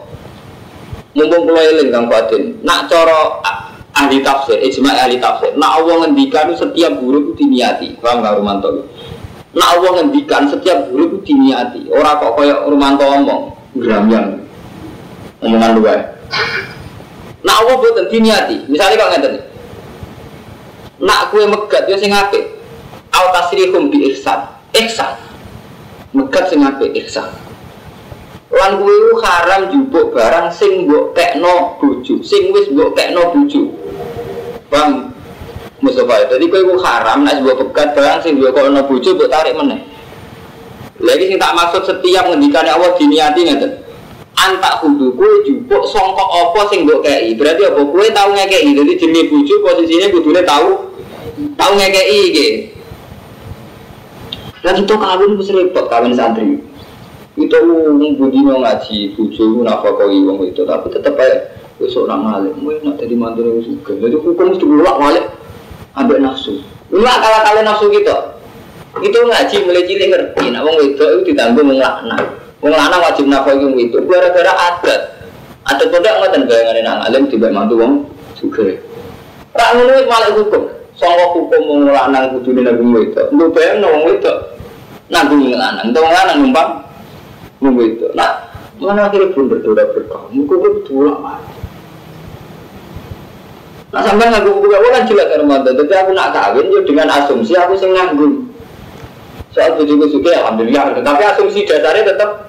Mumpung 1.12 1.50
kula 1.50 1.60
eling 1.60 1.92
Kang 1.92 2.06
Fatin 2.08 2.56
nak 2.64 2.88
cara 2.88 3.42
ahli 4.06 4.18
tafsir, 4.22 4.58
ijma 4.58 4.94
ahli 4.94 5.22
tafsir. 5.22 5.54
Nak 5.54 5.70
Allah 5.82 5.94
ngendikan 6.06 6.50
setiap 6.54 6.92
guru 6.98 7.30
itu 7.30 7.46
diniati. 7.46 7.94
Paham 8.02 8.22
Kang 8.22 8.42
Romanto? 8.42 8.88
Nak 9.52 9.68
Allah 9.78 9.90
ngendikan 10.00 10.48
setiap 10.48 10.90
guru 10.90 11.16
itu 11.16 11.18
diniati. 11.32 11.90
Orang 11.92 12.18
kok 12.18 12.32
kayak 12.40 12.58
Romanto 12.66 13.04
ngomong, 13.04 13.42
yang 13.78 14.40
omongan 15.42 15.70
luar. 15.76 15.98
Nak 17.42 17.56
Allah 17.58 17.74
buat 17.74 18.06
diniati. 18.06 18.70
Misalnya 18.70 18.96
kalau 19.02 19.12
ngeten 19.18 19.34
nak 21.02 21.34
kue 21.34 21.42
megat 21.42 21.90
ya 21.90 21.98
sing 21.98 22.14
apik. 22.14 22.46
Au 23.10 23.34
tasrihum 23.34 23.90
bi 23.90 24.14
ihsan. 24.14 24.46
Ihsan. 24.70 25.18
Megat 26.14 26.46
sing 26.46 26.62
apik 26.62 26.94
ihsan. 27.02 27.26
Lan 28.52 28.84
ku 28.84 29.16
haram 29.24 29.72
jupuk 29.72 30.12
barang 30.12 30.52
sing 30.52 30.84
mbok 30.84 31.16
tekno 31.16 31.80
bojo, 31.80 32.20
sing 32.20 32.52
wis 32.52 32.68
mbok 32.68 32.92
tekno 32.92 33.32
bojo. 33.32 33.72
Bang 34.68 35.08
Mustafa, 35.80 36.28
jadi 36.28 36.44
ku 36.52 36.76
haram 36.84 37.24
nek 37.24 37.40
mbok 37.40 37.72
pegat 37.72 37.96
barang 37.96 38.20
sing 38.20 38.36
mbok 38.36 38.52
tekno 38.52 38.84
bojo 38.84 39.16
mbok 39.16 39.32
tarik 39.32 39.56
meneh. 39.56 39.80
Lagi 41.00 41.32
sing 41.32 41.40
tak 41.40 41.56
maksud 41.56 41.82
setiap 41.88 42.28
ngendikane 42.28 42.68
Allah 42.68 42.92
diniati 43.00 43.40
ngeten. 43.40 43.72
Antak 44.36 44.84
kudu 44.84 45.16
kue 45.16 45.48
jupuk 45.48 45.88
songkok 45.88 46.28
apa 46.28 46.60
sing 46.68 46.84
mbok 46.84 47.08
kei. 47.08 47.32
Berarti 47.32 47.64
apa 47.64 47.80
kue 47.88 48.06
tahu 48.12 48.36
ngekei. 48.36 48.68
Jadi 48.68 48.92
jenis 49.00 49.32
bojo 49.32 49.54
posisinya 49.64 50.12
kudune 50.12 50.44
tahu 50.44 50.92
tahu 51.56 51.72
ngekei 51.80 52.20
iki. 52.28 52.48
Lah 54.60 54.76
kita 54.76 54.94
kawin 54.94 55.40
wis 55.40 55.48
repot 55.48 55.88
kawin 55.88 56.12
santri. 56.12 56.60
Itu 57.32 57.56
wong 57.64 58.20
budino 58.20 58.60
ngaji 58.60 59.16
ku 59.16 59.24
nafakoi 59.64 60.20
wong 60.20 60.52
itu 60.52 60.68
tapi 60.68 60.92
tetep 60.92 61.16
ae 61.16 61.48
wis 61.80 61.96
ora 61.96 62.12
ngalih. 62.12 62.52
Kowe 62.60 62.76
nak 62.84 63.00
dadi 63.00 63.16
mantune 63.16 63.56
wis 63.56 63.72
sugih. 63.72 63.96
Jadi 64.04 64.16
hukum 64.20 64.52
mesti 64.52 64.64
bolak 64.68 64.96
balik 65.00 65.26
ambek 65.96 66.20
nafsu. 66.20 66.60
Ora 66.92 67.14
kala-kala 67.24 67.60
nafsu 67.64 67.88
kita. 67.88 68.36
Itu 69.00 69.16
ngaji 69.16 69.56
mulai 69.64 69.88
cilik 69.88 70.08
ngerti. 70.12 70.44
Nak 70.52 70.60
wong 70.60 70.76
wedok 70.76 71.08
itu 71.08 71.32
ditanggung. 71.32 71.72
Wong 71.72 72.72
lanang 72.76 73.00
wajib 73.00 73.24
nafkahi 73.24 73.64
wong 73.64 73.80
itu 73.80 73.96
gara-gara 74.04 74.52
adat. 74.52 75.00
Adat 75.72 75.88
kodok 75.88 76.14
ngoten 76.20 76.44
bayangane 76.44 76.80
nang 76.84 77.00
alim 77.00 77.32
tiba 77.32 77.48
mantu 77.48 77.80
wong 77.80 77.92
sugih. 78.36 78.76
Rak 79.56 79.72
ngono 79.72 80.04
malah 80.04 80.36
hukum. 80.36 80.68
Sangka 81.00 81.32
hukum 81.32 81.60
wong 81.64 81.80
lanang 81.88 82.36
kudune 82.36 82.60
nanggung 82.60 82.92
wedok. 82.92 83.32
Lu 83.32 83.48
bayangno 83.48 83.88
wong 83.88 84.20
nanggung 85.08 85.40
wong 85.48 85.56
lanang. 85.56 85.96
Wong 85.96 86.12
lanang 86.12 86.36
numpang 86.44 86.70
wong 87.62 87.78
wedok. 87.78 88.10
Nah, 88.18 88.50
mana 88.82 89.06
akhirnya 89.06 89.30
pun 89.30 89.46
berdoa 89.46 89.84
berkah. 89.94 90.26
Muka 90.34 90.54
gue 90.58 90.70
betul 90.82 91.06
lah. 91.06 91.38
Nah 93.92 94.00
sampai 94.00 94.32
nggak 94.32 94.48
buku 94.48 94.58
buku 94.66 94.88
kan 94.88 95.04
jelas 95.04 95.26
kan 95.28 95.44
mantan. 95.44 95.76
Tapi 95.76 95.92
aku 95.92 96.10
nak 96.16 96.32
kawin 96.32 96.72
ya 96.72 96.80
dengan 96.82 97.06
asumsi 97.12 97.52
aku 97.54 97.76
sing 97.76 97.92
nanggung. 97.92 98.48
Soal 99.52 99.76
bujuku 99.76 100.08
suka 100.08 100.32
alhamdulillah. 100.32 100.96
Tapi 101.04 101.22
asumsi 101.28 101.68
dasarnya 101.68 102.16
tetap 102.16 102.48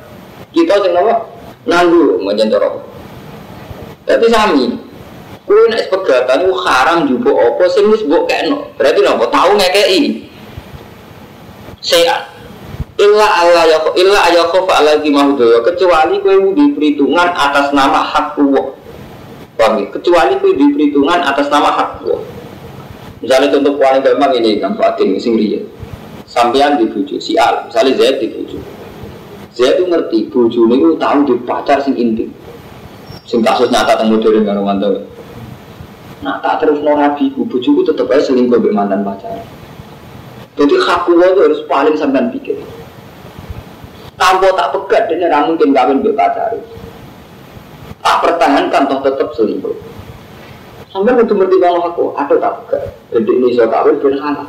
kita 0.56 0.80
sing 0.82 0.96
apa? 0.96 1.30
Nanggung 1.68 2.24
menyentuh 2.24 2.82
Tapi 4.08 4.26
sami. 4.32 4.80
Kue 5.44 5.68
nak 5.68 5.92
pegatan 5.92 6.48
itu 6.48 6.56
haram 6.64 7.00
juga 7.04 7.36
apa 7.36 7.64
sing 7.68 7.92
wis 7.92 8.02
mbok 8.08 8.32
kekno. 8.32 8.72
Berarti 8.80 9.00
napa 9.04 9.28
tahu 9.28 9.60
ngekei. 9.60 10.32
Sehat. 11.84 12.33
Illa 12.94 13.26
Allah 13.26 13.66
ya 13.66 13.78
illa 13.98 14.20
ayakhof 14.30 14.70
ala 14.70 15.02
mahudaya 15.02 15.66
kecuali 15.66 16.22
kue 16.22 16.38
di 16.54 16.66
perhitungan 16.78 17.26
atas 17.34 17.74
nama 17.74 18.06
hak 18.06 18.38
Allah. 18.38 18.70
Paham 19.58 19.82
ya? 19.82 19.86
Kecuali 19.90 20.38
kue 20.38 20.54
di 20.54 20.66
perhitungan 20.78 21.26
atas 21.26 21.50
nama 21.50 21.74
hak 21.74 22.06
Allah. 22.06 22.22
Misalnya 23.18 23.50
contoh 23.50 23.82
paling 23.82 24.06
gampang 24.06 24.32
ini 24.38 24.62
kan 24.62 24.78
Fatin 24.78 25.18
sing 25.18 25.34
riya. 25.34 25.66
Di 26.34 26.86
bujuk 26.90 27.22
si 27.22 27.38
Al, 27.38 27.70
misalnya 27.70 27.98
Zaid 27.98 28.22
di 28.22 28.28
bujuk. 28.30 28.62
Zaid 29.54 29.78
itu 29.78 29.86
ngerti 29.90 30.18
bujuk 30.30 30.66
ini 30.70 30.98
tahu 30.98 31.20
di 31.26 31.34
pacar 31.46 31.82
sing 31.82 31.98
intim. 31.98 32.30
Sing 33.26 33.42
kasus 33.42 33.74
nyata 33.74 33.98
tentang 33.98 34.22
modern 34.22 34.46
kan 34.46 34.58
romanto. 34.62 34.90
Nah 36.22 36.38
tak 36.46 36.62
terus 36.62 36.78
no 36.86 36.94
nabi, 36.94 37.34
bujuku 37.34 37.82
tetap 37.90 38.06
aja 38.14 38.30
selingkuh 38.30 38.62
mantan 38.70 39.02
pacar. 39.02 39.42
Jadi 40.54 40.76
hak 40.78 41.10
itu 41.10 41.40
harus 41.42 41.62
paling 41.66 41.98
sampean 41.98 42.30
pikir. 42.30 42.62
Tanpa 44.14 44.48
tak 44.54 44.70
pegat, 44.78 45.04
dia 45.10 45.26
tidak 45.26 45.44
mungkin 45.50 45.70
kawin 45.74 46.06
dengan 46.06 46.18
pacar. 46.18 46.54
Tak 48.04 48.16
pertahankan 48.22 48.82
toh 48.86 49.00
tetap 49.02 49.30
selingkuh. 49.34 49.76
Sampai 50.94 51.18
untuk 51.18 51.42
bertimbang 51.42 51.82
aku, 51.82 52.14
ada 52.14 52.36
tak 52.38 52.54
pegat. 52.64 52.84
Jadi 53.10 53.32
ini 53.34 53.48
saya 53.58 53.68
kawin 53.74 53.98
ben 53.98 54.18
halal. 54.22 54.48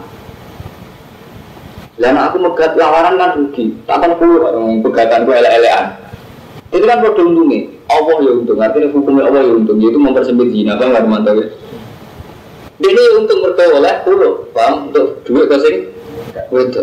Dan 1.95 2.19
aku 2.19 2.37
megat 2.43 2.75
lawaran 2.75 3.15
kan 3.17 3.39
rugi, 3.39 3.71
tak 3.87 4.03
akan 4.03 4.19
keluar 4.19 4.51
pegatan 4.83 5.25
gue 5.25 5.35
ele-elean. 5.39 5.85
Itu 6.75 6.85
kan 6.91 6.99
produk 6.99 7.31
untungnya. 7.31 7.71
Allah 7.87 8.17
ya 8.19 8.31
untung, 8.35 8.59
artinya 8.59 8.89
hukumnya 8.91 9.23
Allah 9.31 9.43
ya 9.47 9.53
untung. 9.55 9.79
Itu 9.79 9.99
mempersempit 10.03 10.51
zina, 10.51 10.75
kan 10.75 10.91
nggak 10.91 11.07
mantap 11.07 11.39
ya. 11.39 11.47
Ini 12.83 13.03
untung 13.23 13.39
mereka 13.47 13.71
oleh 13.79 13.95
pulau, 14.03 14.33
paham? 14.51 14.91
Untuk 14.91 15.23
duit 15.23 15.47
ke 15.47 15.57
sini, 15.63 15.79
itu. 16.51 16.83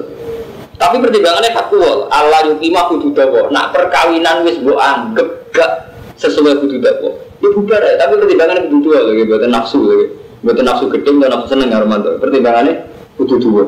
Tapi 0.81 0.97
pertimbangannya 0.97 1.53
faktual. 1.53 2.09
Allah 2.09 2.41
yukimah 2.49 2.89
kudu 2.89 3.13
dawa. 3.13 3.53
Nak 3.53 3.69
perkawinan 3.69 4.41
wis 4.41 4.57
bu 4.57 4.73
anggap 4.81 5.53
gak 5.53 5.93
sesuai 6.17 6.57
kudu 6.57 6.81
dawa. 6.81 7.13
Ya 7.37 7.49
bubar 7.53 7.81
ya, 7.85 8.01
tapi 8.01 8.17
pertimbangannya 8.17 8.65
kudu 8.65 8.89
dua 8.89 8.99
lagi, 9.05 9.21
buatan 9.29 9.49
nafsu 9.53 9.77
lagi. 9.85 10.05
Buatan 10.41 10.65
nafsu 10.65 10.89
gedeng 10.89 11.21
dan 11.21 11.37
nafsu 11.37 11.53
seneng 11.53 11.69
ya 11.69 11.77
Romanto. 11.85 12.17
Pertimbangannya 12.17 12.73
kudu 13.13 13.37
dua. 13.37 13.63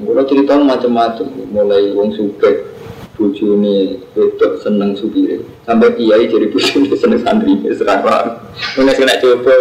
Kalau 0.00 0.26
cerita 0.26 0.58
macam-macam, 0.58 1.26
mulai 1.54 1.94
wong 1.94 2.10
suke, 2.10 2.66
bujuni, 3.14 4.02
wedok 4.18 4.58
seneng 4.58 4.98
supire, 4.98 5.38
sampai 5.62 5.94
kiai 5.94 6.26
jadi 6.26 6.50
bujuni 6.50 6.90
seneng 6.98 7.22
santri, 7.22 7.54
serang 7.70 8.02
paham. 8.02 8.34
Kena 8.74 9.14
coba. 9.22 9.54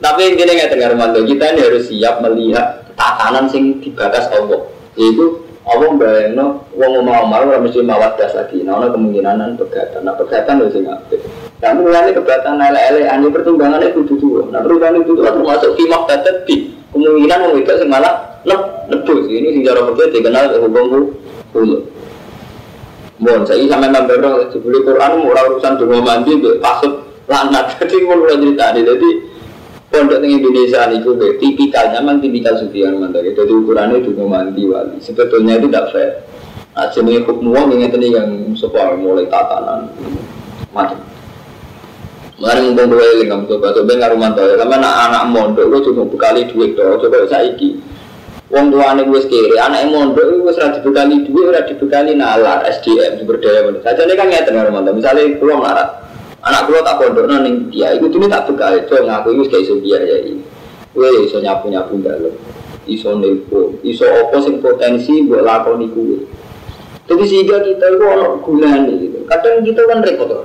Tapi 0.00 0.20
intinya 0.32 0.52
nggak 0.56 0.70
dengar 0.72 0.92
mantu 0.96 1.20
kita 1.28 1.44
ini 1.52 1.60
harus 1.60 1.84
siap 1.92 2.24
melihat 2.24 2.88
tatanan 2.96 3.44
sing 3.52 3.84
dibatas 3.84 4.32
Allah. 4.32 4.71
Yaitu 4.96 5.40
Allah 5.62 5.94
bayangno 5.94 6.66
wong 6.74 7.06
mau 7.06 7.22
mau 7.22 7.46
ora 7.46 7.62
mesti 7.62 7.86
mawat 7.86 8.18
das 8.18 8.34
lagi. 8.34 8.66
Nah, 8.66 8.82
ono 8.82 8.90
kemungkinan 8.90 9.54
pegatan. 9.54 10.02
Nah, 10.02 10.18
pegatan 10.18 10.58
lho 10.58 10.74
sing 10.74 10.90
apik. 10.90 11.22
Nah, 11.62 11.70
mulane 11.78 12.10
kebatan 12.10 12.58
ele-ele 12.58 13.06
ane 13.06 13.30
pertimbangannya 13.30 13.94
kudu 13.94 14.14
tuwa. 14.18 14.42
Nah, 14.50 14.58
pertimbangan 14.58 15.06
itu 15.06 15.12
termasuk 15.22 15.70
fi 15.78 15.84
maqtadati. 15.86 16.56
Kemungkinan 16.90 17.38
wong 17.46 17.54
itu 17.62 17.72
sing 17.78 17.88
malah 17.88 18.42
nebus 18.90 19.30
ini 19.30 19.54
sing 19.54 19.62
cara 19.62 19.86
fikih 19.86 20.06
dikenal 20.18 20.44
hukum 20.66 21.14
hulu. 21.54 21.78
Bon, 23.22 23.46
saya 23.46 23.62
sampai 23.70 23.86
membero 23.86 24.50
sebeli 24.50 24.82
Quran 24.82 25.22
ora 25.22 25.46
urusan 25.46 25.78
donga 25.78 26.02
mandi 26.02 26.42
pasut 26.58 27.06
lanat. 27.30 27.78
Jadi 27.78 28.02
mau 28.10 28.26
cerita 28.26 28.74
jadi 28.74 29.08
pondok 29.92 30.24
di 30.24 30.28
Indonesia 30.32 30.88
ini 30.88 31.04
juga 31.04 31.28
tipikalnya 31.36 32.00
memang 32.00 32.24
tipikal 32.24 32.56
sufian 32.56 32.96
mandiri. 32.96 33.36
Jadi 33.36 33.52
ukurannya 33.52 34.00
donga 34.00 34.24
mandi 34.24 34.64
wali. 34.64 34.96
Sebetulnya 35.04 35.60
itu 35.60 35.68
tidak 35.68 35.92
fair. 35.92 36.10
Nah, 36.72 36.88
jenis 36.88 37.28
hukum 37.28 37.52
uang 37.52 37.76
ini 37.76 38.08
yang 38.08 38.56
sebuah 38.56 38.96
mulai 38.96 39.28
tatanan 39.28 39.92
macam. 40.72 40.96
Mari 42.40 42.58
ngomong 42.64 42.88
dua 42.90 43.06
ini 43.20 43.30
kamu 43.30 43.44
coba 43.46 43.70
coba 43.70 44.16
mantau 44.18 44.48
ya. 44.48 44.56
Karena 44.58 44.74
anak 44.80 44.94
anak 45.06 45.24
mondok 45.30 45.68
lo 45.68 45.78
cuma 45.84 46.02
bekali 46.08 46.48
duit 46.48 46.74
doh. 46.74 46.98
Coba 46.98 47.28
saya 47.28 47.52
iki. 47.52 47.78
Wong 48.50 48.68
tuane 48.68 49.06
wis 49.08 49.30
kiri, 49.30 49.56
anak 49.56 49.92
mondok 49.92 50.42
wis 50.42 50.58
ora 50.58 50.74
dibekali 50.74 51.22
duit, 51.28 51.44
ora 51.46 51.62
dibekali 51.62 52.12
nalar 52.18 52.66
SDM 52.66 53.22
sumber 53.22 53.38
daya 53.38 53.68
manusia. 53.68 53.94
Ini 53.94 54.12
kan 54.18 54.26
ngeten 54.26 54.52
karo 54.58 54.68
mantan. 54.74 54.98
Misalnya 54.98 55.38
kulo 55.38 55.62
melarat, 55.62 55.88
anak 56.42 56.66
kulo 56.66 56.82
tak 56.82 56.98
pondok 56.98 57.26
ning 57.30 57.70
dia, 57.70 57.94
itu 57.94 58.10
tuh 58.10 58.26
tak 58.26 58.50
bekali, 58.50 58.82
itu 58.82 58.94
ngaku 58.98 59.28
itu 59.38 59.42
kayak 59.46 59.62
iso 59.62 59.74
biaya 59.78 60.16
ini. 60.26 60.42
Gue 60.92 61.08
iso 61.24 61.38
nyapu 61.38 61.70
nyapu 61.70 62.02
dalam, 62.02 62.34
iso 62.84 63.14
nelpon, 63.14 63.78
iso 63.86 64.04
opo 64.04 64.42
sing 64.42 64.58
potensi 64.58 65.22
buat 65.24 65.46
lakoni 65.46 65.86
kue. 65.88 66.18
Jadi 67.06 67.24
sehingga 67.26 67.62
kita 67.62 67.86
itu 67.94 68.04
orang 68.04 68.42
gunanya 68.42 68.92
gitu. 68.94 69.18
Kadang 69.26 69.62
kita 69.66 69.80
kan 69.86 69.98
repot 70.02 70.26
tuh. 70.28 70.44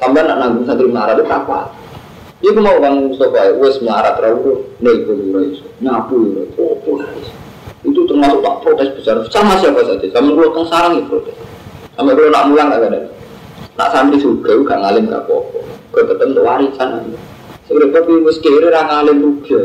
Sampai 0.00 0.24
nak 0.24 0.40
nanggung 0.40 0.64
santri 0.64 0.88
melarat 0.88 1.20
itu 1.20 1.28
apa? 1.28 1.76
Iku 2.40 2.56
mau 2.56 2.80
bang 2.80 3.12
Mustafa, 3.12 3.52
wes 3.60 3.76
melarat 3.84 4.16
rawu, 4.18 4.64
nelpon 4.80 5.20
iso, 5.52 5.68
nyapu 5.84 6.16
iso, 6.32 6.42
opo. 6.56 7.04
Itu 7.80 8.04
termasuk 8.08 8.40
tak 8.40 8.56
protes 8.64 8.88
besar, 8.96 9.20
sama 9.28 9.56
siapa 9.60 9.80
saja. 9.84 10.04
Sama 10.12 10.32
kalau 10.36 10.52
teng 10.52 10.66
sarang 10.68 10.92
itu 10.96 11.04
protes. 11.08 11.36
Sama 11.96 12.12
kalau 12.16 12.32
nak 12.32 12.44
mulang 12.48 12.68
gak 12.72 12.88
ada. 12.88 13.00
Nak 13.80 13.96
santri 13.96 14.20
juga 14.20 14.52
gak 14.60 14.76
ngalim 14.84 15.08
gak 15.08 15.24
apa-apa. 15.24 15.58
Tetap 15.96 16.28
untuk 16.28 16.44
warisan. 16.44 16.88
Sebenarnya 17.64 17.96
tapi 17.96 18.12
kiri 18.44 18.66
orang 18.68 18.86
ngalim 18.92 19.16
juga. 19.40 19.60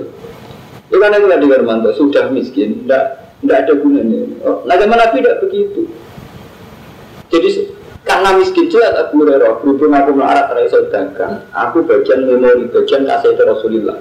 Itu 0.88 0.95
kan 1.01 1.18
itu 1.18 1.28
tadi 1.28 1.45
Hermanto 1.51 1.89
sudah 1.97 2.32
miskin, 2.32 2.86
tidak 2.86 3.36
tidak 3.43 3.57
ada 3.66 3.74
gunanya. 3.76 4.22
Oh, 4.45 4.63
nah 4.63 4.78
zaman 4.80 4.95
Nabi 4.95 5.20
tidak 5.20 5.41
begitu. 5.43 5.82
Jadi 7.34 7.49
karena 8.05 8.38
miskin 8.38 8.70
jelas 8.70 8.93
Abu 9.01 9.26
Hurairah 9.26 9.59
berhubung 9.59 9.91
aku 9.91 10.13
melarat 10.13 10.53
iso 10.61 10.88
dagang 10.93 11.41
aku 11.51 11.82
bagian 11.89 12.30
memori 12.30 12.70
bagian 12.70 13.01
kasih 13.09 13.34
Rasulullah 13.41 13.97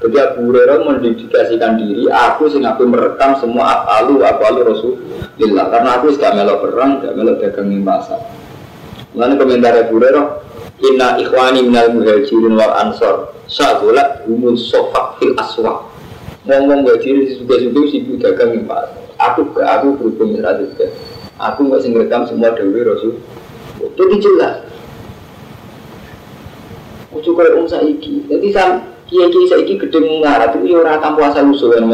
jadi 0.00 0.16
Abu 0.32 0.48
Hurairah 0.48 0.80
mendedikasikan 0.80 1.76
diri 1.76 2.08
aku 2.08 2.48
sing 2.48 2.64
aku 2.64 2.88
merekam 2.88 3.36
semua 3.36 3.84
apalu 3.84 4.24
apalu 4.24 4.60
Rasulullah 4.64 5.68
karena 5.68 5.90
aku 6.00 6.16
sudah 6.16 6.32
melok 6.32 6.58
perang 6.64 6.90
sudah 7.04 7.12
melok 7.12 7.36
dagang 7.44 7.68
di 7.68 7.78
pasar 7.84 8.20
Lalu 9.16 9.34
komentar 9.40 9.72
Abu 9.72 9.96
Hurairah 9.96 10.44
Inna 10.84 11.16
ikhwani 11.16 11.64
minal 11.64 11.88
muhajirin 11.96 12.52
wal 12.52 12.72
ansor 12.76 13.32
Syagulat 13.48 14.28
umul 14.28 14.58
sofak 14.60 15.16
fil 15.16 15.32
aswa. 15.40 15.88
Ngomong 16.44 16.84
muhajirin 16.84 17.24
si 17.24 17.40
suka-suka 17.40 17.80
si 17.88 18.04
dagang 18.20 18.52
yang 18.52 18.68
pas 18.68 18.92
Aku 19.16 19.48
ke 19.56 19.64
aku 19.64 19.96
berhubung 19.96 20.36
juga. 20.36 20.52
Aku 21.40 21.64
nggak 21.64 21.80
sing 21.80 21.96
rekam 21.96 22.28
semua 22.28 22.52
dewi 22.52 22.84
rasul. 22.84 23.16
Itu 23.80 24.02
jelas. 24.20 24.60
Ojo 27.16 27.32
kaya 27.32 27.56
om 27.56 27.64
saiki. 27.64 28.28
Jadi 28.28 28.48
sam 28.52 28.84
kiai-kiai 29.08 29.48
saiki 29.48 29.80
gede 29.80 29.98
mengarat 30.04 30.52
itu 30.60 30.76
ya 30.76 30.84
orang 30.84 31.00
kampung 31.00 31.24
asal 31.24 31.48
usul 31.48 31.72
kadang 31.72 31.88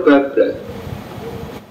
berbablas 0.00 0.71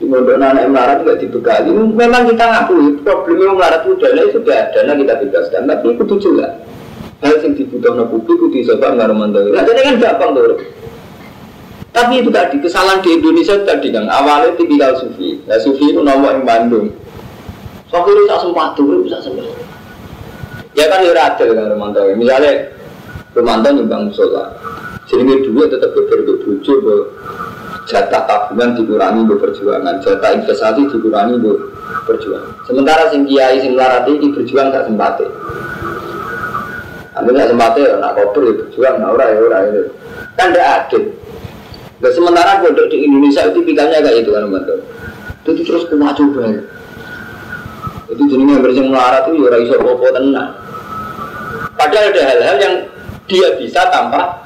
di 0.01 0.05
mondok 0.09 0.41
anak 0.41 0.65
melarat 0.65 0.97
tidak 1.05 1.17
dibekali. 1.21 1.69
Memang 1.69 2.25
kita 2.33 2.43
ngakui 2.49 2.97
problemnya 3.05 3.53
melarat 3.53 3.81
itu 3.85 3.93
itu 4.01 4.29
sudah 4.33 4.73
dana 4.73 4.93
kita 4.97 5.13
bebaskan. 5.21 5.61
Tapi 5.69 5.85
itu 5.93 6.15
jelas. 6.17 6.53
Hal 7.21 7.37
yang 7.37 7.53
dibutuhkan 7.53 8.09
publik 8.09 8.33
itu 8.33 8.47
disebut 8.49 8.97
nggak 8.97 9.13
romantis 9.13 9.45
nah 9.53 9.61
jadi 9.61 9.93
kan 9.93 10.01
gampang 10.01 10.33
tuh 10.33 10.57
tapi 11.93 12.17
itu 12.17 12.33
tadi 12.33 12.57
kesalahan 12.57 12.97
di 13.05 13.13
Indonesia 13.13 13.61
tadi 13.61 13.93
kan 13.93 14.09
awalnya 14.09 14.57
tipikal 14.57 14.97
sufi. 14.97 15.37
Nah 15.45 15.61
sufi 15.61 15.93
itu 15.93 16.01
nomor 16.01 16.33
yang 16.33 16.49
Bandung. 16.49 16.89
Soalnya 17.93 18.09
itu 18.09 18.23
tak 18.25 18.39
sempat 18.41 18.67
tuh, 18.73 19.05
bisa 19.05 19.21
sempat 19.21 19.45
ya 20.71 20.85
kan 20.87 21.03
ya 21.03 21.11
adil 21.13 21.51
kan 21.51 21.67
romantis 21.67 22.15
misalnya 22.15 22.51
romantis 23.35 23.71
nyumbang 23.75 24.01
musola 24.07 24.55
jadi 25.07 25.43
duit 25.43 25.67
tetap 25.67 25.91
berbeda 25.91 26.33
bujuk 26.47 26.79
jatah 27.91 28.23
tabungan 28.23 28.79
dikurangi 28.79 29.27
bu 29.27 29.35
perjuangan, 29.35 29.99
jatah 29.99 30.31
investasi 30.39 30.87
dikurangi 30.87 31.35
bu 31.43 31.51
perjuangan. 32.07 32.63
Sementara 32.63 33.11
sing 33.11 33.27
kiai 33.27 33.59
sing 33.59 33.75
larat 33.75 34.07
ini 34.07 34.31
berjuang 34.31 34.71
tak 34.71 34.87
sempat. 34.87 35.19
Anda 37.11 37.29
nggak 37.35 37.49
sempat 37.51 37.75
ya, 37.75 37.99
nak 37.99 38.15
koper 38.15 38.41
ya 38.47 38.53
berjuang, 38.63 38.95
nak 39.03 39.11
ora 39.19 39.25
ya 39.27 39.39
ora 39.43 39.57
itu. 39.67 39.81
Kan 40.39 40.55
tidak 40.55 40.67
adil. 40.87 41.03
Nah, 42.01 42.11
sementara 42.15 42.63
bodoh 42.63 42.87
di 42.89 42.97
Indonesia 43.05 43.45
itu 43.45 43.61
pikirannya 43.61 44.01
kayak 44.01 44.25
itu 44.25 44.33
kan 44.33 44.49
teman 44.49 44.63
Jadi 45.45 45.61
terus 45.61 45.83
kena 45.85 46.09
coba. 46.17 46.49
Itu 48.09 48.23
jenisnya 48.25 48.63
berjeng 48.63 48.87
melarat 48.89 49.29
itu 49.29 49.45
ya 49.45 49.57
iso 49.61 49.75
popo 49.77 50.09
tenang. 50.09 50.49
Padahal 51.77 52.09
ada 52.09 52.21
hal-hal 52.25 52.57
yang 52.57 52.75
dia 53.29 53.47
bisa 53.55 53.85
tanpa 53.93 54.40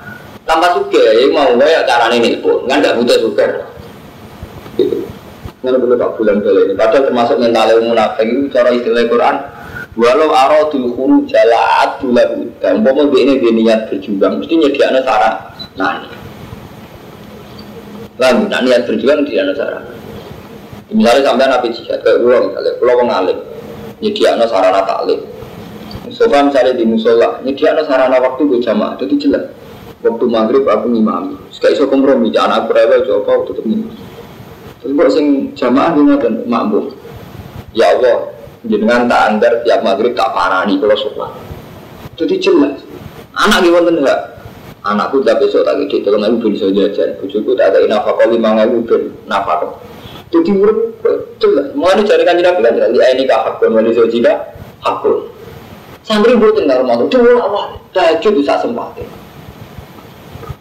tanpa 0.45 0.77
suka 0.77 1.01
ya 1.01 1.25
mau 1.33 1.49
gue 1.57 1.67
ya 1.67 1.81
caranya 1.83 2.29
pun 2.39 2.69
kan 2.69 2.77
nggak 2.81 2.95
butuh 3.01 3.17
suka 3.21 3.45
gitu. 4.77 4.97
Nggak 5.65 5.81
perlu 5.81 5.95
tak 5.97 6.11
bulan 6.21 6.35
bela 6.45 6.59
ini. 6.61 6.73
Padahal 6.77 7.03
termasuk 7.09 7.37
mental 7.41 7.65
yang 7.73 7.89
munafik 7.89 8.25
itu 8.29 8.53
cara 8.53 8.69
istilah 8.69 9.05
Quran. 9.09 9.35
Walau 9.95 10.27
aradul 10.27 10.91
khuru 10.91 11.23
jalaat 11.23 12.03
bulan 12.03 12.51
dan 12.59 12.83
mau 12.83 12.99
ini 13.15 13.39
dia 13.39 13.51
niat 13.55 13.87
berjuang 13.87 14.43
mesti 14.43 14.53
nyediakan 14.59 14.99
sarah 15.07 15.55
nah 15.79 16.03
lalu 18.19 18.43
nah 18.51 18.59
niat 18.59 18.83
berjuang 18.83 19.23
dia 19.23 19.47
sarah 19.55 19.87
misalnya 20.91 21.23
sampai 21.23 21.47
nabi 21.47 21.71
jihad 21.71 22.03
ke 22.03 22.11
pulau 22.19 22.51
misalnya 22.51 22.71
pulau 22.75 22.95
pengalim 22.99 23.37
nyediakan 24.03 24.43
sarana 24.51 24.83
taklim 24.83 25.23
Sofa 26.05 26.37
misalnya 26.37 26.77
di 26.77 26.85
musola, 26.85 27.41
nyediakan 27.41 27.81
sarana 27.81 28.21
waktu 28.21 28.45
gue 28.45 28.61
jamaah, 28.61 28.93
itu 29.01 29.25
jelas 29.25 29.49
waktu 30.05 30.25
maghrib 30.29 30.63
aku 30.69 30.87
ngimami. 30.93 31.35
Sekali 31.49 31.73
iso 31.73 31.89
kompromi 31.89 32.29
jangan 32.29 32.61
aku 32.61 32.69
rewel 32.77 33.01
aku 33.01 33.49
tetep 33.49 33.65
ngimami. 33.65 33.97
Terus 34.85 34.93
kok 34.93 35.09
sing 35.17 35.25
jamaah 35.57 35.97
ini 35.97 36.13
dan 36.21 36.33
makmum. 36.45 36.93
Ya 37.73 37.97
Allah 37.97 38.29
jenengan 38.69 39.09
tak 39.09 39.21
anggar 39.33 39.53
tiap 39.65 39.81
maghrib 39.81 40.13
tak 40.13 40.29
parani 40.29 40.77
kalau 40.77 40.93
sholat. 40.93 41.33
Jadi 42.15 42.35
jelas. 42.37 42.77
Anak 43.35 43.65
gimana 43.65 43.91
enggak 43.91 44.19
anakku 44.85 45.25
tak 45.25 45.41
besok 45.41 45.65
tak 45.65 45.81
gede 45.83 46.05
tolong 46.05 46.37
aku 46.37 46.53
bisa 46.53 46.69
jajan. 46.69 47.17
Bujuku 47.19 47.57
tak 47.57 47.73
ada 47.73 47.89
nafkah 47.89 48.29
lima 48.29 48.61
ribu 48.61 48.85
ben 48.85 49.01
nafkah 49.25 49.73
jadi 50.29 50.51
urut 50.53 50.77
jelas. 51.41 51.73
Mau 51.73 51.89
ini 51.91 52.05
cari 52.05 52.23
kan 52.23 52.37
tidak 52.37 52.61
bilang 52.61 52.75
jadi 52.77 53.17
ini 53.17 53.23
kah 53.25 53.41
hakun 53.49 53.73
wali 53.73 53.91
jika 53.91 54.33
hakun. 54.85 55.27
Santri 56.05 56.37
buat 56.37 56.53
tinggal 56.53 56.85
rumah 56.85 57.01
itu 57.01 57.17
dua 57.17 57.41
awal 57.41 57.81
tahajud 57.89 58.37
bisa 58.37 58.61
sempatnya 58.61 59.24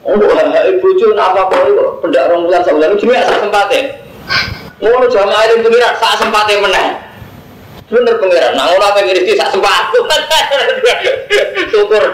Oh, 0.05 0.21
hai 0.21 0.77
bojo 0.85 1.17
apa 1.17 1.49
kok 1.49 2.05
pendak 2.05 2.29
rong 2.29 2.45
bulan 2.45 2.61
sak 2.61 2.77
bulan 2.77 2.93
jenenge 3.01 3.25
sak 3.25 3.41
sempate. 3.41 3.81
Ngono 4.85 5.09
jamaah 5.09 5.49
ini 5.49 5.65
pengiran 5.65 5.97
sak 5.97 6.21
sempate 6.21 6.61
meneh. 6.61 6.89
Bener 7.89 8.21
pengiran, 8.21 8.53
nah 8.53 8.69
ngono 8.69 8.85
apa 8.85 9.01
rezeki 9.01 9.33
sak 9.33 9.57
sempat. 9.57 9.97
Syukur. 11.73 12.05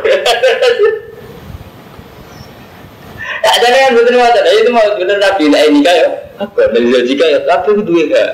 Ya 3.41 3.53
jadi 3.59 3.79
yang 3.91 3.95
betul 3.99 4.23
macam 4.23 4.45
itu 4.47 4.71
mau 4.71 4.87
bener 4.95 5.19
nabi 5.19 5.45
lah 5.51 5.63
ini 5.67 5.81
kayak 5.83 6.39
apa 6.39 6.61
dari 6.71 6.95
rezeki 6.95 7.27
ya 7.27 7.39
tapi 7.43 7.75
itu 7.75 7.91
juga. 7.91 8.25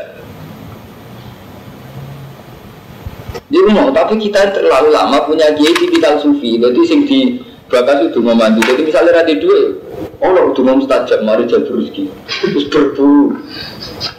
Jadi 3.49 3.71
mau 3.73 3.89
tapi 3.89 4.21
kita 4.21 4.53
terlalu 4.53 4.93
lama 4.93 5.25
punya 5.25 5.49
kiai 5.57 5.73
kita 5.73 6.21
sufi, 6.21 6.61
jadi 6.61 6.81
sing 6.85 7.09
di 7.09 7.41
Bakas 7.67 7.99
itu 8.15 8.19
mau 8.23 8.39
mandi. 8.39 8.63
Jadi 8.63 8.87
misalnya 8.87 9.23
rati 9.23 9.43
dua, 9.43 9.75
oh 10.23 10.31
lo 10.31 10.55
udah 10.55 10.63
mau 10.63 10.79
mustajab, 10.79 11.27
mari 11.27 11.51
jalur 11.51 11.83
rezeki. 11.83 12.07
Terus 12.55 12.67
berburu, 12.71 13.43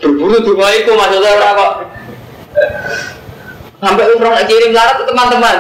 berburu 0.04 0.36
tuh 0.43 0.56
mau 0.60 0.68
itu 0.76 0.91
maksudnya 0.91 1.32
orang 1.32 1.56
kok. 1.56 1.74
Sampai 3.78 4.10
umroh 4.18 4.34
nak 4.34 4.45
kirim 4.50 4.76
larat 4.76 4.95
ke 5.00 5.04
teman-teman. 5.08 5.58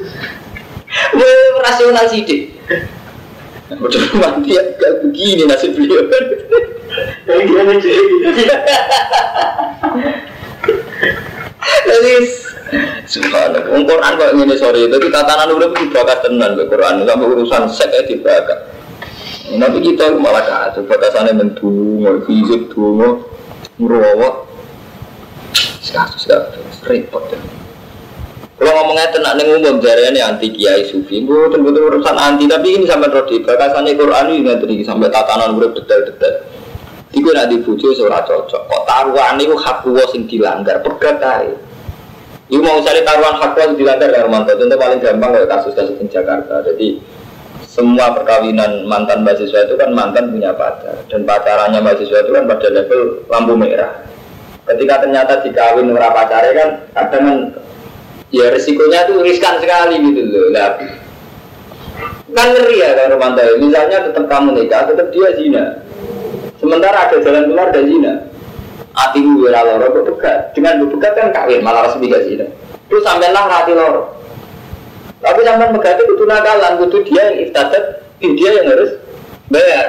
Wah, 1.20 1.62
rasional 1.68 2.06
sih 2.08 2.24
deh. 2.24 2.42
Udah 3.70 4.02
mati 4.18 4.58
ya, 4.58 4.62
gak 4.78 4.92
begini 5.06 5.46
nasib 5.46 5.76
beliau. 5.76 6.02
Kayak 7.28 7.78
sih? 7.78 7.94
Jadi 11.86 12.14
Subhanallah. 13.06 13.66
Quran 13.66 14.12
kok 14.14 14.30
ngene 14.38 14.54
sore, 14.54 14.86
dadi 14.86 15.08
tatanan 15.10 15.50
urip 15.50 15.74
iki 15.74 15.90
bakat 15.90 16.22
tenan 16.22 16.54
kok 16.54 16.70
Quran, 16.70 17.02
sampai 17.02 17.26
urusan 17.26 17.62
sek 17.66 17.90
ya 17.90 18.02
dibakat. 18.06 18.58
Tapi 19.50 19.78
kita 19.82 20.14
malah 20.14 20.46
kacau, 20.46 20.86
batasannya 20.86 21.34
mendungo, 21.34 22.22
fisik 22.22 22.70
dungo, 22.70 23.26
ngerawat. 23.82 24.46
Kasus 25.90 26.22
kasus 26.22 26.78
repot 26.86 27.26
ya. 27.34 27.38
Kalau 28.60 28.72
ngomongnya 28.76 29.10
tenang 29.10 29.40
nih 29.40 29.56
umum 29.56 29.82
ini 29.82 30.20
anti 30.22 30.54
kiai 30.54 30.86
sufi, 30.86 31.24
bu 31.26 31.50
betul 31.50 31.90
urusan 31.90 32.14
anti 32.14 32.46
tapi 32.46 32.78
ini 32.78 32.84
sampai 32.86 33.10
rodi 33.10 33.42
bakasannya 33.42 33.98
Quran 33.98 34.36
ini 34.36 34.46
nanti 34.46 34.84
sampai 34.86 35.10
tatanan 35.10 35.58
urip 35.58 35.74
detail-detail. 35.74 36.46
Iku 37.10 37.26
nak 37.34 37.50
dibujuk 37.50 37.90
seorang 37.90 38.22
cocok. 38.22 38.62
Kok 38.70 38.82
taruhan 38.86 39.34
itu 39.42 39.58
hak 39.58 39.82
sing 40.14 40.30
dilanggar, 40.30 40.78
pegat. 40.78 41.18
Ibu 42.50 42.66
mau 42.66 42.82
cari 42.82 43.06
taruhan 43.06 43.38
hak 43.38 43.54
di 43.54 43.86
dilanggar 43.86 44.10
ya 44.10 44.26
Romanto. 44.26 44.50
Tentu 44.58 44.74
paling 44.74 44.98
gampang 44.98 45.30
kayak 45.38 45.46
kasus-kasus 45.46 45.94
di 46.02 46.10
Jakarta. 46.10 46.66
Jadi 46.66 46.98
semua 47.70 48.10
perkawinan 48.10 48.90
mantan 48.90 49.22
mahasiswa 49.22 49.70
itu 49.70 49.78
kan 49.78 49.94
mantan 49.94 50.34
punya 50.34 50.50
pacar 50.58 51.06
dan 51.06 51.22
pacarannya 51.22 51.78
mahasiswa 51.78 52.26
itu 52.26 52.34
kan 52.34 52.50
pada 52.50 52.68
level 52.74 53.22
lampu 53.30 53.54
merah. 53.54 54.02
Ketika 54.66 55.06
ternyata 55.06 55.46
dikawin 55.46 55.94
ora 55.94 56.10
pacarnya 56.10 56.52
kan 56.58 56.68
kadang 56.98 57.22
kan 57.22 57.38
ya 58.34 58.50
resikonya 58.50 59.06
tuh 59.06 59.22
riskan 59.22 59.62
sekali 59.62 60.02
gitu 60.02 60.20
loh. 60.26 60.50
Nah, 60.50 60.74
kan 62.34 62.46
ngeri 62.50 62.82
ya 62.82 62.98
kan 62.98 63.14
Romanto. 63.14 63.46
Misalnya 63.62 64.10
tetap 64.10 64.26
kamu 64.26 64.58
nikah, 64.58 64.90
tetap 64.90 65.06
dia 65.14 65.30
zina. 65.38 65.64
Sementara 66.58 67.06
ada 67.06 67.16
jalan 67.22 67.46
keluar 67.46 67.70
dari 67.70 67.94
zina 67.94 68.29
hati 69.00 69.24
gue 69.24 69.48
loro 69.48 69.86
kok 69.88 70.04
pegat. 70.12 70.52
Dengan 70.52 70.84
gue 70.84 70.92
pegat 70.92 71.12
kan 71.16 71.28
kawin 71.32 71.64
malah 71.64 71.88
resmi 71.88 72.12
gak 72.12 72.28
sih 72.28 72.36
terus 72.90 73.06
sampai 73.06 73.30
lah 73.30 73.46
hati 73.46 73.72
loro 73.72 74.20
tapi 75.20 75.40
sampai 75.44 75.68
pegat 75.76 76.00
itu 76.00 76.24
nakalan 76.24 76.72
kudu 76.80 76.98
dia 77.04 77.22
yang 77.28 77.36
iftadat 77.48 77.84
dia 78.20 78.50
yang 78.56 78.66
harus 78.72 78.90
bayar. 79.52 79.88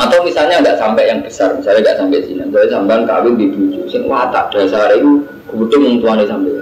Atau 0.00 0.24
misalnya 0.24 0.64
nggak 0.64 0.80
sampai 0.80 1.12
yang 1.12 1.20
besar 1.20 1.52
misalnya 1.52 1.92
nggak 1.92 1.98
sampai 2.00 2.24
sini 2.24 2.42
jadi 2.48 2.72
sampai 2.72 3.04
kawin 3.04 3.36
di 3.36 3.46
tujuh 3.52 3.84
sing 3.92 4.08
watak 4.08 4.48
dasar 4.48 4.96
itu 4.96 5.28
kemudian 5.44 5.80
mengutuhkan 5.82 6.24
sampai 6.24 6.52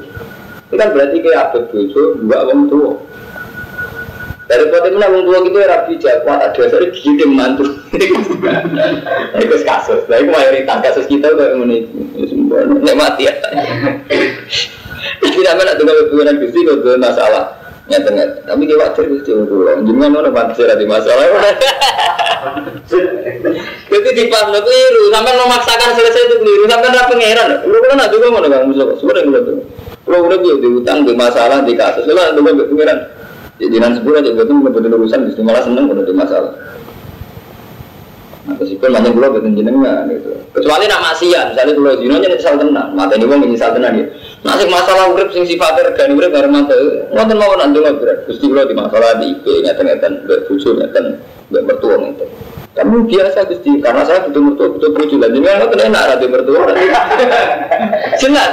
itu 0.69 0.75
kan 0.75 0.89
berarti 0.91 1.17
kayak 1.23 1.41
abad 1.49 1.65
tujuh 1.71 2.07
dua 2.25 2.37
orang 2.45 2.67
tua 2.67 2.93
dari 4.49 4.65
kota 4.73 4.89
mana 4.89 5.13
wong 5.13 5.29
tua 5.29 5.39
gitu 5.45 5.59
rapi 5.61 6.01
kuat 6.01 6.41
ada 6.41 6.57
dari 6.57 6.89
gigi 6.97 7.25
mantu. 7.29 7.69
Itu 9.37 9.57
kasus. 9.61 10.09
Itu 10.09 10.33
mayoritas 10.33 10.81
kasus 10.81 11.05
kita 11.05 11.37
udah 11.37 11.53
ini. 11.53 11.85
Nek 12.81 12.97
mati 12.97 13.29
ya. 13.29 13.35
Tidak 15.21 15.55
mana 15.55 15.77
tuh 15.77 15.85
kalau 15.85 16.03
hubungan 16.09 16.41
gusti 16.41 16.65
kalau 16.65 16.97
masalah. 16.97 17.45
Nyata 17.93 18.09
nyata. 18.09 18.37
Tapi 18.49 18.63
dia 18.65 18.81
wajar 18.81 19.05
untuk 19.05 19.53
lo. 19.53 19.73
Jangan 19.85 20.09
mana 20.09 20.29
pantas 20.33 20.61
ada 20.65 20.85
masalah. 20.89 21.25
Jadi 23.89 24.09
di 24.17 24.25
pas 24.33 24.49
lo 24.49 24.61
keliru. 24.65 25.03
Sampai 25.13 25.37
memaksakan 25.37 25.93
selesai 25.93 26.25
itu 26.25 26.37
keliru. 26.41 26.65
Sampai 26.73 26.89
ada 26.89 27.05
pangeran. 27.05 27.49
Lu 27.69 27.77
kan 27.85 28.01
ada 28.01 28.09
juga 28.09 28.33
mana 28.33 28.65
musuh. 28.65 28.97
Sudah 28.97 29.21
yang 29.21 29.45
tuh. 29.45 29.61
Kalau 30.09 30.25
udah 30.25 30.41
dia 30.41 30.57
diutang 30.57 31.05
di 31.05 31.13
masalah 31.13 31.61
di 31.69 31.77
kasus, 31.77 32.09
kalau 32.09 32.25
ada 32.25 32.41
beberapa 32.41 32.65
pikiran, 32.65 32.97
jadi 33.59 33.77
nanti 33.83 33.99
sepuluh 33.99 34.23
aja 34.23 34.31
betul 34.33 34.63
betul 34.63 34.87
urusan, 34.87 35.27
justru 35.27 35.43
malah 35.43 35.63
seneng 35.67 35.91
kalau 35.91 36.07
ada 36.07 36.15
masalah. 36.15 36.53
Nah, 38.49 38.55
meskipun 38.57 38.89
banyak 38.95 39.13
pulau 39.13 39.35
betul 39.35 39.53
jenengan 39.53 40.09
gitu. 40.09 40.31
Kecuali 40.55 40.89
nak 40.89 41.03
maksiat, 41.05 41.47
misalnya 41.53 41.73
pulau 41.77 41.95
zino 42.01 42.15
nya 42.17 42.29
nyesal 42.33 42.55
tenang, 42.57 42.89
mata 42.97 43.13
ini 43.19 43.27
wong 43.29 43.45
nyesal 43.45 43.71
tenang 43.77 43.95
ya. 43.99 44.07
Masih 44.47 44.67
masalah 44.71 45.11
urip 45.11 45.29
sing 45.35 45.45
sifatnya 45.45 45.91
regani 45.91 46.15
urip 46.17 46.31
bareng 46.31 46.55
mata, 46.55 46.79
ngoten 47.13 47.37
mau 47.37 47.53
nanti 47.59 47.79
berat. 47.83 48.25
Gusti 48.25 48.47
pulau 48.47 48.65
di 48.65 48.75
masalah 48.79 49.19
di 49.19 49.37
IP 49.37 49.45
mbak 49.67 50.41
bucu 50.49 50.71
ngeten, 50.79 51.05
mbak 51.53 51.63
mertua 51.67 51.97
ngeten. 51.99 52.29
Kamu 52.79 53.11
biasa 53.11 53.43
Gusti, 53.51 53.83
karena 53.83 54.07
saya 54.07 54.23
butuh 54.23 54.39
mertua 54.39 54.69
butuh 54.71 54.91
bucu 54.95 55.19
dan 55.19 55.35
jenengan 55.35 55.67
ngoten 55.67 55.91
enak 55.91 56.03
rada 56.15 56.27
mertua. 56.31 56.71
Jelas. 58.23 58.53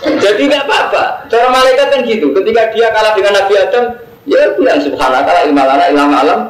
Jadi 0.00 0.42
nggak 0.48 0.64
apa-apa. 0.64 1.28
Cara 1.28 1.46
malaikat 1.52 1.86
kan 1.92 2.00
gitu. 2.08 2.32
Ketika 2.32 2.72
dia 2.72 2.88
kalah 2.88 3.12
dengan 3.12 3.36
Nabi 3.36 3.54
Adam, 3.60 3.84
ya 4.24 4.56
bilang 4.56 4.80
subhanallah 4.80 5.44
ilmalana 5.44 5.84
ilmu 5.92 6.16
alam. 6.16 6.40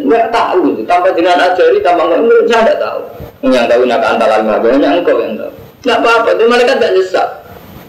Nggak 0.00 0.24
tahu. 0.32 0.80
Tanpa 0.88 1.12
dengan 1.12 1.36
ajari 1.36 1.84
tanpa 1.84 2.08
nggak 2.08 2.20
menurut 2.24 2.46
saya 2.48 2.60
nggak 2.64 2.80
tahu. 2.80 3.00
Yang 3.44 3.66
tahu 3.68 3.82
nak 3.84 4.00
antara 4.00 4.34
lima. 4.40 4.56
Hanya 4.56 4.88
engkau 4.96 5.20
yang 5.20 5.36
tahu. 5.36 5.52
Nggak 5.84 5.98
apa-apa. 6.00 6.28
Itu 6.32 6.44
malaikat 6.48 6.76
nggak 6.80 6.94
nyesat 6.96 7.28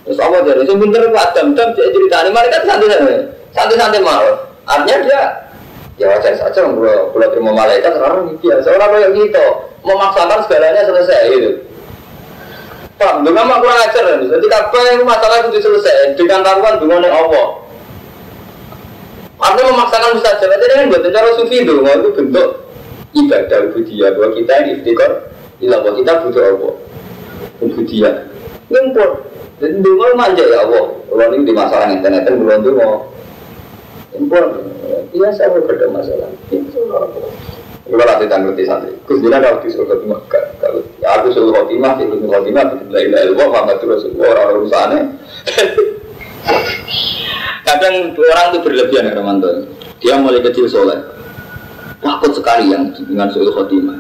terus 0.02 0.18
apa 0.18 0.44
jadi 0.44 0.68
sebentar 0.68 1.02
Adam. 1.08 1.46
Adam 1.56 1.70
cerita 1.78 2.18
ini 2.26 2.30
malaikat 2.36 2.62
santai-santai. 2.68 3.18
Santai-santai 3.56 4.02
mau 4.04 4.28
artinya 4.68 4.98
dia 5.08 5.22
ya 6.02 6.10
wajar 6.10 6.34
saja 6.34 6.66
kalau 6.66 7.14
kalau 7.14 7.28
terima 7.30 7.54
malaikat 7.54 7.94
orang 7.94 8.34
biasa 8.42 8.68
orang 8.74 8.90
yang 9.06 9.14
gitu 9.14 9.46
memaksakan 9.86 10.40
segalanya 10.50 10.82
selesai 10.90 11.22
itu 11.30 11.52
Paham, 13.02 13.26
dengan 13.26 13.50
mak 13.50 13.66
kurang 13.66 13.82
ajar 13.82 14.06
Jadi 14.22 14.46
apa 14.54 14.78
yang 14.94 15.02
masalah 15.10 15.42
itu 15.42 15.58
selesai 15.58 16.14
dengan 16.14 16.46
taruhan 16.46 16.78
dengan 16.78 17.10
Allah. 17.10 17.66
Artinya 19.42 19.74
memaksakan 19.74 20.22
saja. 20.22 20.46
Jadi 20.46 20.70
kan 20.70 20.86
buat 20.86 21.10
cara 21.10 21.34
sufi 21.34 21.66
itu, 21.66 21.82
itu 21.82 22.10
bentuk 22.14 22.50
ibadah 23.18 23.74
budaya 23.74 24.08
bahwa 24.14 24.30
kita 24.38 24.54
ini 24.70 24.94
ilah 25.66 25.82
bahwa 25.82 25.98
kita 25.98 26.12
butuh 26.22 26.44
Allah. 26.46 26.74
Budaya. 27.58 28.12
Ngumpul. 28.70 29.10
Dan 29.58 29.82
dulu 29.82 30.14
manja 30.14 30.46
ya 30.46 30.62
Allah. 30.62 30.86
Kalau 31.10 31.26
ini 31.34 31.50
di 31.50 31.54
masalah 31.58 31.90
internet 31.90 32.22
kan 32.30 32.38
belum 32.38 32.62
dulu. 32.62 32.90
Ngumpul. 35.12 35.20
Biasa 35.20 35.52
ada 35.52 35.88
masalah. 35.92 36.32
Kalau 37.92 38.08
nanti 38.08 38.26
tanggung 38.32 38.56
di 38.56 38.64
santri, 38.64 38.96
Dina 39.04 39.44
kalau 39.44 39.60
di 39.60 39.68
surga 39.68 40.00
cuma 40.00 40.16
kalau 40.32 40.80
ya 41.04 41.20
aku 41.20 41.28
suruh 41.36 41.52
khotimah, 41.52 42.00
itu 42.00 42.24
khotimah, 42.24 42.64
itu 42.72 42.88
lain 42.88 43.12
lain, 43.12 43.36
wah 43.36 43.52
Muhammad 43.52 43.84
Rasulullah 43.84 44.32
orang 44.32 44.48
urusannya. 44.56 45.00
Kadang 47.68 48.16
orang 48.16 48.46
itu 48.56 48.60
berlebihan 48.64 49.12
ya 49.12 49.14
Romanto. 49.20 49.68
Dia 50.00 50.16
mulai 50.24 50.40
kecil 50.40 50.72
soleh. 50.72 51.04
Takut 52.00 52.32
sekali 52.32 52.72
yang 52.72 52.96
dengan 52.96 53.28
suul 53.28 53.52
khotimah. 53.52 54.00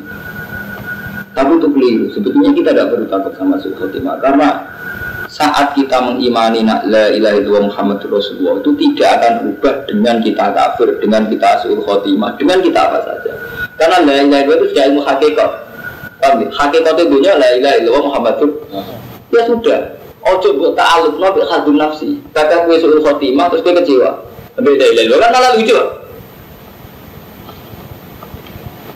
Tapi 1.36 1.51
itu 1.59 1.68
keliru. 1.70 2.05
Sebetulnya 2.16 2.51
kita 2.55 2.72
tidak 2.72 2.95
perlu 2.95 3.05
takut 3.12 3.36
sama 3.36 3.59
suul 3.59 3.76
khotimah. 3.76 4.24
Karena 4.24 4.49
saat 5.32 5.71
kita 5.79 5.95
mengimani 6.03 6.67
la 6.67 7.07
ilaha 7.07 7.39
illallah 7.39 7.71
Muhammad 7.71 8.03
Rasulullah 8.03 8.59
itu 8.59 8.75
tidak 8.75 9.09
akan 9.15 9.32
berubah 9.39 9.75
dengan 9.88 10.15
kita 10.19 10.45
kafir, 10.51 10.89
dengan 10.99 11.23
kita 11.32 11.49
suul 11.63 11.79
khotimah, 11.79 12.36
dengan 12.36 12.59
kita 12.59 12.79
apa 12.84 12.99
saja. 13.07 13.32
Karena 13.79 14.03
la 14.03 14.13
ilaha 14.19 14.43
illallah 14.43 14.59
itu 14.59 14.65
sudah 14.75 14.84
ilmu 14.91 15.01
hakikat. 15.07 15.51
Hakikat 16.51 16.95
itu 16.99 17.15
la 17.23 17.47
ilaha 17.55 17.75
illallah 17.79 18.03
Muhammad 18.11 18.34
Ya 19.32 19.47
sudah, 19.47 19.79
Ojo 20.21 20.49
buat 20.59 20.75
ta'aluk 20.75 21.17
nabi 21.17 21.39
khadum 21.47 21.79
nafsi. 21.79 22.19
Kata 22.36 22.67
gue 22.67 22.75
suruh 22.77 22.99
khotimah 22.99 23.47
terus 23.47 23.63
gue 23.63 23.73
kecewa. 23.73 24.11
Beda 24.59 24.86
ilah 24.91 25.17
kan 25.17 25.29
malah 25.32 25.51
lucu. 25.55 25.73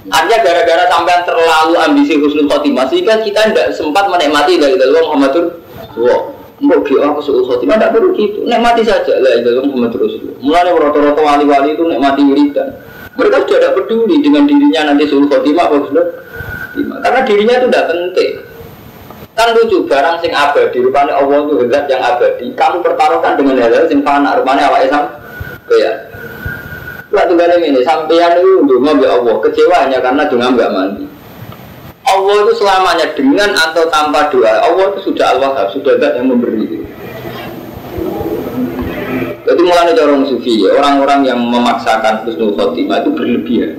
Artinya 0.06 0.38
gara-gara 0.46 0.86
sampean 0.86 1.22
terlalu 1.26 1.74
ambisi 1.82 2.14
husnul 2.20 2.46
khotimah 2.46 2.86
sehingga 2.92 3.26
kita 3.26 3.50
tidak 3.50 3.74
sempat 3.74 4.06
menikmati 4.06 4.62
dari 4.62 4.78
dalam 4.78 5.02
Muhammadur 5.02 5.65
Wah, 5.96 6.22
Mbok 6.56 6.88
dia 6.88 7.04
aku 7.04 7.20
suruh 7.20 7.44
khotimah 7.44 7.76
tidak 7.76 7.92
perlu 8.00 8.16
gitu. 8.16 8.48
Nikmati 8.48 8.88
saja 8.88 9.20
lah 9.20 9.44
dalam 9.44 9.68
Muhammadur 9.68 10.08
Rasulullah. 10.08 10.40
Mulai 10.40 10.72
rata-rata 10.72 11.22
wali-wali 11.22 11.70
itu 11.76 11.84
nikmati 11.84 12.22
wiridan. 12.24 12.70
Mereka 13.16 13.36
sudah 13.44 13.60
tidak 13.60 13.74
peduli 13.76 14.16
dengan 14.24 14.44
dirinya 14.48 14.92
nanti 14.92 15.04
suruh 15.08 15.28
khotimah 15.28 15.66
apa 15.68 15.76
sudah. 15.92 16.06
Karena 16.76 17.20
dirinya 17.28 17.56
itu 17.60 17.68
tidak 17.68 17.86
penting. 17.92 18.32
Kan 19.36 19.52
lucu 19.52 19.84
barang 19.84 20.16
sing 20.24 20.32
abadi 20.32 20.80
rupanya 20.80 21.20
Allah 21.20 21.44
itu 21.44 21.68
zat 21.68 21.86
yang 21.92 22.00
abadi. 22.00 22.46
Kamu 22.56 22.80
pertaruhkan 22.80 23.36
dengan 23.36 23.60
hal-hal 23.60 23.84
sing 23.92 24.00
fana 24.00 24.40
rupanya 24.40 24.72
awak 24.72 24.88
Islam. 24.88 25.12
Ya. 25.76 25.92
Waktu 27.12 27.34
kali 27.36 27.56
ini 27.68 27.80
sampeyan 27.84 28.40
itu 28.40 28.64
dungo 28.64 28.96
ya 29.04 29.20
Allah 29.20 29.36
kecewa 29.44 29.76
hanya 29.84 30.00
karena 30.00 30.24
dungo 30.32 30.48
nggak 30.56 30.72
mandi. 30.72 31.04
Allah 32.06 32.36
itu 32.46 32.54
selamanya 32.62 33.08
dengan 33.18 33.50
atau 33.58 33.90
tanpa 33.90 34.30
doa. 34.30 34.62
Allah 34.62 34.94
itu 34.94 35.10
sudah 35.10 35.26
Allah 35.34 35.68
sudah 35.74 35.98
zat 35.98 36.22
yang 36.22 36.30
memberi. 36.30 36.86
Jadi 39.46 39.62
mulai 39.62 39.94
orang 39.94 40.26
sufi 40.26 40.66
ya, 40.66 40.74
orang-orang 40.74 41.22
yang 41.30 41.38
memaksakan 41.38 42.26
husnul 42.26 42.58
khotimah 42.58 43.06
itu 43.06 43.10
berlebihan. 43.14 43.74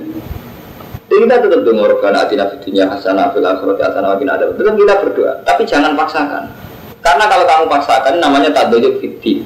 Jadi 1.07 1.23
kita 1.23 1.35
tetap 1.43 1.61
dengar 1.63 1.91
karena 2.03 2.23
atina 2.23 2.45
fitunya 2.51 2.83
hasanah 2.87 3.31
fil 3.31 3.43
akhirati 3.43 3.79
hasanah 3.83 4.15
wa 4.15 4.19
ada. 4.19 4.43
Tetap 4.55 4.75
kita 4.75 4.93
berdoa, 5.03 5.31
tapi 5.43 5.63
jangan 5.63 5.95
paksakan. 5.95 6.51
Karena 6.99 7.23
kalau 7.31 7.45
kamu 7.47 7.65
paksakan 7.71 8.13
namanya 8.19 8.51
tadoyuk 8.51 8.99
fiti. 8.99 9.43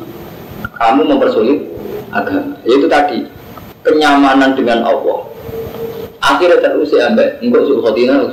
Kamu 0.78 1.06
mempersulit 1.06 1.70
agama. 2.10 2.58
Yaitu 2.66 2.90
tadi 2.90 3.26
kenyamanan 3.86 4.58
dengan 4.58 4.86
Allah. 4.86 5.26
Akhirnya 6.22 6.62
terus 6.62 6.94
ya 6.94 7.10
anda, 7.10 7.38
enggak 7.42 7.66
suruh 7.66 7.82
khotina, 7.82 8.30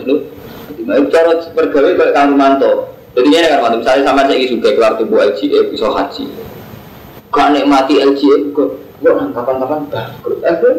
Itu 0.89 1.09
cara 1.13 1.33
bergawe 1.53 1.91
kayak 1.97 2.15
kamu 2.17 2.35
manto. 2.37 2.73
Jadi 3.19 3.29
ini 3.35 3.49
kan 3.51 3.75
misalnya 3.75 4.03
sama 4.07 4.23
saya 4.31 4.47
juga 4.47 4.69
keluar 4.73 4.95
tubuh 4.95 5.19
LGE 5.21 5.75
bisa 5.75 5.91
haji. 5.91 6.25
Gak 7.29 7.49
nikmati 7.51 7.99
LGE, 7.99 8.55
kok 8.55 8.69
kapan-kapan 9.05 9.81
bangkrut. 9.91 10.79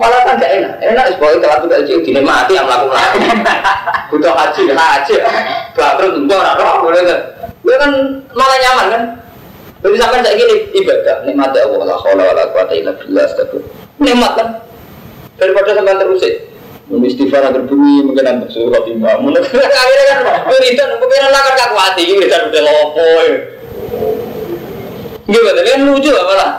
Malah 0.00 0.20
kan 0.24 0.40
gak 0.40 0.52
enak. 0.54 0.74
Enak 0.80 1.04
is 1.12 1.18
boy 1.20 1.36
kalau 1.42 1.60
tuh 1.60 1.68
kecil 1.68 2.00
dini 2.00 2.24
mati 2.24 2.56
yang 2.56 2.64
melakukan. 2.64 3.10
Butuh 4.14 4.32
haji, 4.32 4.62
haji. 4.72 5.14
Bangkrut 5.76 6.12
enggak 6.14 6.40
orang 6.40 6.56
roh 6.56 6.74
boleh 6.88 7.02
kan. 7.04 7.20
Dia 7.66 7.76
kan 7.76 7.92
malah 8.32 8.58
nyaman 8.64 8.86
kan. 8.88 9.02
Jadi 9.80 9.96
sampai 9.96 10.20
saya 10.20 10.36
gini 10.36 10.54
ibadah 10.76 11.16
nikmat 11.24 11.56
ya 11.56 11.64
Allah 11.64 11.88
la 11.88 11.96
haula 11.96 12.22
wala 12.32 12.42
quwata 12.52 12.72
illa 12.76 12.92
billah. 12.96 13.26
Nikmat 14.00 14.32
kan. 14.36 14.48
Daripada 15.40 15.72
sampai 15.72 15.96
terus 15.96 16.22
Mungkin 16.90 17.06
istighfar 17.06 17.46
agar 17.46 17.62
bumi 17.70 18.02
mungkin 18.02 18.26
nanti 18.26 18.50
suruh 18.50 18.74
khotimah. 18.74 19.22
Mungkin 19.22 19.46
akhirnya 19.46 20.14
kan 20.26 20.42
wiridan 20.50 20.98
mungkin 20.98 21.20
lah 21.30 21.40
kan 21.46 21.54
kaku 21.54 21.76
hati 21.78 22.02
wiridan 22.10 22.50
udah 22.50 22.62
lopo. 22.66 23.08
Gimana 25.30 25.60
kan 25.62 25.80
lucu 25.86 26.10
apa 26.10 26.34
lah? 26.34 26.52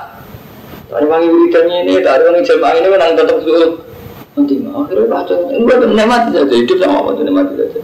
Tadi 0.87 1.05
wangi 1.07 1.27
wiridannya 1.27 1.77
ini, 1.83 1.93
tadi 1.99 2.23
wangi 2.23 2.47
jamaah 2.47 2.73
ini 2.79 2.87
menang 2.87 3.11
tetap 3.19 3.37
suruh 3.43 3.91
nanti 4.31 4.63
mah 4.63 4.87
akhirnya 4.87 5.11
baca 5.11 5.33
enggak 5.51 5.77
nikmati 5.91 6.29
saja 6.31 6.55
hidup 6.55 6.77
sama 6.79 7.03
apa 7.03 7.09
tuh 7.19 7.23
nikmati 7.27 7.53
saja 7.59 7.79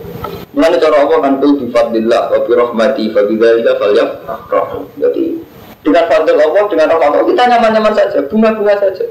mulai 0.56 0.80
cara 0.80 0.98
apa 1.04 1.16
kan 1.20 1.34
tuh 1.44 1.52
bifadillah 1.60 2.22
wa 2.32 2.40
bi 2.40 2.52
rahmati 2.56 3.04
fa 3.12 3.22
bidzalika 3.28 3.72
falyafrahu 3.76 4.80
jadi 4.96 5.24
dengan 5.84 6.04
fadil 6.08 6.40
Allah 6.40 6.64
dengan 6.72 6.88
rahmat 6.96 7.10
Allah 7.12 7.26
kita 7.28 7.44
nyaman-nyaman 7.52 7.94
saja 8.00 8.20
bunga-bunga 8.32 8.76
saja 8.80 9.06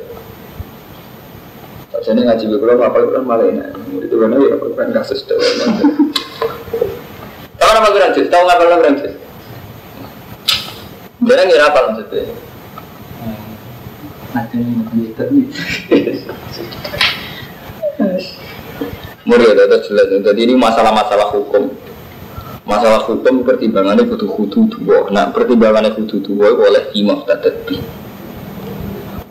Jadi 2.05 2.21
ngaji 2.27 2.45
beberapa 2.57 2.83
apa 2.93 2.99
itu 3.01 3.21
malah 3.25 3.47
ini 3.49 3.63
itu 4.05 4.15
benar 4.19 4.39
ya 4.43 4.55
apa 4.59 4.67
kan 4.77 4.89
kasus 4.93 5.25
tahu 5.25 5.41
tahu 7.57 7.69
apa 7.73 7.89
kurang 7.93 8.13
tahu 8.13 8.43
nggak 8.45 8.59
pernah 8.61 8.79
kurang 8.81 8.97
Dia 11.27 11.43
ngira 11.43 11.65
apa 11.73 11.79
maksudnya 11.91 12.23
ada 14.37 14.57
yang 14.61 14.85
nih 15.33 15.47
Murid 19.27 19.59
ada 19.59 19.83
jelas. 19.83 20.07
Jadi 20.23 20.41
ini 20.47 20.55
masalah-masalah 20.55 21.35
hukum. 21.35 21.75
Masalah 22.63 23.03
hukum 23.11 23.43
pertimbangannya 23.43 24.07
butuh 24.07 24.31
kudu 24.31 24.71
dua. 24.71 25.11
Nah 25.11 25.35
pertimbangannya 25.35 25.99
kudu 25.99 26.23
dua 26.23 26.55
oleh 26.55 26.95
imam 26.95 27.27
tadi. 27.27 27.83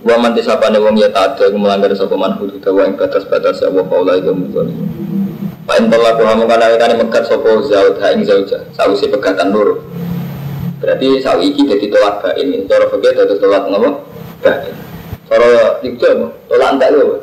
Wa 0.06 0.22
man 0.22 0.38
tisapane 0.38 0.78
wong 0.78 1.01
ya 1.01 1.10
tak 1.10 1.41
ada 1.41 1.49
melanggar 1.58 1.89
sapa 1.97 2.14
man 2.14 2.38
hudud 2.38 2.62
wa 2.62 2.86
ing 2.86 2.93
batas-batas 2.93 3.58
ya 3.58 3.74
wa 3.74 3.82
faula 3.89 4.14
iku 4.22 4.38
muzali. 4.38 4.70
Pak 5.66 5.82
entah 5.82 5.97
aku 5.97 6.22
kamu 6.22 6.45
kana 6.45 6.66
kana 6.78 6.93
mekat 6.93 7.26
sapa 7.26 7.49
zaud 7.66 7.97
ha 7.97 8.14
ing 8.14 8.22
zauja, 8.22 8.62
sawise 8.78 9.10
pegatan 9.10 9.49
loro. 9.49 9.82
Berarti 10.78 11.26
sawi 11.26 11.49
iki 11.49 11.66
dadi 11.66 11.89
tolak 11.89 12.22
bain. 12.22 12.70
Cara 12.70 12.86
fikih 12.86 13.18
dadi 13.18 13.34
tolak 13.41 13.66
ngopo? 13.66 13.89
Bain. 14.45 14.74
Cara 15.26 15.49
dikja 15.82 16.10
tolak 16.53 16.70
entek 16.78 16.89
lho. 16.93 17.18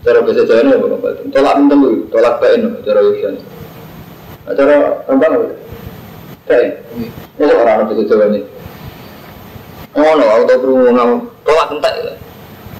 Cara 0.00 0.24
bahasa 0.24 0.48
Jawa 0.48 0.64
ini 0.64 0.72
apa? 0.80 1.08
Tolak 1.28 1.54
minta 1.60 1.74
lu, 1.76 2.08
tolak 2.08 2.34
bain 2.40 2.60
cara. 2.88 3.00
Nah, 3.04 4.52
cara 4.56 4.74
apa? 5.04 5.26
Bain. 6.48 6.70
Ini 7.36 7.52
orang 7.52 7.84
bahasa 7.84 8.02
Jawa 8.08 8.32
ini. 8.32 8.40
Oh 9.92 10.16
no, 10.16 10.24
aku 10.24 10.42
tau 10.48 11.36
tolak 11.48 11.72
entek. 11.72 11.94
ya. 12.04 12.14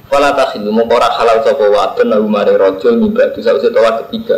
Tahilu 0.09 0.69
mau 0.73 0.85
ora 0.89 1.09
halal 1.17 1.41
sapa 1.41 1.65
wadon 1.65 2.07
lagu 2.09 2.29
mare 2.29 2.53
rajul 2.53 3.01
nyibatu 3.01 3.41
sause 3.41 3.73
tolak 3.73 4.05
ketiga. 4.05 4.37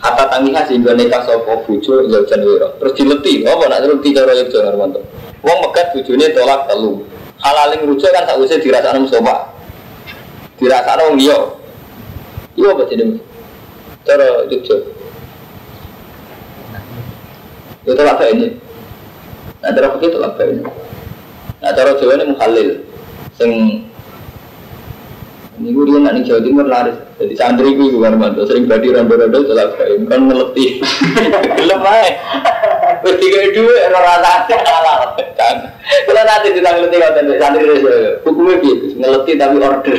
Hatta 0.00 0.32
tangiha 0.32 0.64
sehingga 0.64 0.96
nikah 0.96 1.20
sapa 1.28 1.60
bojo 1.68 2.08
ya 2.08 2.24
jan 2.24 2.40
wira. 2.40 2.72
Terus 2.80 2.92
dileti, 2.96 3.44
apa 3.44 3.68
nak 3.68 3.84
dileti 3.84 4.16
cara 4.16 4.32
yo 4.32 4.44
jan 4.48 4.72
Armanto. 4.72 5.00
Wong 5.44 5.58
megat 5.60 5.92
bojone 5.92 6.26
tolak 6.32 6.64
telu. 6.72 7.04
Halaling 7.40 7.88
rujuk 7.88 8.08
kan 8.12 8.24
sakwise 8.28 8.60
dirasakno 8.60 9.08
musofa. 9.08 9.52
Dirasakno 10.60 11.12
wong 11.12 11.16
liya. 11.20 11.38
Iya 12.56 12.68
apa 12.76 12.82
jenenge? 12.92 13.20
Cara 14.04 14.44
Jogja. 14.48 14.76
Ya 17.88 17.92
tolak 17.96 18.20
ini. 18.28 18.48
Nah, 19.64 19.72
cara 19.72 19.86
begitu 19.96 20.20
tolak 20.20 20.36
ini. 20.44 20.64
Nah, 21.60 21.72
cara 21.72 21.96
Jawa 21.96 22.20
ini 22.20 22.24
mukhalil. 22.36 22.89
Sing 23.40 23.88
ini 25.60 25.76
gue 25.76 25.84
dia 25.88 26.00
nanti 26.00 26.24
Jawa 26.24 26.40
Timur 26.40 26.64
laris. 26.68 26.96
Jadi 27.20 27.36
santri 27.36 27.76
gue 27.76 27.92
gue 27.92 28.00
mantu 28.16 28.48
sering 28.48 28.64
badi 28.64 28.92
rondo-rondo 28.92 29.44
tolak 29.44 29.76
bae. 29.76 29.96
Kan 30.08 30.28
ngeleti. 30.28 30.80
Gelem 31.60 31.84
ae. 31.84 32.08
Wis 33.04 33.16
tiga 33.20 33.40
dua 33.56 33.92
rata 33.92 34.44
halal. 34.44 35.00
Kan. 35.36 35.56
Kalau 36.04 36.22
nanti 36.24 36.48
kita 36.56 36.68
ngeleti 36.68 36.96
ngoten 36.96 37.24
santri 37.36 37.64
Jawa. 37.64 37.92
Hukumnya 38.24 38.54
gitu, 38.60 38.84
ngeleti 39.00 39.32
tapi 39.36 39.56
order. 39.60 39.96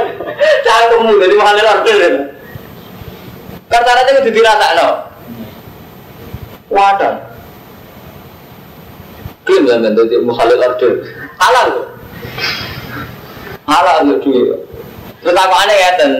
Cangkemmu 0.68 1.12
dari 1.16 1.34
mukhalil 1.36 1.68
order. 1.68 2.00
Kan 3.72 3.80
syaratnya 3.84 4.20
kudu 4.20 4.30
dirasakno. 4.36 4.88
Wadah. 6.72 7.14
Klaim 9.48 9.64
kan 9.64 9.84
jadi 9.84 10.16
mukhalil 10.24 10.60
order. 10.60 10.92
Halal. 11.40 11.99
Halal 13.68 14.08
yo 14.08 14.16
duwe. 14.24 14.56
Terus 15.20 15.36
aku 15.36 15.54
aneh 15.54 15.76
ya 15.76 15.90
dan 16.00 16.10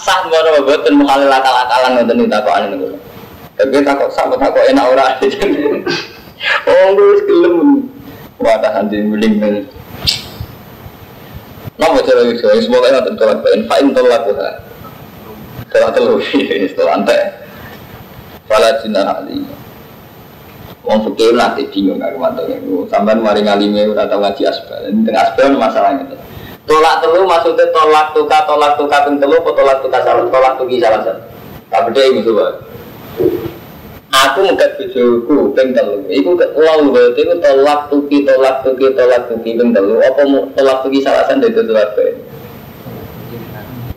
sah 0.00 0.24
ngono 0.24 0.64
boten 0.64 0.96
mukhalil 0.96 1.28
akal-akalan 1.28 1.90
ngoten 2.00 2.20
iki 2.24 2.32
takok 2.32 2.54
aneh. 2.56 2.96
Tapi 3.56 3.84
takok 3.84 4.08
sah 4.10 4.26
takok 4.32 4.64
enak 4.68 4.86
ora. 4.92 5.06
Oh, 6.68 6.92
wis 6.92 7.24
gelem. 7.24 7.88
Wadah 8.36 8.84
nanti 8.84 9.00
mending 9.00 9.40
men. 9.40 9.64
Nama 11.80 11.96
cara 12.04 12.28
itu, 12.28 12.44
semoga 12.60 12.92
yang 12.92 13.04
tentu 13.08 13.24
lah, 13.24 13.40
fa'in 13.40 13.96
tolak 13.96 14.28
lah. 14.36 14.60
Tolak 15.72 15.90
telu, 15.96 16.20
ini 16.36 16.68
setelah. 16.68 17.00
Wong 20.86 21.02
fikih 21.02 21.34
nanti 21.34 21.66
bingung 21.74 21.98
aku 21.98 22.14
mantap 22.22 22.46
Sampai 22.86 23.18
mari 23.18 23.42
ngalime 23.42 23.90
ora 23.90 24.06
tau 24.06 24.22
ngaji 24.22 24.46
asbal. 24.46 24.86
Ini 24.86 25.02
tengah 25.02 25.22
asbal 25.26 25.58
masalah 25.58 25.98
gitu. 25.98 26.14
Tolak 26.66 27.02
telu 27.02 27.26
maksudnya 27.26 27.66
tolak 27.74 28.14
tuka 28.14 28.38
tolak 28.46 28.78
tuka 28.78 28.96
ping 29.02 29.18
telu 29.18 29.34
apa 29.38 29.50
tolak 29.50 29.78
tuka 29.82 29.98
salah 30.06 30.26
tolak 30.30 30.54
tuki 30.62 30.78
salah 30.78 31.02
satu. 31.02 31.22
Tak 31.74 31.90
beda 31.90 32.00
ini 32.06 32.22
coba. 32.22 32.46
Aku 34.14 34.38
ngekat 34.46 34.70
bojoku 34.78 35.36
ping 35.58 35.74
telu. 35.74 36.06
Iku 36.06 36.30
lalu 36.54 36.86
berarti 36.94 37.20
itu 37.26 37.34
tolak 37.42 37.80
tuki 37.90 38.18
tolak 38.22 38.62
tuki 38.62 38.86
tolak 38.94 39.22
tuki 39.26 39.50
ping 39.58 39.74
telu. 39.74 39.98
Apa 39.98 40.22
tolak 40.54 40.86
tuki 40.86 41.02
salah 41.02 41.26
satu 41.26 41.50
itu 41.50 41.66
tolak 41.66 41.98
baik. 41.98 42.14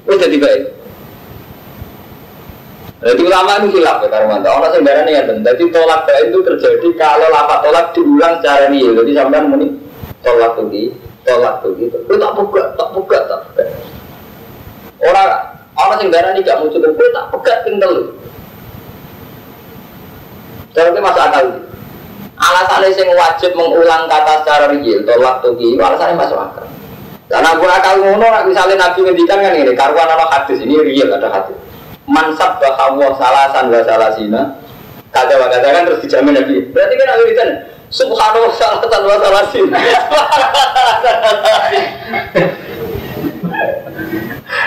Wis 0.10 0.18
jadi 0.26 0.38
baik. 0.42 0.79
Jadi 3.00 3.22
ulama 3.24 3.64
itu 3.64 3.80
hilaf 3.80 4.04
ya 4.04 4.08
Karmanto. 4.12 4.52
Orang 4.52 4.76
sembarangan 4.76 5.08
ya 5.08 5.24
Jadi 5.24 5.64
tolak 5.72 6.04
baik 6.04 6.36
itu 6.36 6.40
terjadi 6.44 6.88
kalau 7.00 7.32
lapat 7.32 7.58
tolak 7.64 7.86
diulang 7.96 8.34
secara 8.44 8.68
real. 8.68 8.92
Jadi 9.00 9.12
sampai 9.16 9.40
muni 9.48 9.68
tolak 10.20 10.60
tuki, 10.60 10.92
tolak 11.24 11.64
tuki. 11.64 11.88
Itu 11.88 12.14
tak 12.20 12.32
buka, 12.36 12.76
tak 12.76 12.90
buka, 12.92 13.18
tak 13.32 13.40
buka. 13.48 13.64
Orang 15.00 15.30
orang 15.80 15.98
sembarangan 16.04 16.36
ini 16.36 16.44
gak 16.44 16.60
muncul. 16.60 16.84
Gue 16.84 17.08
tak 17.16 17.26
buka 17.32 17.54
tinggal. 17.64 17.94
Jadi 20.76 21.00
masuk 21.00 21.24
akal. 21.24 21.46
Alasannya 22.40 22.96
sing 22.96 23.08
wajib 23.16 23.52
mengulang 23.56 24.08
kata 24.12 24.44
secara 24.44 24.76
real, 24.76 25.00
tolak 25.08 25.40
tuki. 25.40 25.80
Alasannya 25.80 26.20
masuk 26.20 26.36
akal. 26.36 26.68
Karena 27.32 27.56
gue 27.56 27.70
akal 27.72 27.96
ngono, 28.04 28.28
misalnya 28.44 28.76
Nabi 28.76 29.00
ngendikan 29.08 29.40
kan 29.40 29.56
ini, 29.56 29.72
karuan 29.72 30.10
ada 30.12 30.28
hadis 30.28 30.60
ini 30.66 30.76
real 30.84 31.14
ada 31.16 31.30
hadis 31.32 31.69
mansab 32.10 32.58
bahwa 32.58 33.14
salasan 33.16 33.70
wa 33.70 33.82
salasina 33.86 34.42
kata 35.14 35.34
kata 35.38 35.68
kan 35.70 35.86
terus 35.86 36.02
dijamin 36.02 36.34
lagi. 36.36 36.58
Berarti 36.74 36.94
kan 36.98 37.08
aku 37.14 37.24
kan 37.40 37.50
subhanallah 37.94 38.52
salasan 38.58 39.02
wa 39.06 39.18
salasina 39.22 39.78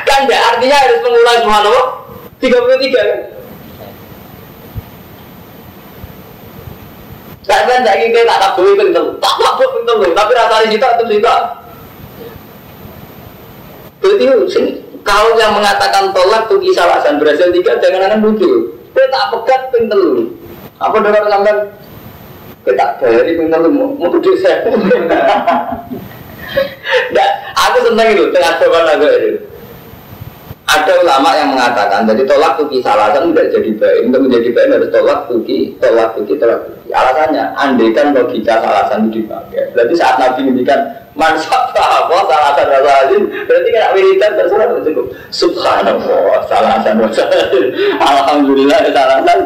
kan 0.06 0.20
ya 0.30 0.38
artinya 0.54 0.76
harus 0.78 0.98
mengulang 1.02 1.38
subhanallah. 1.42 1.86
33 2.42 2.90
kan? 2.90 3.08
Kan 7.42 7.82
saya 7.82 7.98
ingin 7.98 8.26
tak 8.26 8.38
tak 8.38 8.54
boleh 8.54 8.74
penting, 8.78 9.06
tak 9.18 9.34
tak 9.34 9.52
boleh 9.58 9.70
penting, 9.82 10.14
tapi 10.14 10.30
rasanya 10.34 10.66
kita 10.70 10.86
itu 10.94 11.04
kita. 11.18 11.34
Berarti 14.02 14.24
sing 14.50 14.66
kalau 15.02 15.34
yang 15.38 15.52
mengatakan 15.54 16.14
tolak 16.14 16.46
tuh 16.46 16.58
kisah 16.62 16.86
alasan 16.86 17.18
berhasil 17.18 17.50
tiga 17.50 17.78
jangan 17.78 18.08
akan 18.08 18.20
lucu 18.22 18.74
kita 18.94 19.08
tak 19.10 19.24
pegat 19.34 19.62
ping 19.74 19.86
telu 19.90 20.30
apa 20.78 20.96
dengar 20.98 21.22
sampai 21.26 21.54
kita 22.62 22.86
dari 23.02 23.32
ping 23.38 23.48
telu 23.50 23.68
mau 23.70 23.90
mau 23.98 24.08
tujuh 24.10 24.34
saya 24.38 24.66
aku 27.56 27.78
seneng 27.88 28.08
itu 28.12 28.24
tengah 28.34 28.52
jawaban 28.60 28.84
lagu 28.86 29.06
itu. 29.08 29.40
Ada 30.62 31.04
ulama 31.04 31.36
yang 31.36 31.52
mengatakan, 31.52 32.08
jadi 32.08 32.22
tolak 32.24 32.56
tuki 32.56 32.80
alasan 32.80 33.34
tidak 33.34 33.50
jadi 33.52 33.70
baik. 33.76 34.00
Untuk 34.08 34.20
menjadi 34.24 34.48
baik 34.56 34.68
harus 34.72 34.88
tolak 34.94 35.20
tuki, 35.28 35.58
tolak 35.76 36.16
tuki, 36.16 36.32
tolak 36.40 36.64
tuki. 36.64 36.88
Alasannya, 36.96 37.44
andaikan 37.60 38.16
logika 38.16 38.62
alasan 38.62 39.10
itu 39.10 39.20
dipakai. 39.20 39.68
Berarti 39.76 39.94
saat 39.98 40.16
Nabi 40.16 40.48
ngendikan 40.48 40.80
mansab 41.12 41.76
apa 41.76 42.16
salasan 42.24 42.66
wasalin, 42.72 43.22
berarti 43.44 43.68
kan 43.72 43.92
wiridan 43.92 44.32
terserah 44.36 44.66
cukup. 44.80 45.06
Subhanallah, 45.28 46.40
salasan 46.48 46.96
wasalin. 47.04 47.68
Alhamdulillah, 48.00 48.80
salasan. 48.90 49.38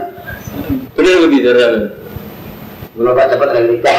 Benar 0.94 1.16
begitu, 1.26 1.50
Belum 2.96 3.12
pak 3.12 3.28
cepat 3.28 3.48
nikah. 3.68 3.98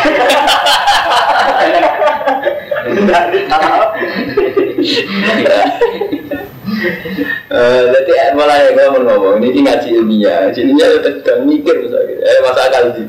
Eh, 7.48 7.84
Jadi 7.90 8.12
mulai 8.36 8.76
ngomong 8.76 9.04
ngomong 9.08 9.38
ini 9.40 9.64
ngaji 9.64 9.90
ilmiah, 9.98 10.52
ilmiah 10.52 11.00
udah 11.00 11.14
sedang 11.20 11.48
mikir 11.48 11.76
misalnya, 11.80 12.16
eh 12.22 12.38
masa 12.44 12.62
akal 12.70 12.84
sih. 12.94 13.08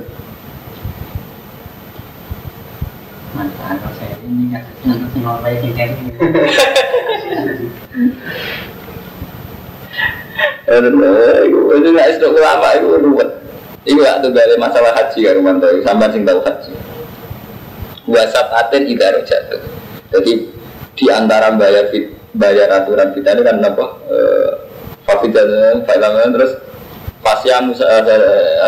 Mantap, 3.35 3.88
ini 4.29 4.53
nanti 4.85 5.19
mau 5.25 5.41
yang 5.41 5.73
kayak. 5.73 5.97
Eh, 10.69 10.85
itu 11.49 11.89
nggak 11.97 12.21
sedok 12.21 12.37
lama 12.37 12.69
itu 12.77 12.87
ruwet. 13.01 13.31
Itu 13.89 14.05
nggak 14.05 14.21
tuh 14.21 14.37
dari 14.37 14.55
masalah 14.61 14.93
haji 14.93 15.25
kan 15.25 15.41
mantau, 15.41 15.81
sampai 15.81 16.13
sing 16.13 16.29
tahu 16.29 16.45
haji. 16.45 16.73
Wasat 18.05 18.47
aten 18.53 18.85
idaro 18.85 19.25
jatuh. 19.25 19.65
Jadi 20.13 20.53
di 20.93 21.07
antara 21.09 21.57
bayar 21.57 21.89
fit, 21.89 22.13
bayar 22.37 22.69
aturan 22.85 23.17
kita 23.17 23.33
ini 23.33 23.43
kan 23.49 23.65
apa? 23.65 23.87
Fafidah, 25.09 25.45
fafidah 25.89 26.29
terus 26.37 26.53
Fasya 27.25 27.65
Musa 27.65 27.85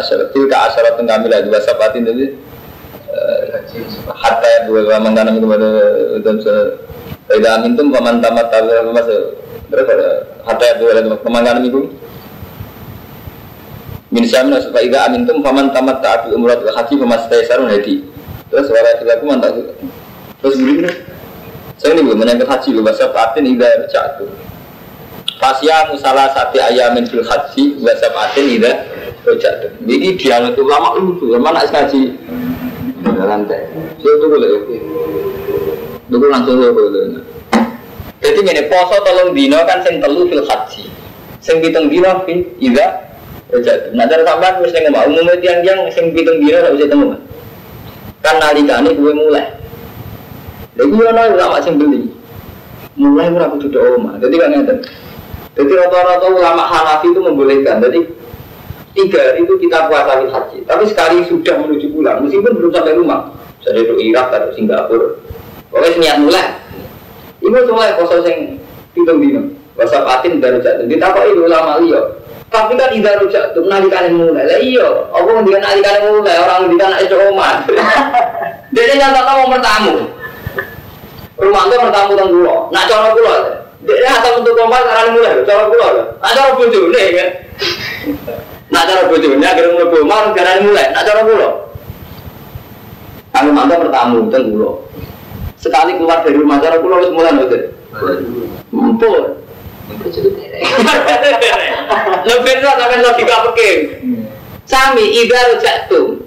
Asyaratil 0.01 0.49
ke 0.49 0.57
asyarat 0.57 0.97
tengkamila 0.97 1.45
dua 1.45 1.61
sapatin 1.63 2.09
jadi 2.09 2.33
hatta 4.11 4.47
ya 4.47 4.59
dua 4.67 4.81
dua 4.87 4.99
mengtanam 5.03 5.39
itu 5.39 5.47
dan 6.23 6.37
tidak 7.31 7.53
amin 7.63 7.79
tuh 7.79 7.87
paman 7.95 8.19
tamat 8.19 8.47
tahu 8.51 8.67
apa 8.71 8.91
masuk 8.91 9.23
terus 9.71 9.87
hatta 10.43 10.65
ya 10.67 10.75
dua 10.79 11.01
dua 11.03 11.17
pemandangan 11.23 11.63
itu. 11.63 11.91
Min 14.11 14.27
syamna 14.27 14.59
supaya 14.59 14.87
tidak 14.87 15.03
amin 15.11 15.21
tuh 15.27 15.39
paman 15.39 15.71
tamat 15.71 16.03
taat 16.03 16.31
umrah 16.35 16.59
ke 16.59 16.71
haji 16.75 16.95
pemas 16.99 17.27
taisar 17.31 17.63
hadi 17.67 18.11
terus 18.51 18.67
suara 18.67 18.99
itu 18.99 19.07
aku 19.07 19.25
mantap 19.31 19.55
terus 20.43 20.59
begini 20.59 20.91
saya 21.79 21.97
ini 21.97 22.03
belum 22.03 22.19
menyangkut 22.19 22.51
haji 22.51 22.69
lu 22.75 22.83
bahasa 22.83 23.09
patin 23.15 23.47
ida 23.47 23.87
jatuh 23.89 24.29
Fasya 25.41 25.89
musalah 25.89 26.29
sati 26.37 26.61
ayamin 26.61 27.07
fil 27.07 27.25
haji 27.25 27.79
bahasa 27.81 28.11
patin 28.11 28.47
ida 28.59 28.73
jatuh 29.23 29.71
ini 29.87 30.19
dialog 30.19 30.59
ulama 30.59 30.99
lucu 30.99 31.31
mana 31.39 31.63
ngaji 31.63 32.19
dalam 33.05 33.49
teh. 33.49 33.63
Saya 34.01 34.15
tunggu 34.21 34.37
lagi. 34.37 34.77
Tunggu 36.11 36.27
langsung 36.29 36.61
saya 36.61 36.73
boleh. 36.75 37.23
Jadi 38.21 38.39
gini 38.45 38.63
poso 38.69 39.01
tolong 39.01 39.33
dino 39.33 39.65
kan 39.65 39.81
sing 39.81 39.97
telu 39.97 40.29
fil 40.29 40.45
haji, 40.45 40.85
sing 41.41 41.57
pitung 41.65 41.89
dino 41.89 42.21
fi 42.29 42.45
ida. 42.61 43.09
Nah 43.97 44.05
dari 44.07 44.23
sampean 44.23 44.61
mesti 44.61 44.79
ngomong 44.87 45.11
umumnya 45.11 45.35
tiang-tiang 45.41 45.89
sing 45.89 46.13
pitung 46.13 46.39
dino 46.39 46.61
tak 46.61 46.77
bisa 46.77 46.87
temu. 46.93 47.17
Kan 48.21 48.37
nalikane 48.37 48.93
gue 48.93 49.13
mulai. 49.17 49.49
Lagi 50.77 50.93
ono 50.93 51.23
ulama 51.33 51.57
sing 51.65 51.81
beli. 51.81 52.13
Mulai 53.01 53.33
ora 53.33 53.49
do 53.57 53.81
omah. 53.97 54.21
Jadi 54.21 54.35
kan 54.37 54.53
ngeten. 54.53 54.79
Jadi 55.57 55.73
rata-rata 55.73 56.27
ulama 56.29 56.63
Hanafi 56.69 57.09
itu 57.11 57.21
membolehkan. 57.25 57.81
Jadi 57.81 58.05
tiga 58.95 59.21
hari 59.21 59.47
itu 59.47 59.55
kita 59.61 59.87
puasa 59.87 60.19
haji. 60.19 60.59
Tapi 60.67 60.85
sekali 60.87 61.23
sudah 61.27 61.55
menuju 61.63 61.87
pulang, 61.95 62.23
meskipun 62.27 62.53
belum 62.59 62.71
sampai 62.75 62.99
rumah. 62.99 63.31
Jadi 63.61 63.85
itu 63.85 63.95
Irak 64.11 64.33
atau 64.33 64.51
Singapura. 64.57 65.09
Pokoknya 65.71 65.97
niat 66.01 66.17
mulai. 66.25 66.47
Ibu 67.41 67.57
mulai 67.73 67.95
poso 67.97 68.25
sing 68.25 68.59
pitung 68.97 69.21
dino. 69.21 69.53
Puasa 69.77 70.03
patin 70.03 70.43
dari 70.43 70.59
jatuh. 70.61 70.85
Kita 70.89 71.15
kok 71.15 71.25
itu 71.29 71.47
ulama 71.47 71.79
liya. 71.81 72.03
Tapi 72.51 72.75
kan 72.75 72.91
tidak 72.91 73.23
rujak 73.23 73.55
tuh 73.55 73.63
nalikan 73.71 74.11
mulai. 74.11 74.43
Lah 74.43 74.59
iya, 74.59 74.87
aku 75.15 75.29
ngendikan 75.39 75.63
nalikan 75.63 76.03
mulai 76.11 76.37
orang 76.43 76.59
ngendikan 76.67 76.99
itu 76.99 77.17
omah. 77.31 77.63
Jadi 78.75 78.93
nyata 78.99 79.21
mau 79.23 79.47
bertamu. 79.47 79.95
Rumah 81.41 81.63
itu 81.71 81.77
bertamu 81.79 82.11
tentang 82.19 82.31
pulau. 82.35 82.59
Nak 82.75 82.85
cara 82.91 83.09
pulau. 83.15 83.39
Dia 83.81 84.13
atau 84.13 84.43
untuk 84.43 84.59
omah 84.61 84.81
sekarang 84.83 85.09
mulai. 85.15 85.33
Cara 85.47 85.63
pulau. 85.71 85.91
Cara 86.19 86.43
bojo 86.59 86.81
nih 86.91 87.07
kan. 87.15 87.29
Nak 88.71 88.87
cara 88.87 89.03
bojo 89.11 89.27
nih 89.35 89.47
agar 89.51 89.67
mulai 89.75 90.01
omah 90.01 90.19
sekarang 90.31 90.71
mulai. 90.71 90.87
Nak 90.95 91.03
cara 91.03 91.21
pulau. 91.27 91.53
Kalau 93.31 93.51
mantap 93.55 93.79
bertamu 93.83 94.31
tentang 94.31 94.55
pulau. 94.55 94.75
Sekali 95.59 95.99
keluar 95.99 96.23
dari 96.23 96.39
rumah 96.39 96.63
cara 96.63 96.79
pulau 96.79 97.03
harus 97.03 97.11
mulai 97.11 97.35
nanti. 97.35 97.59
Mumpul. 98.71 99.43
Lebih 102.25 102.53
itu 102.63 102.67
sampai 102.71 103.03
logika 103.03 103.37
peking. 103.51 103.79
Sami 104.71 105.05
ida 105.19 105.39
rujak 105.51 105.91
tuh. 105.91 106.23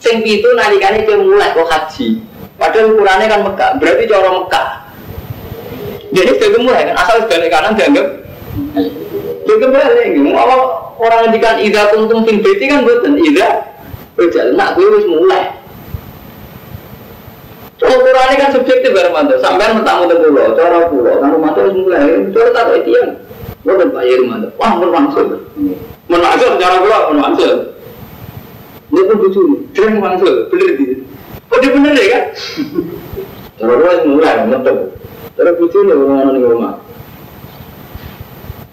Sing 0.00 0.24
pitu 0.24 0.48
nalikane 0.56 1.04
ke 1.04 1.12
mulai 1.12 1.52
kok 1.52 1.68
haji. 1.68 2.24
Padahal 2.56 2.96
ukurannya 2.96 3.28
kan 3.28 3.44
Mekah, 3.44 3.70
berarti 3.76 4.08
cara 4.08 4.32
Mekah. 4.32 4.68
Jadi 6.16 6.30
sebagai 6.40 6.64
mulai 6.64 6.88
kan 6.88 6.96
asal 6.96 7.20
sebalik 7.20 7.52
kanan 7.52 7.76
dianggap 7.76 8.06
Itu 9.46 9.66
balik, 9.70 10.10
kalau 10.34 10.60
orang 10.98 11.30
ngendikan 11.30 11.56
ida 11.62 11.94
kuntum 11.94 12.26
fin 12.26 12.42
beti 12.42 12.66
kan 12.66 12.82
buatan 12.82 13.14
ida 13.14 13.62
rujak. 14.18 14.58
Nak 14.58 14.74
gue 14.74 14.84
harus 14.90 15.06
mulai. 15.06 15.54
Ukurannya 17.76 18.40
kan 18.40 18.50
subjektif 18.50 18.90
bareng 18.90 19.14
mantu. 19.14 19.38
Sampai 19.38 19.70
mentamu 19.70 20.10
ke 20.10 20.18
pulau, 20.18 20.56
cara 20.58 20.90
pulau, 20.90 21.22
kan 21.22 21.30
mantu 21.38 21.58
harus 21.62 21.76
mulai. 21.78 22.26
Cara 22.34 22.48
tak 22.50 22.82
itu 22.82 22.90
yang, 22.90 23.10
gue 23.62 23.74
dan 23.78 23.88
Pak 23.94 24.02
Yeri 24.02 24.24
mantu. 24.26 24.48
Wah, 24.58 24.72
langsung. 24.82 25.28
Menaksud 26.10 26.52
cara 26.58 26.76
pulau, 26.82 27.00
menaksud. 27.14 27.54
Ini 28.90 29.00
pun 29.06 29.16
lucu 29.22 29.42
dia 29.76 29.92
langsung, 29.92 30.48
bener 30.50 30.68
gitu. 30.74 30.94
Oh 31.52 31.58
dia 31.62 31.70
bener 31.70 31.92
ya 31.94 32.06
kan? 32.10 32.24
Cara 33.62 33.72
pulau 33.78 33.94
mulai, 34.10 34.34
menutup. 34.42 34.78
Cara 35.38 35.50
lucu 35.54 35.78
nih 35.86 35.94
orang-orang 35.94 36.34
di 36.34 36.42
rumah. 36.42 36.74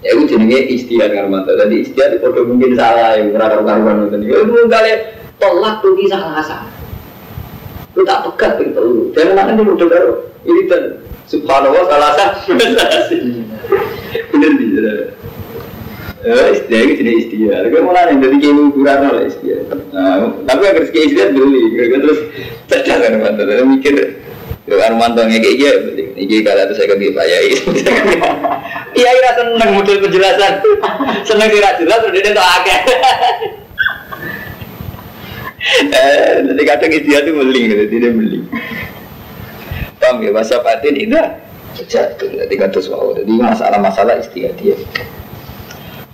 Ya 0.04 0.12
itu 0.12 0.36
jenenge 0.36 0.60
istiad 0.68 1.10
kan 1.16 1.32
mantu. 1.32 1.56
Jadi 1.56 1.80
istiad 1.80 2.20
itu 2.20 2.28
mungkin 2.44 2.76
salah, 2.76 3.16
yang 3.16 3.32
karuan-karuan 3.32 4.12
itu. 4.12 4.16
Ya 4.28 4.36
itu 4.44 4.52
kali 4.68 4.92
tolak 5.40 5.80
tuh 5.80 5.96
kisah 5.96 6.20
salah 6.20 6.68
lu 7.94 8.02
tak 8.02 8.26
pegat 8.26 8.58
gitu 8.58 8.80
lu 8.82 9.00
jangan 9.14 9.34
makan 9.38 9.54
di 9.54 9.62
model 9.62 9.88
karo 9.90 10.12
ini 10.42 10.66
dan 10.66 10.98
subhanallah 11.30 11.84
salah 11.86 12.10
sah 12.18 12.30
bener 14.34 14.52
di 14.58 14.66
Ya, 16.24 16.56
istilah 16.56 16.88
itu 16.88 17.04
jenis 17.04 17.28
istilah. 17.28 17.68
Tapi 17.68 17.84
malah 17.84 18.08
yang 18.08 18.24
jadi 18.24 18.36
kayak 18.40 18.72
ukuran 18.72 18.96
lah 19.12 19.28
istilah. 19.28 19.60
Nah, 19.92 20.32
tapi 20.48 20.62
agar 20.72 20.88
sekian 20.88 21.12
istilah 21.12 21.28
beli, 21.36 21.64
terus 22.00 22.20
cerdas 22.64 23.12
kan. 23.12 23.36
Terus 23.36 23.68
mikir, 23.68 24.24
Yo 24.64 24.80
Armanto 24.80 25.20
kayak 25.28 25.44
gitu, 25.44 25.92
ini 26.16 26.40
kalau 26.40 26.64
itu 26.64 26.72
saya 26.72 26.96
ke 26.96 27.12
Pak 27.12 27.26
Yai. 27.28 27.52
Iya, 28.96 29.10
iya 29.12 29.30
seneng 29.36 29.70
model 29.76 30.00
penjelasan, 30.00 30.52
seneng 31.20 31.52
kira 31.52 31.76
jelas, 31.76 32.00
udah 32.00 32.20
dia 32.24 32.32
tak 32.32 32.48
akeh. 32.62 32.80
Eh, 35.92 36.44
nanti 36.48 36.62
kadang 36.64 36.92
istilah 36.92 37.20
itu 37.24 37.32
meling, 37.36 37.64
gitu, 37.72 37.84
tidak 37.92 38.12
meling. 38.16 38.44
Paham 40.00 40.24
ya, 40.24 40.32
masa 40.32 40.60
batin 40.64 40.96
itu 40.96 41.16
jatuh, 41.84 42.30
nanti 42.32 42.54
kata 42.56 42.80
suau. 42.80 43.12
Jadi 43.16 43.36
masalah-masalah 43.36 44.16
istilah 44.16 44.52
dia. 44.56 44.80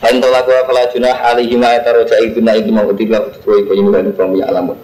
Fain 0.03 0.19
tolak 0.19 0.49
wa 0.49 0.65
fala 0.65 0.89
junah 0.91 1.13
alihi 1.35 1.55
ma 1.61 1.77
yataroja 1.77 2.19
itu 2.25 2.41
iki 2.41 2.71
mau 2.73 2.89
tiga 2.97 3.21
tuwa 3.45 3.61
iku 3.61 3.77
yin 3.77 3.93
lan 3.93 4.11
fami 4.17 4.41
alamun. 4.41 4.75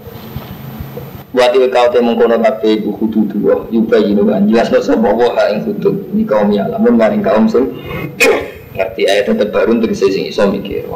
Buat 1.37 1.53
iku 1.53 1.69
kau 1.69 1.93
te 1.93 2.01
mengkono 2.01 2.41
kabeh 2.41 2.81
iku 2.81 2.97
kudu 2.97 3.29
dua. 3.29 3.69
Yuba 3.69 4.01
yin 4.01 4.25
kan. 4.25 4.49
Jelas 4.49 4.73
no 4.73 4.81
sapa 4.81 5.13
wa 5.13 5.37
ha 5.37 5.53
ing 5.53 5.69
kudu. 5.69 6.09
Ni 6.17 6.25
kaum 6.25 6.49
ya 6.49 6.65
alamun 6.65 6.97
maring 6.97 7.21
kaum 7.21 7.45
sing 7.45 7.77
ngerti. 8.73 9.05
Ayat 9.05 9.29
terbaru 9.29 9.77
untuk 9.77 9.93
sing 9.93 10.17
iso 10.25 10.49
mikir. 10.49 10.89